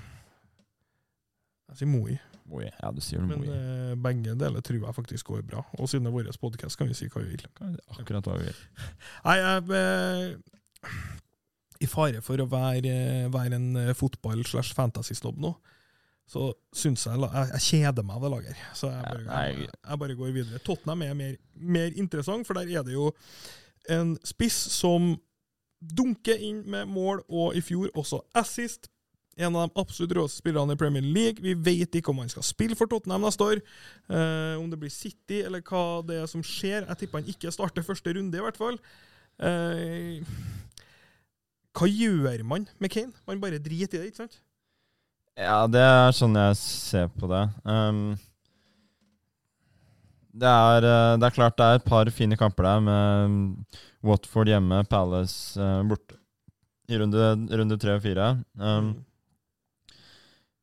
Jeg 1.71 1.81
sier 1.81 1.91
Moi. 1.91 2.19
Moi. 2.45 2.67
Ja, 2.69 2.91
du 2.93 3.01
sier 3.05 3.23
Men 3.25 3.41
Moi. 3.43 3.49
Uh, 3.51 3.95
begge 4.05 4.37
deler 4.39 4.65
tror 4.65 4.81
jeg 4.83 4.97
faktisk 4.99 5.31
går 5.33 5.45
bra. 5.49 5.65
Og 5.79 5.89
siden 5.89 6.07
det 6.07 6.13
er 6.13 6.19
vår 6.19 6.41
podkast, 6.43 6.79
kan 6.79 6.91
vi 6.91 6.97
si 6.99 7.09
hva 7.09 7.23
vi 7.25 7.37
vil. 7.37 7.47
Akkurat 7.97 8.27
hva 8.29 8.41
vi 8.43 8.51
vil. 8.51 8.65
Nei, 9.27 9.39
jeg 9.41 10.51
i 11.83 11.89
fare 11.91 12.23
for 12.25 12.41
å 12.41 12.49
være, 12.51 12.97
være 13.33 13.59
en 13.59 13.71
eh, 13.81 13.95
fotball- 13.99 14.45
slash 14.47 14.75
fantasy-snobb 14.77 15.41
nå, 15.43 15.53
så 16.31 16.49
syns 16.73 17.05
jeg, 17.05 17.21
jeg 17.21 17.51
jeg 17.53 17.65
kjeder 17.67 18.07
meg 18.07 18.17
av 18.17 18.25
det 18.25 18.31
laget. 18.33 18.57
her. 18.57 18.71
Så 18.79 18.91
jeg 18.93 19.03
bare, 19.05 19.41
jeg, 19.49 19.69
jeg 19.69 20.01
bare 20.05 20.17
går 20.21 20.33
videre. 20.33 20.63
Tottenham 20.65 21.03
er 21.05 21.19
mer, 21.19 21.35
mer 21.75 21.99
interessant, 22.01 22.47
for 22.49 22.57
der 22.57 22.71
er 22.79 22.87
det 22.87 22.95
jo 22.97 23.11
en 23.93 24.15
spiss 24.25 24.57
som 24.73 25.13
dunker 25.99 26.41
inn 26.41 26.63
med 26.71 26.91
mål, 26.91 27.23
og 27.29 27.57
i 27.57 27.63
fjor 27.65 27.93
også 27.95 28.23
assist. 28.39 28.91
En 29.35 29.57
av 29.59 29.67
de 29.67 29.81
absolutt 29.83 30.15
råeste 30.15 30.39
spillerne 30.39 30.77
i 30.77 30.79
Premier 30.79 31.03
League. 31.03 31.43
Vi 31.43 31.57
vet 31.59 31.97
ikke 31.99 32.13
om 32.13 32.21
han 32.23 32.31
skal 32.31 32.47
spille 32.47 32.77
for 32.79 32.91
Tottenham 32.91 33.25
neste 33.27 33.43
år. 33.43 33.63
Eh, 34.07 34.55
om 34.61 34.69
det 34.71 34.79
blir 34.79 34.93
City, 34.95 35.41
eller 35.43 35.65
hva 35.67 36.05
det 36.07 36.21
er 36.23 36.29
som 36.31 36.45
skjer. 36.47 36.87
Jeg 36.87 37.01
tipper 37.01 37.21
han 37.21 37.33
ikke 37.33 37.53
starter 37.55 37.87
første 37.87 38.15
runde, 38.15 38.39
i 38.39 38.45
hvert 38.45 38.61
fall. 38.61 38.79
Eh, 39.43 40.23
hva 41.75 41.91
gjør 41.91 42.45
man 42.47 42.69
med 42.79 42.95
Kane? 42.95 43.13
Man 43.27 43.43
bare 43.43 43.59
driter 43.59 43.99
i 43.99 44.05
det, 44.05 44.13
ikke 44.13 44.23
sant? 44.23 44.39
Ja, 45.35 45.65
det 45.67 45.83
er 45.83 46.15
sånn 46.15 46.39
jeg 46.39 46.55
ser 46.61 47.09
på 47.11 47.27
det. 47.27 47.43
Um, 47.67 48.15
det, 50.35 50.51
er, 50.51 50.85
eh, 50.89 51.15
det 51.21 51.29
er 51.29 51.35
klart 51.37 51.57
det 51.61 51.67
er 51.67 51.79
et 51.79 51.87
par 51.87 52.11
fine 52.11 52.37
kamper 52.41 52.67
der, 52.67 52.81
med 52.83 53.81
Watford 54.05 54.51
hjemme, 54.51 54.83
Palace 54.91 55.55
eh, 55.61 55.83
borte 55.89 56.19
i 56.91 56.99
runde, 57.01 57.29
runde 57.57 57.79
tre 57.81 57.95
og 57.97 58.03
fire. 58.05 58.27
Um, 58.61 58.91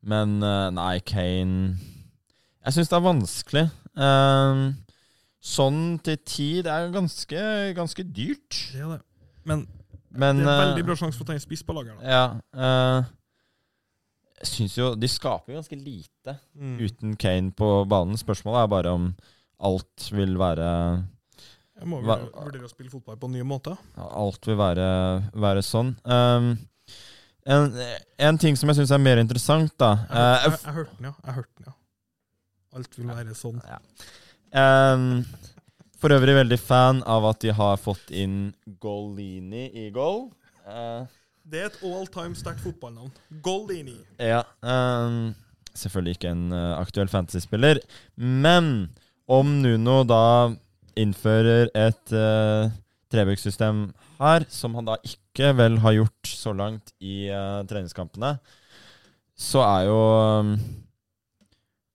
Men 0.05 0.36
eh, 0.45 0.67
nei, 0.74 0.99
Kane 1.05 1.78
Jeg 2.65 2.76
syns 2.76 2.91
det 2.91 2.97
er 2.97 3.05
vanskelig. 3.05 3.63
Um, 3.97 4.67
sånn 5.41 5.80
til 6.05 6.19
ti, 6.30 6.49
det 6.65 6.69
er 6.74 6.91
ganske, 6.93 7.41
ganske 7.78 8.05
dyrt. 8.05 8.59
Det 8.74 8.84
er 8.84 8.91
det. 8.95 8.99
Men, 9.49 9.63
Men 10.13 10.43
det 10.43 10.51
er 10.51 10.61
veldig 10.67 10.86
bra 10.86 10.95
sjanse 10.99 11.17
for 11.17 11.26
å 11.26 11.32
ta 11.32 11.38
en 11.39 11.41
spiss 11.41 11.63
på 11.65 11.74
laget. 11.74 11.97
Ja. 12.05 12.28
uh, 12.53 13.01
jeg 14.41 14.49
syns 14.49 14.74
jo 14.78 14.91
De 14.97 15.09
skaper 15.09 15.53
jo 15.53 15.59
ganske 15.59 15.78
lite 15.78 16.38
Mm. 16.53 16.76
uten 16.86 17.15
Kane 17.17 17.49
på 17.57 17.67
banen. 17.89 18.13
Spørsmålet 18.22 18.61
er 18.61 18.67
bare 18.69 18.91
om 18.93 19.07
alt 19.62 20.07
vil 20.14 20.36
være 20.39 20.68
Jeg 21.82 21.88
må 21.89 21.99
vurdere, 22.05 22.66
å 22.66 22.72
spille 22.72 22.91
fotball 22.93 23.18
på 23.22 23.30
en 23.30 23.36
ny 23.38 23.43
måte. 23.47 23.76
Alt 23.97 24.45
vil 24.49 24.57
være, 24.59 24.88
være 25.34 25.64
sånn. 25.66 25.93
Um, 26.05 26.51
en, 27.49 27.72
en 28.22 28.38
ting 28.41 28.57
som 28.59 28.70
jeg 28.70 28.82
syns 28.82 28.91
er 28.93 29.01
mer 29.01 29.18
interessant, 29.22 29.72
da 29.82 29.95
Jeg, 30.03 30.18
eh, 30.18 30.43
jeg, 30.45 30.59
jeg 30.66 30.76
hørte 30.76 30.97
den, 30.97 31.07
ja. 31.09 31.14
Jeg 31.26 31.38
hørte 31.39 31.55
den, 31.57 31.70
ja. 31.72 31.78
Alt 32.78 32.99
vil 32.99 33.09
være 33.12 33.34
sånn. 33.36 33.57
um, 34.55 35.07
For 35.99 36.14
øvrig 36.16 36.36
veldig 36.38 36.59
fan 36.62 37.01
av 37.09 37.26
at 37.32 37.41
de 37.43 37.51
har 37.57 37.82
fått 37.82 38.14
inn 38.16 38.53
Golini 38.80 39.66
i 39.74 39.89
goal. 39.93 40.30
Uh, 40.68 41.03
Det 41.49 41.59
er 41.64 41.72
et 41.72 41.82
all 41.84 42.05
time 42.14 42.38
sterkt 42.38 42.62
fotballnavn. 42.64 43.12
Golini. 43.43 43.97
Ja. 44.22 44.43
Um, 44.62 45.34
selvfølgelig 45.74 46.18
ikke 46.20 46.32
en 46.36 46.51
eh, 46.51 46.72
aktuell 46.78 47.07
fantasyspiller. 47.12 47.80
Men 48.20 48.91
om 49.30 49.59
Nuno 49.61 50.01
da 50.07 50.51
innfører 50.99 51.69
et 51.78 52.13
uh, 52.15 52.72
trebøkssystem 53.11 53.86
her, 54.22 54.45
som 54.51 54.76
han 54.78 54.88
da 54.89 54.97
ikke 55.05 55.53
vel 55.57 55.80
har 55.84 55.95
gjort 55.97 56.32
så 56.32 56.53
langt 56.55 56.93
i 56.99 57.30
uh, 57.32 57.61
treningskampene, 57.69 58.36
så 59.38 59.63
er 59.65 59.88
jo 59.89 59.99
um, 60.41 60.55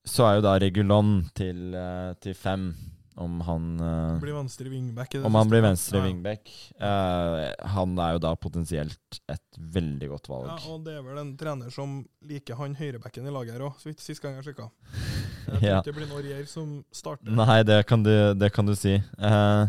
Så 0.07 0.25
er 0.27 0.37
jo 0.39 0.43
da 0.45 0.55
Regulon 0.63 1.25
til, 1.35 1.75
eh, 1.75 2.13
til 2.23 2.35
fem, 2.39 2.69
om 3.17 3.39
han 3.47 3.67
uh, 3.81 4.19
Blir 4.21 4.37
venstre 4.37 4.69
wingback. 4.69 5.15
om 5.25 5.35
han 5.39 5.49
blir 5.49 5.63
venstre 5.65 6.03
wingback. 6.05 6.51
Uh, 6.81 7.49
han 7.75 7.95
er 8.03 8.17
jo 8.17 8.21
da 8.27 8.35
potensielt 8.37 9.21
et 9.33 9.61
veldig 9.77 10.11
godt 10.13 10.29
valg. 10.33 10.51
Ja, 10.53 10.59
og 10.75 10.85
det 10.85 10.99
er 10.99 11.07
vel 11.07 11.23
en 11.23 11.33
trener 11.41 11.73
som 11.73 11.99
liker 12.29 12.59
han 12.61 12.77
høyrebacken 12.77 13.27
i 13.29 13.33
laget 13.33 13.57
her 13.57 13.65
òg, 13.71 13.79
så 13.81 13.89
vidt 13.91 14.05
sist 14.05 14.21
gang 14.25 14.37
jeg 14.39 14.51
sjekka. 14.51 14.69
Jeg 15.47 15.61
tror 15.61 15.63
Ja. 15.63 15.79
ikke 15.79 15.93
det 15.93 15.97
blir 16.01 16.09
Norrier 16.11 16.47
som 16.51 16.71
starter. 16.91 17.31
Nei, 17.31 17.61
det 17.63 17.81
kan 17.87 18.03
du, 18.03 18.13
det 18.35 18.49
kan 18.53 18.67
du 18.67 18.75
si. 18.75 18.97
Uh, 19.21 19.69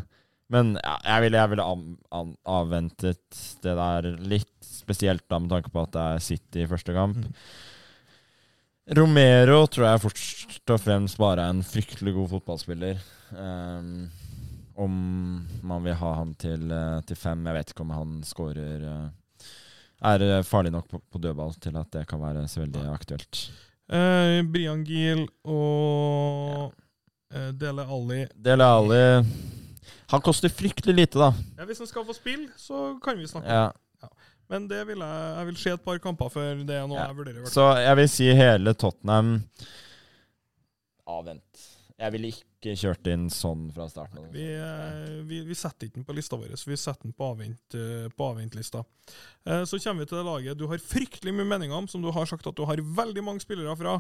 men 0.50 0.74
ja, 0.80 0.96
jeg 1.04 1.26
ville, 1.28 1.38
jeg 1.42 1.52
ville 1.52 1.64
av, 1.70 1.82
av, 2.16 2.30
avventet 2.48 3.40
det 3.64 3.74
der 3.78 4.08
litt, 4.32 4.54
spesielt 4.64 5.26
da 5.30 5.38
med 5.44 5.52
tanke 5.52 5.70
på 5.74 5.84
at 5.84 5.92
det 5.94 6.06
er 6.16 6.24
City 6.24 6.64
i 6.64 6.70
første 6.72 6.96
kamp. 6.96 7.20
Mm. 7.20 7.34
Romero 8.88 9.66
tror 9.68 9.90
jeg 9.90 10.02
først 10.06 10.72
og 10.72 10.80
fremst 10.80 11.18
bare 11.20 11.44
er 11.44 11.52
en 11.52 11.66
fryktelig 11.66 12.14
god 12.16 12.30
fotballspiller. 12.38 13.02
Um, 13.36 14.08
om 14.78 14.94
man 15.68 15.84
vil 15.84 15.98
ha 16.00 16.12
ham 16.20 16.34
til, 16.40 16.70
eh, 16.72 17.00
til 17.04 17.18
fem 17.18 17.42
Jeg 17.50 17.56
vet 17.58 17.72
ikke 17.74 17.84
om 17.84 17.90
han 17.92 18.12
scorer 18.24 18.84
eh, 18.86 19.48
Er 20.06 20.22
eh, 20.24 20.44
farlig 20.46 20.72
nok 20.72 20.86
på, 20.88 21.00
på 21.02 21.20
dødball 21.20 21.56
til 21.60 21.76
at 21.82 21.90
det 21.92 22.06
kan 22.08 22.22
være 22.22 22.46
så 22.48 22.62
veldig 22.62 22.84
aktuelt. 22.94 23.40
Uh, 23.90 24.44
Brian 24.52 24.84
Giel 24.86 25.24
og 25.48 26.70
uh, 27.34 27.50
Dele 27.56 27.88
Alli 27.88 28.26
Dele 28.36 28.68
Alli 28.68 29.04
Han 30.12 30.24
koster 30.24 30.52
fryktelig 30.52 30.96
lite, 30.96 31.20
da. 31.20 31.32
ja, 31.58 31.66
Hvis 31.66 31.80
han 31.82 31.88
skal 31.88 32.06
få 32.06 32.16
spill, 32.16 32.48
så 32.60 33.00
kan 33.04 33.18
vi 33.18 33.28
snakke 33.28 33.48
om 33.48 33.54
Ja. 33.56 34.08
Men 34.50 34.68
det 34.70 34.82
vil 34.88 35.02
jeg, 35.04 35.24
jeg 35.38 35.46
vil 35.50 35.58
se 35.60 35.72
et 35.76 35.84
par 35.84 35.98
kamper 36.00 36.30
før 36.32 36.62
det 36.68 36.76
er 36.78 36.88
noe 36.88 36.98
Ja. 37.00 37.08
jeg 37.10 37.18
vurderer. 37.18 37.50
Så 37.52 37.66
jeg 37.84 37.96
vil 38.00 38.10
si 38.10 38.30
hele 38.38 38.74
Tottenham 38.80 39.42
Avvent. 41.08 41.64
Jeg 41.98 42.14
ville 42.14 42.30
ikke 42.30 42.74
kjørt 42.78 43.08
inn 43.10 43.26
sånn 43.34 43.72
fra 43.74 43.88
starten. 43.90 44.20
av. 44.22 44.28
Vi, 44.34 44.44
eh, 44.54 45.22
vi, 45.26 45.40
vi 45.48 45.56
setter 45.58 45.88
ikke 45.88 45.98
den 46.02 46.06
på 46.06 46.14
lista 46.18 46.38
vår, 46.38 46.52
så 46.60 46.70
vi 46.70 46.78
setter 46.78 47.08
den 47.08 47.14
på, 47.18 47.26
avvent, 47.32 47.78
eh, 47.80 48.08
på 48.14 48.28
avventlista. 48.28 48.84
Eh, 49.48 49.64
Så 49.66 49.80
kommer 49.82 50.04
vi 50.04 50.10
til 50.12 50.20
det 50.20 50.26
laget 50.28 50.58
du 50.60 50.68
har 50.70 50.78
fryktelig 50.84 51.34
mye 51.34 51.48
meninger 51.48 51.74
om, 51.78 51.88
som 51.90 52.02
du 52.04 52.12
har 52.14 52.26
sagt 52.30 52.46
at 52.48 52.56
du 52.56 52.66
har 52.70 52.78
veldig 52.78 53.24
mange 53.26 53.42
spillere 53.42 53.74
fra. 53.80 53.96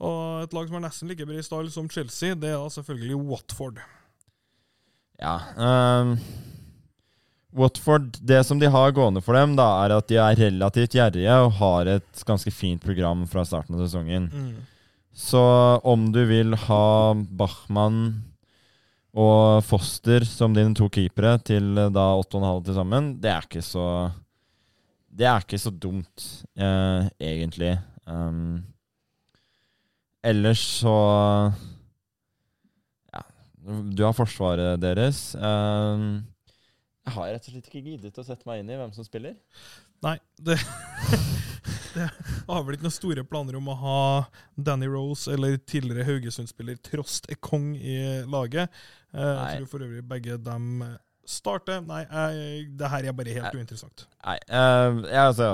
Og 0.00 0.42
et 0.46 0.54
lag 0.56 0.66
som 0.70 0.76
er 0.80 0.86
nesten 0.88 1.08
like 1.10 1.26
bred 1.26 1.38
i 1.42 1.42
stall 1.46 1.68
som 1.70 1.88
Chelsea, 1.88 2.34
det 2.34 2.48
er 2.50 2.56
da 2.58 2.70
selvfølgelig 2.72 3.20
Watford. 3.28 3.78
Ja. 5.20 5.36
ehm, 5.54 6.16
Watford, 7.54 8.16
det 8.18 8.42
som 8.44 8.58
de 8.58 8.66
har 8.66 8.92
gående 8.96 9.22
for 9.22 9.38
dem, 9.38 9.54
da, 9.58 9.66
er 9.84 9.94
at 9.94 10.08
de 10.10 10.18
er 10.18 10.38
relativt 10.40 10.96
gjerrige 10.96 11.34
og 11.44 11.52
har 11.60 11.90
et 11.92 12.24
ganske 12.26 12.50
fint 12.50 12.82
program 12.82 13.22
fra 13.30 13.44
starten 13.46 13.76
av 13.76 13.84
sesongen. 13.84 14.26
Så 15.14 15.42
om 15.86 16.08
du 16.12 16.24
vil 16.26 16.56
ha 16.66 17.14
Bachmann 17.14 18.00
og 19.14 19.62
Foster 19.62 20.26
som 20.26 20.56
dine 20.56 20.74
to 20.74 20.88
keepere 20.90 21.36
til 21.46 21.78
eh, 21.78 21.92
da 21.94 22.08
8,5 22.18 22.64
til 22.66 22.78
sammen, 22.80 23.12
det 23.22 23.30
er 23.30 23.46
ikke 23.46 23.62
så 23.62 23.86
Det 25.14 25.28
er 25.30 25.44
ikke 25.44 25.60
så 25.62 25.70
dumt, 25.70 26.24
eh, 26.58 27.06
egentlig. 27.22 27.76
Um, 28.10 28.64
ellers 30.18 30.58
så 30.80 30.96
Ja, 33.14 33.22
du 33.62 34.02
har 34.02 34.12
forsvaret 34.18 34.80
deres. 34.82 35.36
Um, 35.38 36.24
jeg 37.04 37.14
har 37.18 37.32
rett 37.34 37.48
og 37.48 37.52
slett 37.52 37.66
ikke 37.68 37.84
giddet 37.84 38.18
å 38.20 38.24
sette 38.24 38.48
meg 38.48 38.62
inn 38.62 38.70
i 38.72 38.76
hvem 38.80 38.92
som 38.96 39.04
spiller. 39.04 39.36
Nei, 40.04 40.16
det, 40.40 40.56
det 41.96 42.06
har 42.48 42.64
vel 42.64 42.76
ikke 42.76 42.86
noen 42.86 42.96
store 42.96 43.24
planer 43.28 43.58
om 43.58 43.68
å 43.68 43.76
ha 43.82 43.98
Danny 44.56 44.88
Rose 44.88 45.32
eller 45.32 45.58
tidligere 45.60 46.06
Haugesund-spiller 46.08 46.80
Trost 46.84 47.28
Ekong 47.32 47.74
i 47.76 47.98
laget. 48.24 48.72
Eh, 49.12 49.20
jeg 49.20 49.60
tror 49.60 49.70
for 49.74 49.84
øvrig 49.84 50.04
begge 50.14 50.38
dem 50.40 50.80
starter. 51.28 51.84
Nei, 51.84 52.02
jeg, 52.08 52.66
det 52.80 52.90
her 52.92 53.08
er 53.08 53.16
bare 53.16 53.36
helt 53.36 53.50
Nei. 53.52 53.60
uinteressant. 53.64 54.06
Nei, 54.24 54.38
uh, 54.48 55.04
jeg, 55.04 55.20
altså 55.28 55.50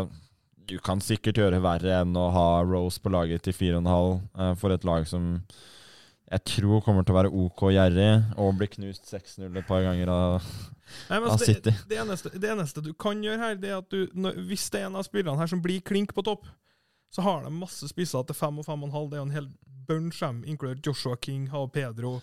Du 0.71 0.77
kan 0.87 1.03
sikkert 1.03 1.39
gjøre 1.43 1.63
verre 1.63 2.01
enn 2.05 2.15
å 2.19 2.29
ha 2.35 2.49
Rose 2.67 3.03
på 3.03 3.11
laget 3.11 3.47
til 3.47 3.57
4,5 3.59 3.91
uh, 3.91 4.53
for 4.59 4.75
et 4.75 4.87
lag 4.87 5.07
som 5.11 5.33
jeg 6.31 6.45
tror 6.47 6.83
kommer 6.87 7.03
til 7.03 7.15
å 7.15 7.19
være 7.19 7.33
OK 7.43 7.65
gjerrig 7.75 8.11
og 8.39 8.53
bli 8.59 8.69
knust 8.77 9.09
6-0 9.11 9.49
et 9.49 9.67
par 9.67 9.83
ganger 9.83 10.13
av 10.15 10.37
Nei, 11.09 11.19
men 11.19 11.27
av 11.27 11.35
altså, 11.35 11.49
City. 11.49 11.73
det, 11.73 11.89
det, 11.91 11.99
eneste, 12.03 12.31
det 12.35 12.51
eneste 12.53 12.83
du 12.87 12.93
kan 12.99 13.19
gjøre 13.23 13.43
her, 13.43 13.59
det 13.59 13.71
er 13.71 13.81
at 13.81 13.91
du, 13.91 14.05
når, 14.15 14.39
hvis 14.47 14.69
det 14.71 14.83
er 14.83 14.89
en 14.89 14.99
av 15.01 15.07
spillerne 15.07 15.39
her 15.39 15.51
som 15.51 15.63
blir 15.63 15.83
klink 15.87 16.15
på 16.15 16.25
topp, 16.27 16.47
så 17.11 17.25
har 17.27 17.43
de 17.45 17.51
masse 17.55 17.87
spisser 17.91 18.27
til 18.27 18.39
5 18.39 18.63
og 18.63 18.67
5,5. 18.69 19.09
Det 19.11 19.19
er 19.19 19.21
jo 19.21 19.27
en 19.27 19.35
hel 19.35 19.49
bunch, 19.91 20.23
inkludert 20.47 20.87
Joshua 20.87 21.19
King, 21.19 21.49
Hav 21.51 21.71
Pedro, 21.75 22.21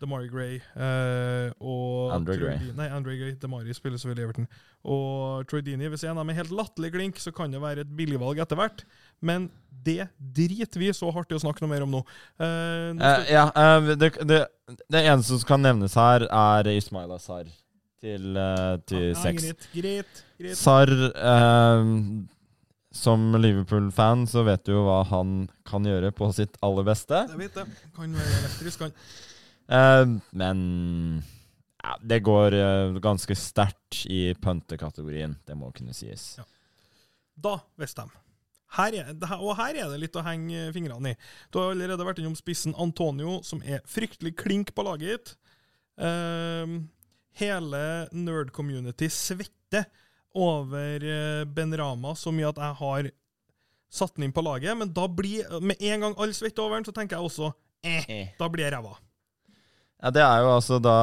DeMari 0.00 0.28
Gray 0.30 0.58
uh, 0.78 1.50
og 1.58 2.14
Andre 2.14 2.36
Gray. 2.40 2.72
Nei, 2.78 2.88
Andre 2.94 3.16
Gray. 3.18 3.36
DeMari 3.42 3.74
spiller 3.76 4.00
selvfølgelig 4.00 4.28
Everton. 4.28 4.48
Og 4.88 5.46
Troy 5.50 5.62
Deeney. 5.66 5.90
Hvis 5.92 6.04
en 6.06 6.14
av 6.16 6.22
dem 6.22 6.32
er 6.32 6.40
helt 6.40 6.54
latterlig 6.54 6.92
klink, 6.94 7.18
så 7.22 7.32
kan 7.34 7.52
det 7.54 7.62
være 7.62 7.82
et 7.86 7.94
billigvalg 7.98 8.40
etter 8.44 8.58
hvert. 8.58 8.84
Men 9.20 9.48
det 9.84 10.08
driter 10.18 10.80
vi 10.80 10.92
så 10.94 11.10
hardt 11.14 11.32
i 11.32 11.38
å 11.38 11.42
snakke 11.42 11.64
noe 11.64 11.72
mer 11.72 11.86
om 11.86 11.96
nå. 11.98 12.04
Uh, 12.40 12.94
nå 12.94 13.08
Eh, 13.08 13.32
ja, 13.32 13.46
det, 13.98 14.12
det, 14.28 14.42
det 14.90 15.02
eneste 15.04 15.38
som 15.38 15.48
kan 15.48 15.64
nevnes 15.64 15.96
her, 15.98 16.26
er 16.28 16.70
Ismail 16.74 17.14
Azar 17.16 17.48
til, 18.02 18.34
uh, 18.36 18.78
til 18.86 19.10
Ja, 19.10 19.32
greit. 19.74 20.24
Eh, 20.38 21.94
Som 22.98 23.32
Liverpool-fan 23.36 24.26
så 24.30 24.42
vet 24.46 24.64
du 24.66 24.72
jo 24.72 24.84
hva 24.86 25.02
han 25.10 25.48
kan 25.68 25.84
gjøre 25.86 26.10
på 26.16 26.30
sitt 26.34 26.56
aller 26.64 26.86
beste. 26.86 27.26
Jeg 27.28 27.38
vet 27.42 27.58
det. 27.58 27.66
Kan 27.96 28.14
være 28.16 28.38
elektrisk, 28.40 28.86
kan. 28.86 28.94
Eh, 29.68 30.04
men 30.30 30.60
ja, 31.82 31.96
det 32.02 32.22
går 32.26 32.56
uh, 32.56 32.98
ganske 33.04 33.36
sterkt 33.38 34.04
i 34.10 34.34
punter-kategorien. 34.34 35.36
Det 35.46 35.56
må 35.56 35.70
kunne 35.76 35.94
sies. 35.96 36.34
Ja. 36.38 36.46
Da, 37.38 37.54
Westham. 37.78 38.10
her 38.76 38.92
er, 38.92 39.12
det 39.14 39.28
her- 39.30 39.40
og 39.40 39.56
her 39.56 39.76
er 39.78 39.92
det 39.92 40.00
litt 40.02 40.16
å 40.18 40.24
henge 40.26 40.72
fingrene 40.74 41.14
i. 41.14 41.18
Du 41.52 41.60
har 41.60 41.70
allerede 41.72 42.04
vært 42.04 42.18
innom 42.20 42.36
spissen 42.36 42.74
Antonio, 42.76 43.38
som 43.46 43.62
er 43.62 43.80
fryktelig 43.88 44.34
klink 44.36 44.74
på 44.74 44.84
laget 44.84 45.08
ditt. 45.14 45.36
Uh, 45.98 46.82
hele 47.38 47.82
nerd-community 48.12 49.08
svetter 49.08 49.86
over 50.38 51.02
eh, 51.02 51.44
Ben 51.44 51.72
Rama 51.76 52.12
så 52.18 52.30
mye 52.34 52.50
at 52.50 52.58
jeg 52.60 52.76
har 52.80 53.08
satt 53.90 54.14
den 54.16 54.28
inn 54.28 54.34
på 54.36 54.44
laget, 54.44 54.76
men 54.76 54.90
da 54.94 55.06
blir, 55.08 55.46
med 55.64 55.80
en 55.80 56.04
gang 56.04 56.14
alle 56.18 56.36
svetter 56.36 56.62
over 56.66 56.76
den, 56.76 56.86
så 56.86 56.92
tenker 56.94 57.16
jeg 57.16 57.24
også 57.30 57.48
eh, 57.86 58.34
da 58.38 58.48
blir 58.52 58.66
jeg 58.66 58.74
ræva. 58.76 58.92
Ja, 60.02 60.10
det 60.14 60.22
er 60.22 60.42
jo 60.44 60.50
altså 60.54 60.78
da 60.82 60.96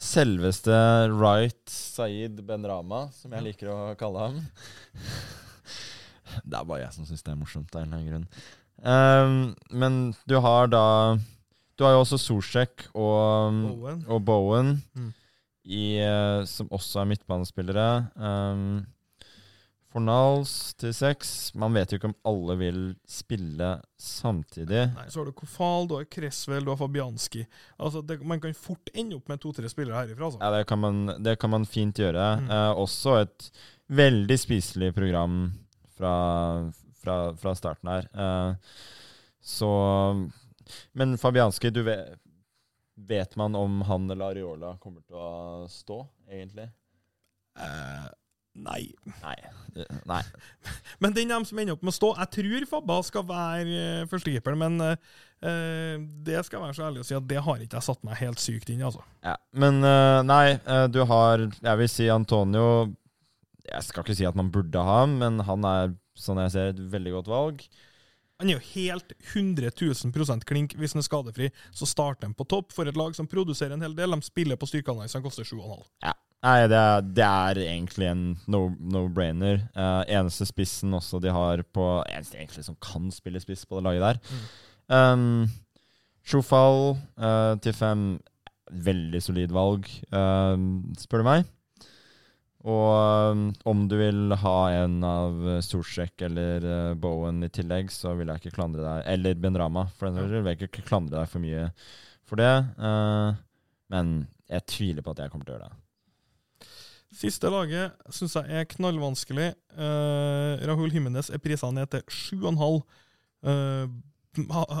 selveste 0.00 0.72
Right 1.12 1.70
Saeed 1.70 2.40
Benrama, 2.48 3.04
som 3.14 3.32
jeg 3.36 3.44
liker 3.50 3.70
å 3.70 3.78
kalle 4.00 4.24
ham. 4.28 4.40
Det 6.46 6.56
er 6.56 6.64
bare 6.66 6.82
jeg 6.84 6.94
som 6.94 7.06
syns 7.08 7.22
det 7.26 7.32
er 7.34 7.38
morsomt, 7.40 7.74
av 7.74 7.82
en 7.82 7.88
eller 7.88 7.98
annen 8.00 8.10
grunn. 8.10 8.26
Um, 8.80 9.54
men 9.76 9.96
du 10.30 10.38
har 10.40 10.70
da 10.72 10.84
Du 11.76 11.84
har 11.84 11.92
jo 11.94 12.00
også 12.04 12.16
Sorsek 12.20 12.86
og, 12.94 13.52
Bowen. 13.64 14.00
og 14.08 14.22
Bowen, 14.24 14.70
Mm. 14.96 15.10
i, 15.64 15.82
eh, 16.00 16.44
som 16.44 16.68
også 16.68 17.00
er 17.00 17.06
midtbanespillere. 17.08 17.86
Um, 18.16 18.86
Fornals 19.90 20.52
til 20.78 20.92
seks. 20.94 21.50
Man 21.58 21.74
vet 21.74 21.90
jo 21.90 21.98
ikke 21.98 22.10
om 22.12 22.18
alle 22.30 22.54
vil 22.60 22.82
spille 23.10 23.72
samtidig. 23.98 24.84
Nei, 24.94 25.06
Så 25.10 25.20
har 25.20 25.26
du 25.26 25.34
Kofal, 25.34 25.88
du 25.90 25.96
har 25.96 26.06
Kresvel, 26.06 26.62
du 26.64 26.70
har 26.70 26.78
Fabianski. 26.78 27.42
Altså, 27.76 28.02
det, 28.06 28.20
Man 28.22 28.40
kan 28.40 28.54
fort 28.54 28.92
ende 28.94 29.18
opp 29.18 29.28
med 29.32 29.42
to-tre 29.42 29.70
spillere 29.72 29.98
herifra. 29.98 30.28
Altså. 30.28 30.38
Ja, 30.38 30.50
det 30.54 30.68
kan 30.70 30.78
man, 30.78 31.02
det 31.18 31.34
kan 31.42 31.50
man 31.50 31.66
fint 31.66 31.98
gjøre. 31.98 32.28
Mm. 32.44 32.52
Eh, 32.54 32.70
også 32.84 33.16
et 33.24 33.50
veldig 33.90 34.38
spiselig 34.38 34.92
program 34.94 35.42
fra, 35.98 36.14
fra, 37.02 37.18
fra 37.34 37.54
starten 37.58 37.90
her. 37.90 38.06
Eh, 38.14 38.54
så 39.42 39.72
Men 40.92 41.18
Fabianski, 41.18 41.70
du 41.74 41.82
vet, 41.82 42.14
vet 42.94 43.36
man 43.36 43.56
om 43.58 43.82
han 43.82 44.10
eller 44.10 44.36
Areola 44.36 44.76
kommer 44.78 45.02
til 45.02 45.18
å 45.18 45.66
stå, 45.66 46.04
egentlig? 46.30 46.70
Eh, 47.58 48.08
nei. 48.54 48.90
Nei. 49.22 49.36
Nei. 50.08 50.20
Men 51.02 51.14
den 51.16 51.30
dem 51.30 51.44
som 51.46 51.58
ender 51.60 51.76
opp 51.76 51.84
med 51.86 51.92
å 51.92 51.96
stå 51.96 52.08
Jeg 52.18 52.32
tror 52.34 52.64
Fabba 52.72 52.96
skal 53.06 53.26
være 53.28 53.82
uh, 54.02 54.06
førstekeeper, 54.10 54.56
men 54.58 54.80
eh, 54.82 55.10
eh, 55.46 56.00
det 56.26 56.40
skal 56.46 56.64
være 56.64 56.74
så 56.76 56.88
ærlig 56.88 57.04
å 57.04 57.06
si 57.06 57.16
at 57.16 57.28
det 57.30 57.42
har 57.46 57.62
ikke 57.62 57.78
jeg 57.78 57.86
satt 57.86 58.02
meg 58.06 58.18
helt 58.20 58.42
sykt 58.42 58.72
inn 58.72 58.82
i. 58.82 58.86
altså. 58.88 59.04
Ja. 59.24 59.36
Men 59.54 59.78
uh, 59.84 60.20
nei, 60.26 60.56
eh, 60.58 60.86
du 60.90 61.02
har 61.06 61.46
Jeg 61.46 61.80
vil 61.82 61.92
si 61.92 62.08
Antonio 62.12 62.66
Jeg 63.68 63.86
skal 63.86 64.04
ikke 64.04 64.18
si 64.18 64.26
at 64.28 64.38
man 64.38 64.50
burde 64.52 64.82
ha 64.82 65.04
ham, 65.04 65.20
men 65.22 65.38
han 65.46 65.68
er, 65.68 65.94
sånn 66.18 66.42
jeg 66.44 66.54
ser, 66.56 66.74
et 66.74 66.82
veldig 66.92 67.14
godt 67.20 67.30
valg. 67.30 67.64
Han 68.40 68.48
er 68.48 68.56
jo 68.56 68.64
helt 68.72 69.12
100 69.34 69.70
000 69.76 70.44
klink. 70.48 70.72
Hvis 70.80 70.96
han 70.96 71.02
er 71.02 71.06
skadefri, 71.06 71.50
så 71.76 71.86
starter 71.86 72.26
han 72.26 72.34
på 72.34 72.48
topp 72.48 72.72
for 72.72 72.88
et 72.88 72.96
lag 72.96 73.12
som 73.16 73.28
produserer 73.28 73.76
en 73.76 73.84
hel 73.84 73.94
del. 73.94 74.16
De 74.16 74.24
spiller 74.24 74.56
på 74.56 74.68
styrkeanalyse, 74.70 75.18
han 75.18 75.26
koster 75.26 75.44
7,5. 75.44 75.84
Nei, 76.40 76.56
det 76.72 76.76
er, 76.78 77.02
det 77.04 77.24
er 77.26 77.58
egentlig 77.66 78.06
en 78.08 78.22
no- 78.48 78.76
no-brainer. 78.80 79.60
Eh, 79.76 80.02
eneste 80.16 80.46
spissen 80.48 80.94
også 80.96 81.20
de 81.20 81.28
har 81.36 81.60
på 81.76 81.88
Eneste 82.08 82.38
egentlig 82.40 82.64
som 82.64 82.78
kan 82.80 83.10
spille 83.12 83.42
spiss 83.42 83.66
på 83.68 83.76
det 83.76 83.84
laget 83.90 84.06
der. 84.06 84.38
Um, 84.88 85.44
Sjofal 86.26 86.96
uh, 87.20 87.54
til 87.62 87.76
fem 87.76 88.04
Veldig 88.70 89.18
solid 89.24 89.50
valg, 89.50 89.88
uh, 90.14 90.54
spør 91.00 91.24
du 91.24 91.26
meg. 91.26 91.48
Og 92.60 93.32
um, 93.34 93.44
om 93.66 93.84
du 93.90 93.96
vil 93.98 94.34
ha 94.42 94.56
en 94.82 94.98
av 95.06 95.38
Solsjek 95.64 96.22
eller 96.26 96.66
eh, 96.68 96.94
Bowen 97.00 97.40
i 97.46 97.48
tillegg, 97.48 97.88
så 97.90 98.12
vil 98.18 98.28
jeg 98.28 98.42
ikke 98.42 98.52
klandre 98.58 98.84
deg 98.84 99.06
Eller 99.14 99.38
Ben 99.40 99.56
Rama, 99.56 99.86
for 99.96 100.10
den 100.10 100.18
saks. 100.20 100.34
Vil 100.34 100.50
jeg 100.52 100.60
ikke 100.68 100.84
klandre 100.90 101.22
deg 101.22 101.30
for 101.32 101.40
mye 101.40 101.70
for 102.28 102.36
det. 102.40 102.52
Eh, 102.76 103.38
men 103.96 104.12
jeg 104.52 104.66
tviler 104.76 105.06
på 105.06 105.14
at 105.16 105.24
jeg 105.24 105.32
kommer 105.32 105.48
til 105.48 105.56
å 105.56 105.56
gjøre 105.56 105.70
det. 105.70 105.80
Siste 107.20 107.50
laget 107.52 107.96
syns 108.14 108.38
jeg 108.38 108.62
er 108.62 108.68
knallvanskelig. 108.70 109.50
Uh, 109.76 110.56
Rahul 110.68 110.92
Himinez 110.94 111.28
er 111.28 111.42
prisa 111.42 111.68
ned 111.74 111.90
til 111.92 112.04
7,5. 112.40 112.80
Uh, 113.44 113.90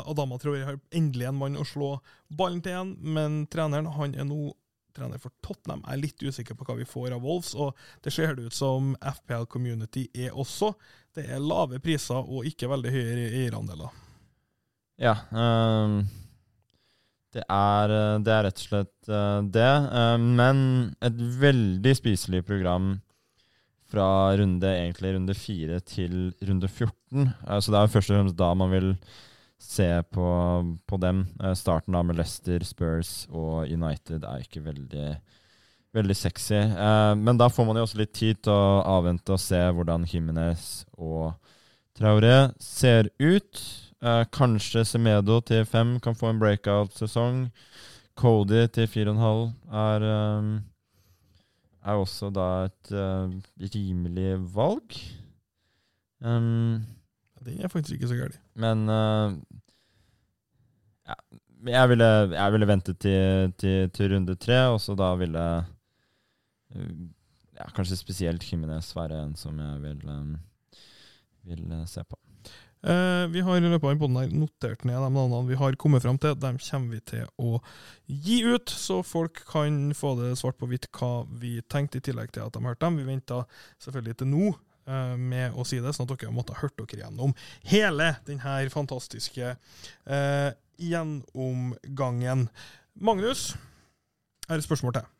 Adama 0.06 0.38
Traoré 0.38 0.64
har 0.64 0.78
endelig 0.94 1.26
en 1.28 1.36
mann 1.36 1.58
å 1.58 1.66
slå 1.66 1.96
ballen 2.38 2.62
til 2.64 2.72
igjen, 2.72 2.94
men 3.02 3.42
treneren 3.50 3.90
han 3.96 4.14
er 4.14 4.28
nå 4.28 4.52
trener 4.96 5.20
for 5.22 5.34
Tottenham. 5.44 5.82
Jeg 5.86 5.96
er 5.96 6.02
litt 6.02 6.22
usikker 6.22 6.56
på 6.58 6.66
hva 6.66 6.76
vi 6.80 6.88
får 6.88 7.14
av 7.14 7.24
Wolves, 7.24 7.52
og 7.54 7.76
det 8.04 8.12
ser 8.14 8.34
det 8.36 8.48
ut 8.48 8.56
som 8.56 8.94
FPL 8.98 9.46
Community 9.50 10.06
er 10.14 10.34
også. 10.34 10.72
Det 11.14 11.26
er 11.26 11.42
lave 11.42 11.80
priser 11.82 12.18
og 12.20 12.48
ikke 12.48 12.70
veldig 12.70 12.94
høye 12.94 13.28
eierandeler. 13.28 14.00
Ja. 15.00 15.16
ehm, 15.32 16.02
det, 17.34 17.44
er, 17.46 17.92
eh, 17.94 18.18
det 18.26 18.32
er 18.34 18.44
rett 18.48 18.60
og 18.60 18.66
slett 18.66 19.10
eh, 19.10 19.38
det. 19.54 19.70
eh, 20.00 20.16
men 20.18 20.60
et 21.04 21.22
veldig 21.42 21.94
spiselig 21.98 22.42
program 22.48 22.92
fra 23.90 24.36
runde 24.38 24.70
egentlig 24.70 25.14
runde 25.16 25.34
4 25.34 25.80
til 25.86 26.16
runde 26.46 26.68
14. 26.68 27.32
Eh, 27.46 27.58
så 27.58 27.70
det 27.70 27.78
er 27.78 27.86
jo 27.86 27.94
først 27.96 28.12
og 28.12 28.18
fremst 28.18 28.38
da 28.38 28.52
man 28.54 28.72
vil 28.74 28.94
se 29.60 29.88
på, 30.14 30.28
på 30.88 30.98
dem. 31.02 31.26
Starten 31.58 31.92
da 31.92 32.00
med 32.02 32.16
Leicester, 32.16 32.64
Spurs 32.64 33.26
og 33.28 33.68
United 33.68 34.24
er 34.24 34.46
ikke 34.46 34.64
veldig 34.64 35.10
Veldig 35.90 36.14
sexy. 36.14 36.54
Men 37.18 37.34
da 37.34 37.48
får 37.50 37.66
man 37.66 37.74
jo 37.74 37.82
også 37.82 37.98
litt 37.98 38.12
tid 38.14 38.38
til 38.46 38.54
å 38.54 38.76
avvente 38.86 39.32
og 39.34 39.40
se 39.42 39.58
hvordan 39.74 40.04
Jimenez 40.06 40.84
og 40.94 41.32
Traoré 41.98 42.52
ser 42.62 43.08
ut. 43.18 43.58
Eh, 44.00 44.22
kanskje 44.32 44.80
Semedo 44.88 45.42
til 45.44 45.66
fem 45.68 45.98
kan 46.00 46.16
få 46.16 46.30
en 46.30 46.38
breakout-sesong. 46.40 47.50
Cody 48.16 48.64
til 48.72 48.88
fire 48.88 49.12
og 49.12 49.16
en 49.16 49.24
halv 49.24 49.42
er, 49.76 50.04
um, 50.38 50.48
er 51.84 52.00
også 52.00 52.30
da 52.32 52.46
et 52.68 52.92
uh, 52.92 53.32
rimelig 53.74 54.34
valg. 54.54 54.96
Um, 56.20 56.80
det 57.44 57.58
er 57.60 57.72
faktisk 57.72 57.96
ikke 57.96 58.10
så 58.10 58.18
galt 58.18 58.36
men 58.60 58.82
uh, 58.92 59.32
ja, 61.08 61.16
jeg, 61.72 61.88
ville, 61.88 62.10
jeg 62.34 62.52
ville 62.52 62.68
vente 62.68 62.92
til, 62.92 63.52
til, 63.56 63.90
til 63.90 64.14
runde 64.14 64.36
tre, 64.36 64.58
og 64.68 64.80
så 64.80 64.96
da 64.96 65.14
ville 65.16 65.46
uh, 66.76 66.90
ja, 67.56 67.68
kanskje 67.76 67.96
spesielt 67.96 68.52
Jimenez 68.52 68.92
være 68.96 69.22
en 69.24 69.36
som 69.36 69.60
jeg 69.60 69.82
vil, 69.82 70.08
um, 70.08 70.36
vil 71.48 71.64
se 71.86 72.04
på. 72.04 72.20
Eh, 72.82 73.26
vi 73.28 73.40
har 73.44 73.58
i 73.58 73.60
løpet 73.60 73.84
av 73.84 73.98
denne 74.00 74.22
her 74.22 74.30
notert 74.32 74.86
ned 74.88 74.96
de 74.96 75.08
navnene 75.12 75.48
vi 75.50 75.58
har 75.60 75.76
kommet 75.80 76.04
fram 76.04 76.16
til. 76.20 76.32
Dem 76.40 76.56
kommer 76.64 76.96
vi 76.96 77.00
til 77.12 77.26
å 77.36 77.60
gi 78.06 78.40
ut, 78.46 78.72
så 78.72 79.02
folk 79.04 79.42
kan 79.50 79.92
få 79.96 80.14
det 80.22 80.32
svart 80.40 80.56
på 80.60 80.68
hvitt 80.70 80.88
hva 80.96 81.26
vi 81.42 81.58
tenkte, 81.68 82.00
i 82.00 82.06
tillegg 82.08 82.32
til 82.32 82.46
at 82.46 82.56
de 82.56 82.64
hørte 82.64 82.86
dem. 82.86 82.96
Vi 82.96 83.08
venta 83.10 83.42
selvfølgelig 83.84 84.16
til 84.22 84.32
nå 84.32 84.46
eh, 84.48 85.14
med 85.20 85.60
å 85.60 85.66
si 85.68 85.82
det, 85.82 85.92
sånn 85.92 86.08
at 86.08 86.16
dere 86.16 86.32
måtte 86.32 86.56
ha 86.56 86.64
hørt 86.64 86.80
dere 86.80 87.04
gjennom 87.04 87.36
hele 87.68 88.14
denne 88.28 88.56
fantastiske 88.72 89.52
eh, 89.52 90.50
gjennomgangen. 90.80 92.48
Magnus, 92.96 93.50
jeg 94.46 94.54
har 94.54 94.64
et 94.64 94.70
spørsmål 94.70 94.96
til. 94.96 95.12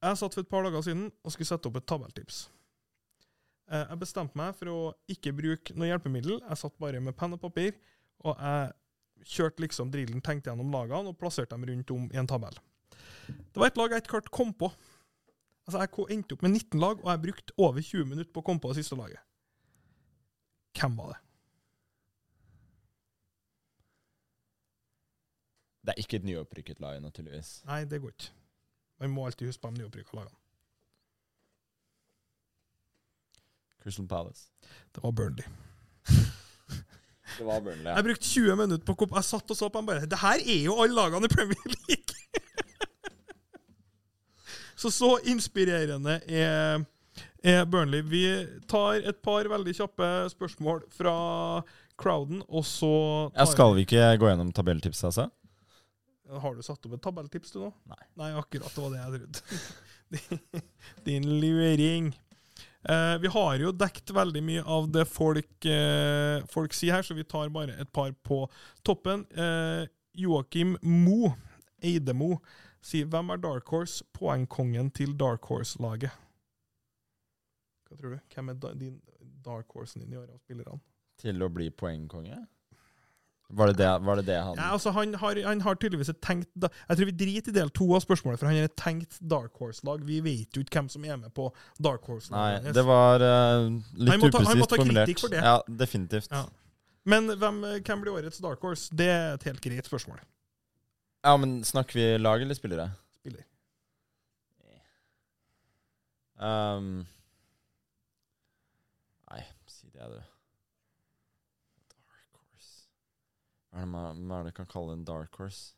Jeg 0.00 0.16
satt 0.16 0.32
for 0.32 0.46
et 0.46 0.48
par 0.48 0.64
dager 0.64 0.86
siden 0.86 1.10
og 1.10 1.34
skulle 1.34 1.50
sette 1.50 1.68
opp 1.68 1.76
et 1.76 1.90
tabelltips. 1.90 2.46
Eh, 3.70 3.86
Jeg 3.86 4.00
bestemte 4.02 4.34
meg 4.38 4.54
for 4.58 4.70
å 4.72 4.78
ikke 5.10 5.32
bruke 5.36 5.74
noe 5.78 5.86
hjelpemiddel. 5.92 6.40
Jeg 6.42 6.58
satt 6.58 6.76
bare 6.82 7.00
med 7.02 7.16
penn 7.18 7.36
og 7.36 7.40
papir, 7.42 7.76
og 8.26 8.36
jeg 8.36 8.72
kjørte 9.30 9.62
liksom 9.62 9.90
drillen, 9.92 10.22
tenkte 10.24 10.50
gjennom 10.50 10.72
lagene 10.74 11.12
og 11.12 11.18
plasserte 11.20 11.54
dem 11.54 11.66
rundt 11.68 11.92
om 11.94 12.08
i 12.10 12.18
en 12.18 12.26
tabell. 12.30 12.56
Det 13.30 13.60
var 13.60 13.70
et 13.70 13.78
lag 13.78 13.92
jeg 13.94 14.02
ikke 14.02 14.14
klart 14.16 14.30
kom 14.34 14.52
på. 14.56 14.72
Altså, 15.68 15.78
Jeg 15.84 16.16
endte 16.16 16.34
opp 16.34 16.42
med 16.42 16.50
19 16.56 16.80
lag, 16.80 16.98
og 17.04 17.10
jeg 17.12 17.22
brukte 17.26 17.54
over 17.58 17.80
20 17.84 18.04
minutter 18.08 18.32
på 18.32 18.40
å 18.42 18.46
komme 18.48 18.60
på 18.64 18.72
det 18.72 18.80
siste 18.82 18.96
laget. 18.98 19.20
Hvem 20.74 20.96
var 20.98 21.12
det? 21.14 21.20
Det 25.84 25.94
er 25.94 26.02
ikke 26.02 26.18
et 26.20 26.26
nyopprykket 26.28 26.80
lag, 26.82 26.98
naturligvis. 27.02 27.60
Nei, 27.68 27.84
det 27.88 28.00
går 28.02 28.12
ikke. 28.12 28.32
Man 29.00 29.14
må 29.14 29.24
alltid 29.26 29.48
huske 29.48 29.62
på 29.62 29.70
de 29.72 29.80
nyopprykka 29.80 30.18
lagene. 30.18 30.39
Crystal 33.82 34.06
Palace. 34.08 34.48
Det 34.94 35.02
var 35.02 35.12
Burnley. 35.12 35.46
Det 37.38 37.46
var 37.46 37.60
Burnley, 37.60 37.86
ja. 37.86 37.96
Jeg 37.96 38.04
brukte 38.04 38.26
20 38.26 38.56
minutter 38.58 38.84
på 38.86 38.94
kopp. 39.02 39.12
Jeg 39.16 39.24
satt 39.24 39.52
og 39.54 39.56
så 39.56 39.68
på 39.70 39.78
dem 39.80 39.86
bare 39.86 40.06
Det 40.10 40.18
her 40.18 40.40
er 40.42 40.64
jo 40.66 40.78
alle 40.82 40.96
lagene 40.98 41.28
i 41.30 41.32
Premier 41.32 41.74
League! 41.88 42.16
så 44.80 44.90
så 44.90 45.10
inspirerende 45.30 46.18
er, 46.26 46.82
er 47.44 47.64
Burnley. 47.70 48.02
Vi 48.02 48.24
tar 48.68 49.04
et 49.06 49.22
par 49.24 49.48
veldig 49.48 49.76
kjappe 49.78 50.08
spørsmål 50.34 50.82
fra 50.96 51.14
crowden, 52.00 52.42
og 52.48 52.64
så 52.64 52.92
Ja, 53.36 53.44
skal 53.48 53.76
vi 53.76 53.86
ikke 53.86 54.16
gå 54.20 54.30
gjennom 54.30 54.52
tabelltipset, 54.56 55.10
altså? 55.12 55.28
Har 56.40 56.54
du 56.54 56.62
satt 56.62 56.84
opp 56.86 56.94
et 56.94 57.02
tabelltips, 57.02 57.50
du 57.54 57.62
nå? 57.64 57.70
Nei. 57.90 58.02
Nei, 58.20 58.30
akkurat. 58.38 58.70
Det 58.74 58.82
var 58.84 58.92
det 58.94 59.00
jeg 59.00 59.10
trodde. 59.20 60.62
Din 61.06 61.26
luring. 61.42 62.12
Eh, 62.88 63.18
vi 63.18 63.28
har 63.28 63.58
jo 63.60 63.72
dekt 63.76 64.10
veldig 64.10 64.40
mye 64.44 64.62
av 64.64 64.88
det 64.92 65.04
folk, 65.04 65.66
eh, 65.68 66.40
folk 66.48 66.72
sier 66.72 66.96
her, 66.96 67.02
så 67.04 67.14
vi 67.14 67.26
tar 67.28 67.52
bare 67.52 67.76
et 67.80 67.92
par 67.92 68.12
på 68.24 68.46
toppen. 68.82 69.26
Eh, 69.36 69.86
Joakim 70.16 70.76
Mo, 70.82 71.34
Eidemo, 71.82 72.40
sier 72.80 73.04
'Hvem 73.04 73.32
er 73.32 73.36
Dark 73.36 73.68
Horse, 73.68 74.04
poengkongen 74.12 74.90
til 74.92 75.12
Dark 75.12 75.42
Horse-laget'? 75.42 76.16
Hva 77.88 77.98
tror 77.98 78.10
du? 78.10 78.20
Hvem 78.34 78.48
er 78.48 78.54
da, 78.54 78.72
din 78.72 79.00
Dark 79.44 79.66
Horsen 79.74 80.00
din 80.00 80.12
i 80.12 80.16
år 80.16 80.30
av 80.30 80.38
spillerne? 80.38 80.80
Til 81.18 81.42
å 81.42 81.52
bli 81.52 81.70
poengkonge? 81.70 82.46
Var 83.50 83.70
det 83.70 83.76
det, 83.80 83.88
var 84.06 84.20
det, 84.20 84.24
det 84.28 84.38
han 84.38 84.58
Ja, 84.58 84.68
altså 84.76 84.92
han 84.94 85.14
har, 85.18 85.38
han 85.42 85.60
har 85.64 85.74
tydeligvis 85.74 86.12
et 86.12 86.20
tenkt 86.22 86.48
Jeg 86.62 86.96
tror 86.96 87.08
vi 87.08 87.16
driter 87.24 87.50
i 87.50 87.56
del 87.56 87.72
to 87.74 87.88
av 87.96 88.04
spørsmålet, 88.04 88.38
for 88.38 88.50
han 88.50 88.60
er 88.60 88.68
et 88.68 88.76
tenkt 88.78 89.18
Dark 89.20 89.58
Horse-lag. 89.58 90.04
Vi 90.06 90.20
vet 90.24 90.54
jo 90.54 90.62
ikke 90.62 90.80
hvem 90.80 90.90
som 90.92 91.04
er 91.04 91.18
med 91.18 91.34
på 91.34 91.48
Dark 91.82 92.06
Nei, 92.06 92.14
Horse-laget. 92.14 92.72
det 92.78 92.86
var 92.86 93.24
uh, 93.24 93.68
litt 93.98 94.26
upresist 94.28 94.30
formulert. 94.30 94.50
han 94.50 94.62
må 94.62 94.70
ta 94.70 94.82
kritikk 94.86 95.24
for 95.24 95.34
det. 95.34 95.44
Ja, 95.44 95.56
definitivt. 95.82 96.30
Ja. 96.30 96.46
Men 97.10 97.32
hvem, 97.40 97.62
hvem 97.86 98.04
blir 98.04 98.20
årets 98.20 98.42
Dark 98.44 98.62
Horse? 98.62 98.90
Det 98.94 99.08
er 99.10 99.34
et 99.34 99.48
helt 99.48 99.62
greit 99.64 99.88
spørsmål. 99.88 100.20
Ja, 101.24 101.36
men 101.36 101.60
snakker 101.64 101.98
vi 101.98 102.10
lag 102.18 102.42
eller 102.42 102.54
spillere? 102.54 102.90
Spiller. 103.18 103.44
Um, 106.40 107.04
nei, 109.28 109.42
si 109.68 109.90
det, 109.92 110.06
du. 110.08 110.20
Dark 111.92 112.30
horse 112.32 112.88
Hva 113.70 113.82
er 113.84 113.86
det 114.14 114.26
man 114.26 114.50
kan 114.56 114.66
kalle 114.66 114.92
en 114.96 115.04
dark 115.06 115.36
horse? 115.38 115.74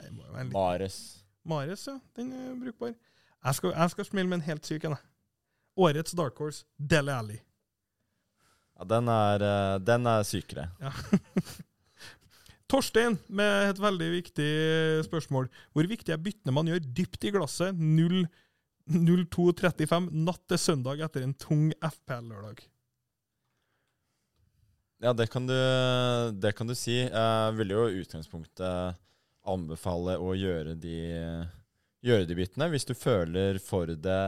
Litt- 0.00 0.52
Mares. 0.52 0.98
Mares, 1.44 1.86
ja. 1.86 1.98
Den 2.16 2.32
er 2.32 2.54
brukbar. 2.60 2.94
Jeg 3.44 3.54
skal, 3.58 3.72
jeg 3.76 3.90
skal 3.92 4.04
smile 4.08 4.28
med 4.28 4.40
en 4.40 4.46
helt 4.48 4.66
syk 4.66 4.84
en. 4.88 4.96
jeg. 4.96 5.10
Årets 5.76 6.12
Dark 6.14 6.38
Horse, 6.38 6.64
Dele 6.78 7.12
Alli. 7.12 7.36
Ja, 8.78 8.84
den 8.84 9.08
er, 9.10 9.42
eh, 9.42 9.78
den 9.82 10.06
er 10.06 10.22
sykere. 10.26 10.68
Ja. 10.80 10.92
Torstein 12.70 13.18
med 13.28 13.70
et 13.70 13.80
veldig 13.82 14.08
viktig 14.14 14.48
spørsmål. 15.06 15.48
Hvor 15.74 15.86
viktig 15.90 16.14
er 16.14 16.22
byttene 16.22 16.54
man 16.54 16.66
gjør 16.70 16.80
dypt 16.96 17.26
i 17.28 17.32
glasset 17.34 17.74
0 17.76 18.24
02.35 18.88 20.10
natt 20.12 20.42
til 20.48 20.58
søndag 20.60 21.00
etter 21.04 21.22
en 21.26 21.34
tung 21.34 21.68
FPL-lørdag? 21.82 22.64
Ja, 25.04 25.12
det 25.12 25.26
kan 25.28 25.44
du, 25.46 25.56
det 26.40 26.54
kan 26.56 26.70
du 26.70 26.74
si. 26.78 27.02
Jeg 27.04 27.56
vil 27.58 27.74
jo 27.74 27.82
i 27.90 27.98
utgangspunktet 28.00 28.96
anbefale 29.44 30.16
å 30.16 30.30
gjøre 30.32 30.72
de, 30.80 30.96
gjøre 32.00 32.24
de 32.30 32.36
byttene. 32.38 32.70
Hvis 32.72 32.88
du 32.88 32.94
føler 32.96 33.60
for 33.60 33.92
det 33.92 34.22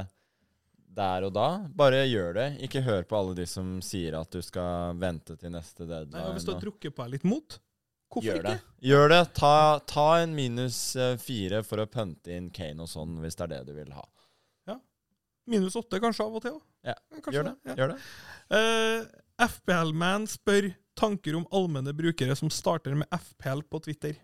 der 0.97 1.27
og 1.27 1.33
da, 1.37 1.47
bare 1.77 2.03
gjør 2.09 2.37
det. 2.37 2.47
Ikke 2.65 2.83
hør 2.85 3.07
på 3.09 3.19
alle 3.19 3.37
de 3.39 3.47
som 3.49 3.79
sier 3.85 4.17
at 4.21 4.33
du 4.33 4.41
skal 4.45 4.97
vente 5.01 5.37
til 5.41 5.53
neste 5.53 5.85
Nei, 5.89 6.05
og 6.25 6.37
hvis 6.37 6.47
du 6.47 6.55
har 6.55 6.63
drukket 6.63 6.97
på 6.97 7.05
deg 7.05 7.17
litt 7.17 7.27
mot, 7.29 7.59
hvorfor 8.13 8.29
Gjør 8.31 8.41
ikke? 8.43 8.55
det. 8.55 8.87
Gjør 8.91 9.13
det. 9.13 9.21
Ta, 9.37 9.57
ta 9.89 10.07
en 10.23 10.37
minus 10.37 10.79
eh, 10.97 11.17
fire 11.21 11.61
for 11.67 11.83
å 11.85 11.89
pønte 11.91 12.33
inn 12.37 12.49
Kane 12.55 12.85
og 12.85 12.93
sånn, 12.93 13.19
hvis 13.25 13.37
det 13.37 13.49
er 13.49 13.55
det 13.57 13.65
du 13.69 13.75
vil 13.77 13.93
ha. 13.97 14.07
Ja. 14.71 14.79
Minus 15.53 15.77
åtte 15.81 16.01
kanskje 16.05 16.29
av 16.29 16.41
og 16.41 16.45
til 16.45 16.57
òg. 16.57 16.65
Ja, 16.87 16.97
Kanskje 17.19 17.39
Gjør 17.41 17.49
det. 17.51 17.57
Ja. 17.67 17.77
Gjør 17.81 17.93
det. 17.93 18.01
Eh, 18.57 19.23
FPL-man 19.43 20.25
spør 20.31 20.71
tanker 20.97 21.37
om 21.37 21.45
allmenne 21.53 21.93
brukere 21.97 22.37
som 22.39 22.51
starter 22.53 22.97
med 22.97 23.11
FPL 23.13 23.67
på 23.69 23.83
Twitter. 23.85 24.17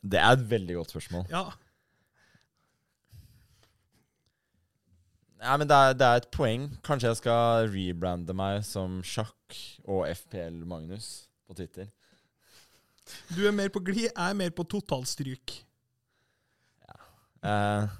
Det 0.00 0.18
er 0.20 0.32
et 0.36 0.48
veldig 0.50 0.78
godt 0.78 0.94
spørsmål. 0.94 1.26
Ja, 1.30 1.48
Nei, 5.44 5.58
men 5.60 5.68
det 5.68 5.76
er, 5.76 5.96
det 5.98 6.06
er 6.06 6.22
et 6.22 6.30
poeng. 6.32 6.62
Kanskje 6.86 7.10
jeg 7.10 7.20
skal 7.20 7.66
rebrande 7.68 8.32
meg 8.36 8.62
som 8.64 9.02
sjakk 9.04 9.58
og 9.84 10.06
FPL 10.08 10.62
Magnus 10.68 11.26
på 11.44 11.56
Twitter. 11.58 11.90
Du 13.36 13.42
er 13.44 13.52
mer 13.52 13.68
på 13.68 13.82
glid, 13.84 14.06
jeg 14.06 14.14
er 14.16 14.38
mer 14.38 14.54
på 14.56 14.64
totalstryk. 14.72 15.58
Eh, 17.44 17.92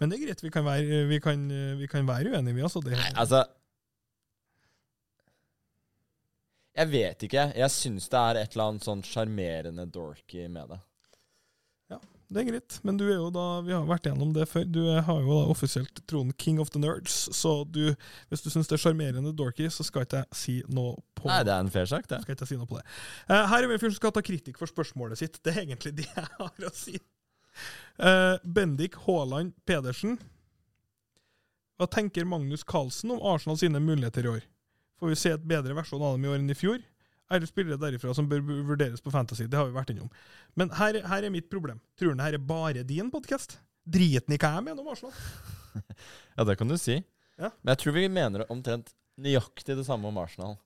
Men 0.00 0.10
det 0.10 0.18
er 0.18 0.26
greit, 0.26 0.42
vi 0.44 0.50
kan 0.54 0.66
være, 0.66 1.04
vi 1.10 1.20
kan, 1.24 1.46
vi 1.80 1.88
kan 1.90 2.08
være 2.08 2.34
uenige, 2.34 2.56
vi. 2.56 2.66
Altså. 2.66 2.82
Det, 2.84 2.96
nei, 2.98 3.12
altså 3.14 3.44
Jeg 6.78 6.90
vet 6.92 7.24
ikke. 7.26 7.48
Jeg 7.58 7.74
syns 7.74 8.06
det 8.12 8.18
er 8.20 8.38
et 8.44 8.52
eller 8.54 8.70
annet 8.72 8.86
sånn 8.86 9.00
sjarmerende 9.06 9.88
dorky 9.90 10.44
med 10.52 10.70
det. 10.70 10.78
Ja, 11.90 11.98
det 12.30 12.42
er 12.42 12.46
greit, 12.52 12.76
men 12.86 12.98
du 13.00 13.06
er 13.08 13.16
jo 13.16 13.30
da, 13.34 13.46
vi 13.66 13.72
har 13.74 13.86
vært 13.88 14.06
gjennom 14.06 14.30
det 14.36 14.44
før. 14.50 14.66
Du 14.68 14.82
har 14.86 15.22
jo 15.24 15.40
da 15.40 15.50
offisielt 15.50 16.02
tronen 16.06 16.36
King 16.38 16.60
of 16.62 16.70
the 16.74 16.82
Nerds, 16.82 17.16
så 17.34 17.64
du, 17.64 17.96
hvis 18.30 18.44
du 18.44 18.50
syns 18.52 18.70
det 18.70 18.76
er 18.76 18.84
sjarmerende 18.84 19.32
dorky, 19.34 19.66
så 19.74 19.86
skal 19.88 20.06
ikke 20.06 20.22
jeg 20.22 20.38
si 20.38 20.56
noe 20.70 20.94
på 21.18 21.26
Nei, 21.32 21.40
det 21.48 21.56
er 21.56 21.64
en 21.66 21.72
fair 21.72 21.88
sak, 21.90 22.06
det. 22.06 22.20
skal 22.22 22.36
ikke 22.36 22.46
jeg 22.46 22.52
si 22.52 22.60
noe 22.60 22.70
på 22.70 22.78
det. 22.78 22.84
Eh, 23.26 23.46
her 23.50 23.64
er 23.64 23.70
vi 23.72 23.78
en 23.78 23.82
fyr 23.82 23.90
som 23.90 23.98
skal 23.98 24.14
ta 24.14 24.22
kritikk 24.28 24.60
for 24.60 24.70
spørsmålet 24.70 25.18
sitt. 25.24 25.40
Det 25.42 25.56
er 25.56 25.64
egentlig 25.64 25.96
det 25.98 26.06
jeg 26.12 26.28
har 26.36 26.68
å 26.68 26.74
si. 26.76 27.00
Eh, 27.98 28.36
Bendik 28.44 28.94
Haaland 29.06 29.54
Pedersen. 29.66 30.18
Hva 31.78 31.86
tenker 31.90 32.26
Magnus 32.26 32.64
Carlsen 32.66 33.10
om 33.14 33.22
Arsenal 33.22 33.58
sine 33.58 33.80
muligheter 33.82 34.26
i 34.26 34.32
år? 34.36 34.46
Får 34.98 35.12
vi 35.12 35.18
se 35.18 35.32
et 35.34 35.44
bedre 35.46 35.76
versjon 35.78 36.02
av 36.02 36.16
dem 36.16 36.26
i 36.26 36.30
år 36.32 36.40
enn 36.40 36.50
i 36.50 36.58
fjor? 36.58 36.80
Er 37.28 37.42
det 37.42 37.50
spillere 37.50 37.78
derifra 37.78 38.14
som 38.16 38.28
bør 38.28 38.40
vurderes 38.70 39.02
på 39.04 39.12
Fantasy? 39.12 39.46
Det 39.46 39.58
har 39.58 39.68
vi 39.68 39.76
vært 39.76 39.92
innom. 39.92 40.08
Men 40.56 40.72
her, 40.78 40.96
her 41.06 41.26
er 41.26 41.34
mitt 41.34 41.50
problem. 41.52 41.80
Tror 41.98 42.14
du 42.14 42.18
det 42.18 42.24
her 42.24 42.38
er 42.38 42.46
bare 42.50 42.86
din 42.88 43.10
podkast? 43.12 43.58
Driten 43.88 44.34
i 44.34 44.38
hva 44.40 44.54
jeg 44.56 44.66
mener 44.70 44.82
om 44.84 44.92
Arsenal? 44.94 45.14
Ja, 46.38 46.44
det 46.46 46.54
kan 46.58 46.70
du 46.70 46.76
si. 46.78 46.94
Ja. 47.38 47.50
Men 47.62 47.72
jeg 47.72 47.80
tror 47.82 47.94
vi 47.96 48.04
mener 48.10 48.44
omtrent 48.50 48.92
nøyaktig 49.18 49.74
det 49.78 49.84
samme 49.86 50.06
om 50.10 50.18
Arsenal. 50.22 50.56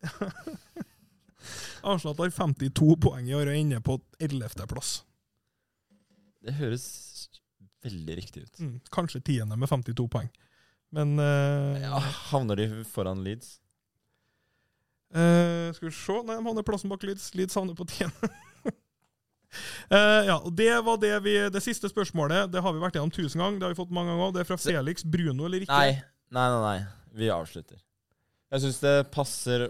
Arsenal 1.93 2.17
tar 2.17 2.33
52 2.33 2.97
poeng 3.03 3.29
i 3.29 3.35
år 3.37 3.51
og 3.51 3.57
ender 3.57 3.81
på 3.85 3.97
11.-plass. 4.21 5.01
Det 6.43 6.55
høres 6.59 6.87
veldig 7.83 8.17
riktig 8.19 8.47
ut. 8.47 8.61
Mm, 8.63 8.79
kanskje 8.95 9.23
tiende 9.25 9.59
med 9.59 9.71
52 9.71 10.07
poeng. 10.11 10.31
Men 10.93 11.17
uh, 11.19 11.81
Ja, 11.81 11.99
havner 12.31 12.59
de 12.61 12.69
foran 12.89 13.23
Leeds? 13.25 13.57
Uh, 15.13 15.73
skal 15.77 15.89
vi 15.89 15.95
se 15.95 16.19
Nei, 16.25 16.37
de 16.37 16.45
havner 16.47 16.67
plassen 16.67 16.93
bak 16.93 17.05
Leeds. 17.07 17.31
Leeds 17.37 17.57
havner 17.59 17.77
på 17.77 17.87
tiende. 17.89 18.33
uh, 19.93 20.23
ja, 20.31 20.39
Det 20.53 20.73
var 20.85 21.01
det 21.01 21.15
vi 21.25 21.37
Det 21.53 21.63
siste 21.65 21.91
spørsmålet 21.93 22.53
Det 22.53 22.63
har 22.65 22.73
vi 22.73 22.83
vært 22.83 22.99
gjennom 22.99 23.15
tusen 23.15 23.41
ganger. 23.41 23.59
Det 23.61 23.69
har 23.69 23.77
vi 23.77 23.81
fått 23.81 23.95
mange 23.95 24.13
ganger 24.13 24.27
også. 24.29 24.37
Det 24.37 24.45
er 24.45 24.51
fra 24.51 24.61
Felix 24.61 25.07
Bruno 25.07 25.49
eller 25.49 25.65
ikke. 25.65 25.81
Nei, 25.81 25.97
nei, 26.35 26.51
nei. 26.57 26.61
nei. 26.67 26.77
Vi 27.13 27.33
avslutter. 27.33 27.81
Jeg 28.53 28.67
syns 28.67 28.83
det 28.83 28.97
passer 29.13 29.63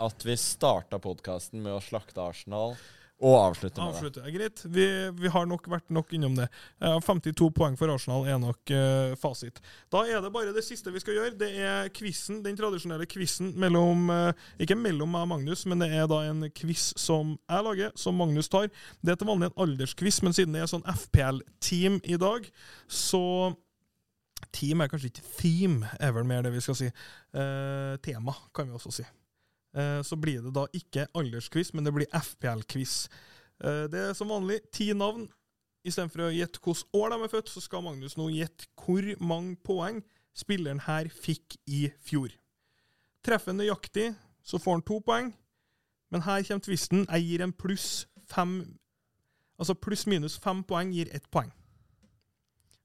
at 0.00 0.22
vi 0.24 0.34
starta 0.40 0.96
podkasten 1.00 1.60
med 1.60 1.74
å 1.76 1.82
slakte 1.84 2.22
Arsenal, 2.24 2.72
og 3.20 3.34
avslutte 3.36 3.80
med 3.80 3.90
det. 3.92 3.98
Avslutter. 3.98 4.24
Ja, 4.26 4.32
greit. 4.38 4.62
Vi, 4.64 4.86
vi 5.20 5.32
har 5.32 5.48
nok 5.48 5.68
vært 5.68 5.92
nok 5.92 6.12
innom 6.16 6.38
det. 6.38 6.46
Eh, 6.80 6.96
52 7.04 7.50
poeng 7.56 7.76
for 7.76 7.92
Arsenal 7.92 8.24
er 8.28 8.40
nok 8.40 8.72
uh, 8.72 9.12
fasit. 9.20 9.60
Da 9.92 10.06
er 10.08 10.24
det 10.24 10.32
bare 10.32 10.54
det 10.56 10.64
siste 10.64 10.92
vi 10.94 11.02
skal 11.02 11.18
gjøre. 11.18 11.36
Det 11.40 11.50
er 11.60 11.92
quizen, 11.96 12.40
den 12.46 12.56
tradisjonelle 12.58 13.08
quizen 13.10 13.52
mellom 13.60 14.08
uh, 14.08 14.32
Ikke 14.60 14.78
mellom 14.78 15.12
meg 15.12 15.26
og 15.28 15.32
Magnus, 15.34 15.66
men 15.68 15.84
det 15.84 15.90
er 15.92 16.08
da 16.10 16.22
en 16.30 16.48
quiz 16.56 16.90
som 17.00 17.36
jeg 17.36 17.68
lager, 17.68 17.92
som 18.00 18.16
Magnus 18.16 18.48
tar. 18.48 18.70
Det 19.04 19.12
er 19.12 19.20
til 19.20 19.28
vanlig 19.28 19.50
en 19.50 19.58
aldersquiz, 19.66 20.22
men 20.24 20.36
siden 20.36 20.56
det 20.56 20.64
er 20.64 20.72
sånn 20.72 20.86
FPL-team 20.88 22.00
i 22.08 22.20
dag, 22.20 22.48
så 22.88 23.24
Team 24.56 24.80
er 24.80 24.88
kanskje 24.90 25.10
ikke 25.12 25.26
theme, 25.36 25.88
er 26.00 26.14
vel 26.16 26.24
mer 26.26 26.42
det 26.42 26.54
vi 26.54 26.62
skal 26.64 26.78
si. 26.78 26.88
Uh, 27.36 27.94
tema, 28.02 28.34
kan 28.56 28.66
vi 28.66 28.74
også 28.74 28.92
si. 28.96 29.04
Eh, 29.76 30.00
så 30.02 30.16
blir 30.18 30.42
det 30.42 30.54
da 30.56 30.66
ikke 30.74 31.06
aldersquiz, 31.14 31.72
men 31.74 31.86
det 31.86 31.92
blir 31.94 32.10
FPL-quiz. 32.16 33.08
Eh, 33.64 33.84
det 33.92 34.00
er 34.08 34.16
som 34.18 34.32
vanlig 34.32 34.60
ti 34.74 34.90
navn. 34.96 35.28
Istedenfor 35.86 36.26
å 36.26 36.32
gjette 36.34 36.60
hvilket 36.60 36.96
år 36.96 37.12
de 37.12 37.20
er 37.24 37.32
født, 37.32 37.52
så 37.52 37.62
skal 37.64 37.84
Magnus 37.86 38.18
nå 38.18 38.28
gjette 38.34 38.68
hvor 38.82 39.06
mange 39.22 39.56
poeng 39.64 40.02
spilleren 40.36 40.82
her 40.84 41.08
fikk 41.08 41.56
i 41.70 41.86
fjor. 42.04 42.34
Treffer 43.24 43.52
han 43.54 43.60
nøyaktig, 43.62 44.10
så 44.42 44.60
får 44.60 44.78
han 44.78 44.84
to 44.88 45.00
poeng. 45.04 45.32
Men 46.10 46.26
her 46.26 46.42
kommer 46.42 46.64
tvisten. 46.66 47.06
Jeg 47.06 47.26
gir 47.26 47.46
en 47.46 47.54
pluss 47.56 48.06
fem 48.30 48.60
Altså 49.60 49.74
pluss 49.76 50.06
minus 50.08 50.38
fem 50.40 50.62
poeng 50.64 50.88
gir 50.88 51.10
ett 51.12 51.26
poeng. 51.28 51.50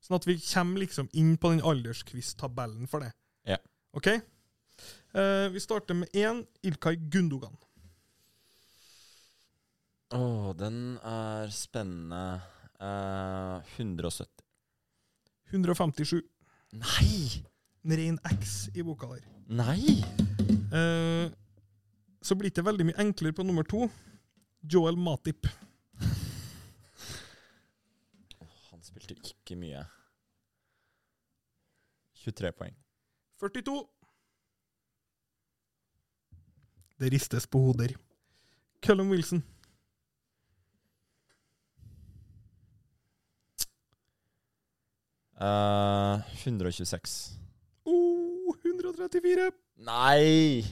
Sånn 0.03 0.17
at 0.17 0.25
vi 0.27 0.35
kommer 0.43 0.81
liksom 0.83 1.07
inn 1.15 1.37
på 1.39 1.53
den 1.53 1.61
alderskvist-tabellen 1.63 2.89
for 2.91 3.05
det. 3.05 3.13
Ja. 3.47 3.55
OK? 3.95 4.09
Eh, 5.15 5.47
vi 5.53 5.60
starter 5.60 5.93
med 5.95 6.10
én. 6.14 6.43
Ilkay 6.61 6.95
Gundogan. 7.11 7.56
Å, 10.15 10.53
den 10.60 10.97
er 11.03 11.52
spennende. 11.56 12.41
Eh, 12.80 13.76
170. 13.77 14.43
157. 15.52 16.22
Nei! 16.76 17.43
En 17.85 17.95
ren 17.95 18.19
X 18.34 18.68
i 18.76 18.84
boka 18.84 19.07
der. 19.14 19.23
Nei! 19.47 20.02
Eh, 20.76 21.31
så 22.26 22.35
blir 22.35 22.49
det 22.49 22.56
ikke 22.56 22.68
veldig 22.68 22.89
mye 22.89 23.02
enklere 23.06 23.38
på 23.38 23.45
nummer 23.45 23.64
to. 23.69 23.85
Joel 24.65 24.97
Matip. 24.97 25.47
Han 28.72 28.81
spilte 28.84 29.15
ikke 29.15 29.56
mye. 29.61 29.85
23 32.26 32.52
poeng. 32.57 32.73
42. 33.39 33.77
Det 36.99 37.11
ristes 37.11 37.47
på 37.47 37.59
hoder. 37.59 37.95
Cullum 38.81 39.09
Wilson. 39.11 39.43
Uh, 45.35 46.22
126. 46.45 47.34
Oh, 47.85 48.55
134. 48.63 49.51
Nei! 49.76 50.63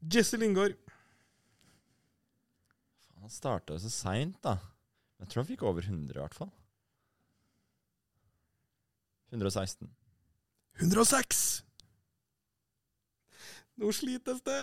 Jesse 0.00 0.36
Lingard. 0.40 0.72
Han 3.20 3.30
starta 3.30 3.76
jo 3.76 3.82
så 3.82 3.92
seint, 3.92 4.38
da. 4.40 4.56
Jeg 5.20 5.28
tror 5.28 5.42
han 5.42 5.50
fikk 5.50 5.66
over 5.68 5.84
100, 5.84 6.16
i 6.16 6.22
hvert 6.22 6.38
fall. 6.38 6.50
116. 9.34 9.90
106. 10.80 11.44
Nå 13.76 13.92
slites 13.92 14.40
det. 14.46 14.62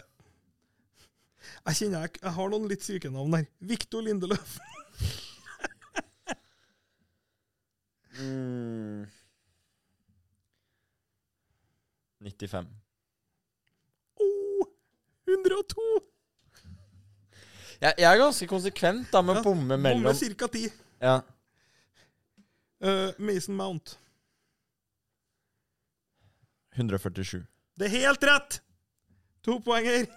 Jeg 1.65 1.79
kjenner 1.79 2.05
jeg, 2.05 2.19
jeg 2.21 2.33
har 2.37 2.49
noen 2.53 2.67
litt 2.71 2.85
syke 2.85 3.11
navn 3.13 3.35
der. 3.37 3.45
Victor 3.59 4.05
Lindeløf. 4.05 4.57
Mm. 8.15 9.05
95. 12.21 12.67
Oh, 14.23 14.67
102. 15.27 15.81
Jeg, 17.81 17.93
jeg 17.97 18.07
er 18.13 18.17
ganske 18.17 18.47
konsekvent 18.47 19.11
da 19.11 19.21
med 19.21 19.35
å 19.35 19.41
Ja, 19.41 19.43
bomme 19.45 19.77
mellom 19.77 20.07
Bomme 20.07 20.35
ca. 20.39 20.47
10. 20.47 20.69
Ja. 21.03 21.15
Uh, 22.79 23.11
Mason 23.19 23.57
Mount. 23.59 23.97
147. 26.75 27.43
Det 27.75 27.87
er 27.87 27.93
helt 28.07 28.23
rett! 28.23 28.61
To 29.45 29.59
poenger. 29.63 30.07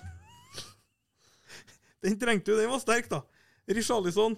Den 2.02 2.18
trengte 2.20 2.52
du. 2.52 2.60
Den 2.60 2.70
var 2.70 2.78
sterk, 2.82 3.08
da. 3.10 3.22
Rishalison. 3.68 4.36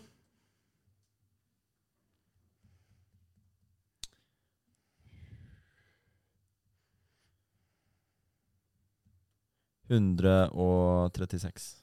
Hundre 9.91 10.35
og 10.51 11.13
36. 11.17 11.83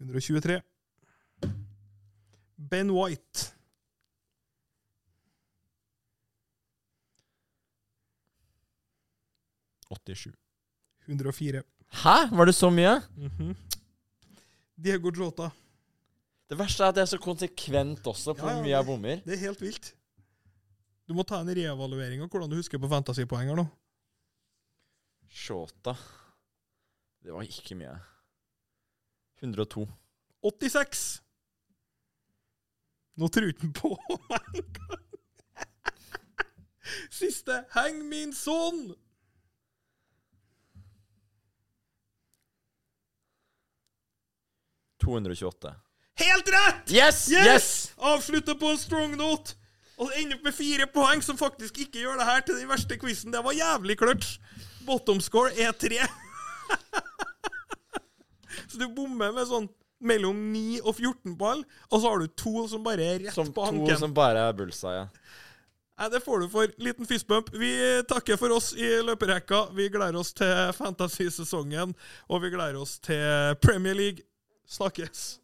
123. 0.00 0.60
Ben 2.70 2.90
White. 2.90 3.52
Åttisju. 9.90 10.32
104. 11.06 11.62
Hæ? 12.02 12.16
Var 12.36 12.44
det 12.46 12.54
så 12.54 12.70
mye? 12.70 13.00
Mhm. 13.16 13.54
Diego 14.76 15.10
Jota. 15.14 15.50
Det 16.46 16.58
verste 16.58 16.84
er 16.84 16.92
at 16.92 16.98
det 16.98 17.02
er 17.02 17.10
så 17.10 17.18
konsekvent 17.18 18.06
også 18.06 18.34
på 18.36 18.46
ja, 18.46 18.52
hvor 18.52 18.62
mye 18.62 18.74
jeg 18.74 18.86
bommer. 18.86 19.22
Det 19.24 19.34
er 19.34 19.42
helt 19.48 19.62
vilt. 19.64 19.92
Du 21.06 21.14
må 21.14 21.24
ta 21.26 21.40
en 21.40 21.50
reevaluering 21.50 22.22
av 22.22 22.30
hvordan 22.30 22.50
du 22.50 22.58
husker 22.58 22.80
på 22.82 22.90
fantasypoenger 22.90 23.58
nå. 23.58 23.64
Shota. 25.30 25.96
Det 27.22 27.34
var 27.34 27.46
ikke 27.46 27.78
mye. 27.78 27.96
102. 29.42 29.86
86. 30.46 31.06
Nå 33.16 33.28
tror 33.32 33.50
ikke 33.50 33.64
han 33.64 33.74
på 33.74 33.94
meg 34.28 34.46
engang. 34.62 35.02
Siste. 37.10 37.64
Heng 37.74 38.04
min 38.10 38.32
son!– 38.36 38.92
228. 45.04 45.74
Helt 46.16 46.48
rett! 46.48 46.90
Yes! 46.90 47.26
Yes! 47.30 47.46
Yes! 47.46 47.68
Avslutter 47.98 48.54
på 48.56 48.70
en 48.72 48.78
strong 48.80 49.16
note. 49.16 49.54
Og 49.96 50.12
ender 50.16 50.36
opp 50.36 50.44
med 50.44 50.54
fire 50.56 50.86
poeng, 50.92 51.22
som 51.24 51.38
faktisk 51.40 51.78
ikke 51.86 52.02
gjør 52.02 52.18
det 52.20 52.26
her 52.28 52.40
til 52.44 52.58
den 52.60 52.68
verste 52.68 52.98
quizen. 53.00 53.32
Det 53.32 53.40
var 53.44 53.56
jævlig 53.56 53.96
clutch. 54.00 54.34
Bottom 54.86 55.20
score 55.24 55.52
er 55.56 55.72
tre. 55.72 56.02
så 58.68 58.78
du 58.80 58.88
bommer 58.94 59.32
med 59.34 59.48
sånn 59.48 59.68
mellom 60.06 60.36
9 60.52 60.82
og 60.84 60.92
14 60.98 61.36
ball, 61.40 61.62
og 61.88 62.00
så 62.02 62.10
har 62.12 62.20
du 62.20 62.28
to 62.36 62.66
som 62.68 62.84
bare 62.84 63.04
er 63.14 63.22
rett 63.24 63.34
Som 63.34 63.48
på 63.56 63.64
to 63.64 63.70
hanken. 63.72 63.98
som 64.02 64.12
bare 64.14 64.42
er 64.50 64.56
bullseye. 64.58 65.06
Ja. 65.06 65.06
Nei, 65.96 66.08
Det 66.12 66.20
får 66.20 66.40
du 66.44 66.48
for. 66.52 66.68
Liten 66.84 67.08
fistbump. 67.08 67.48
Vi 67.56 67.70
takker 68.08 68.36
for 68.36 68.52
oss 68.52 68.74
i 68.76 68.90
løperekka. 69.00 69.62
Vi 69.72 69.88
gleder 69.88 70.18
oss 70.20 70.34
til 70.36 70.72
fantasy-sesongen, 70.76 71.94
og 72.28 72.42
vi 72.44 72.50
gleder 72.52 72.76
oss 72.82 72.98
til 73.00 73.56
Premier 73.64 73.96
League. 73.96 74.20
Snakkes. 74.66 75.40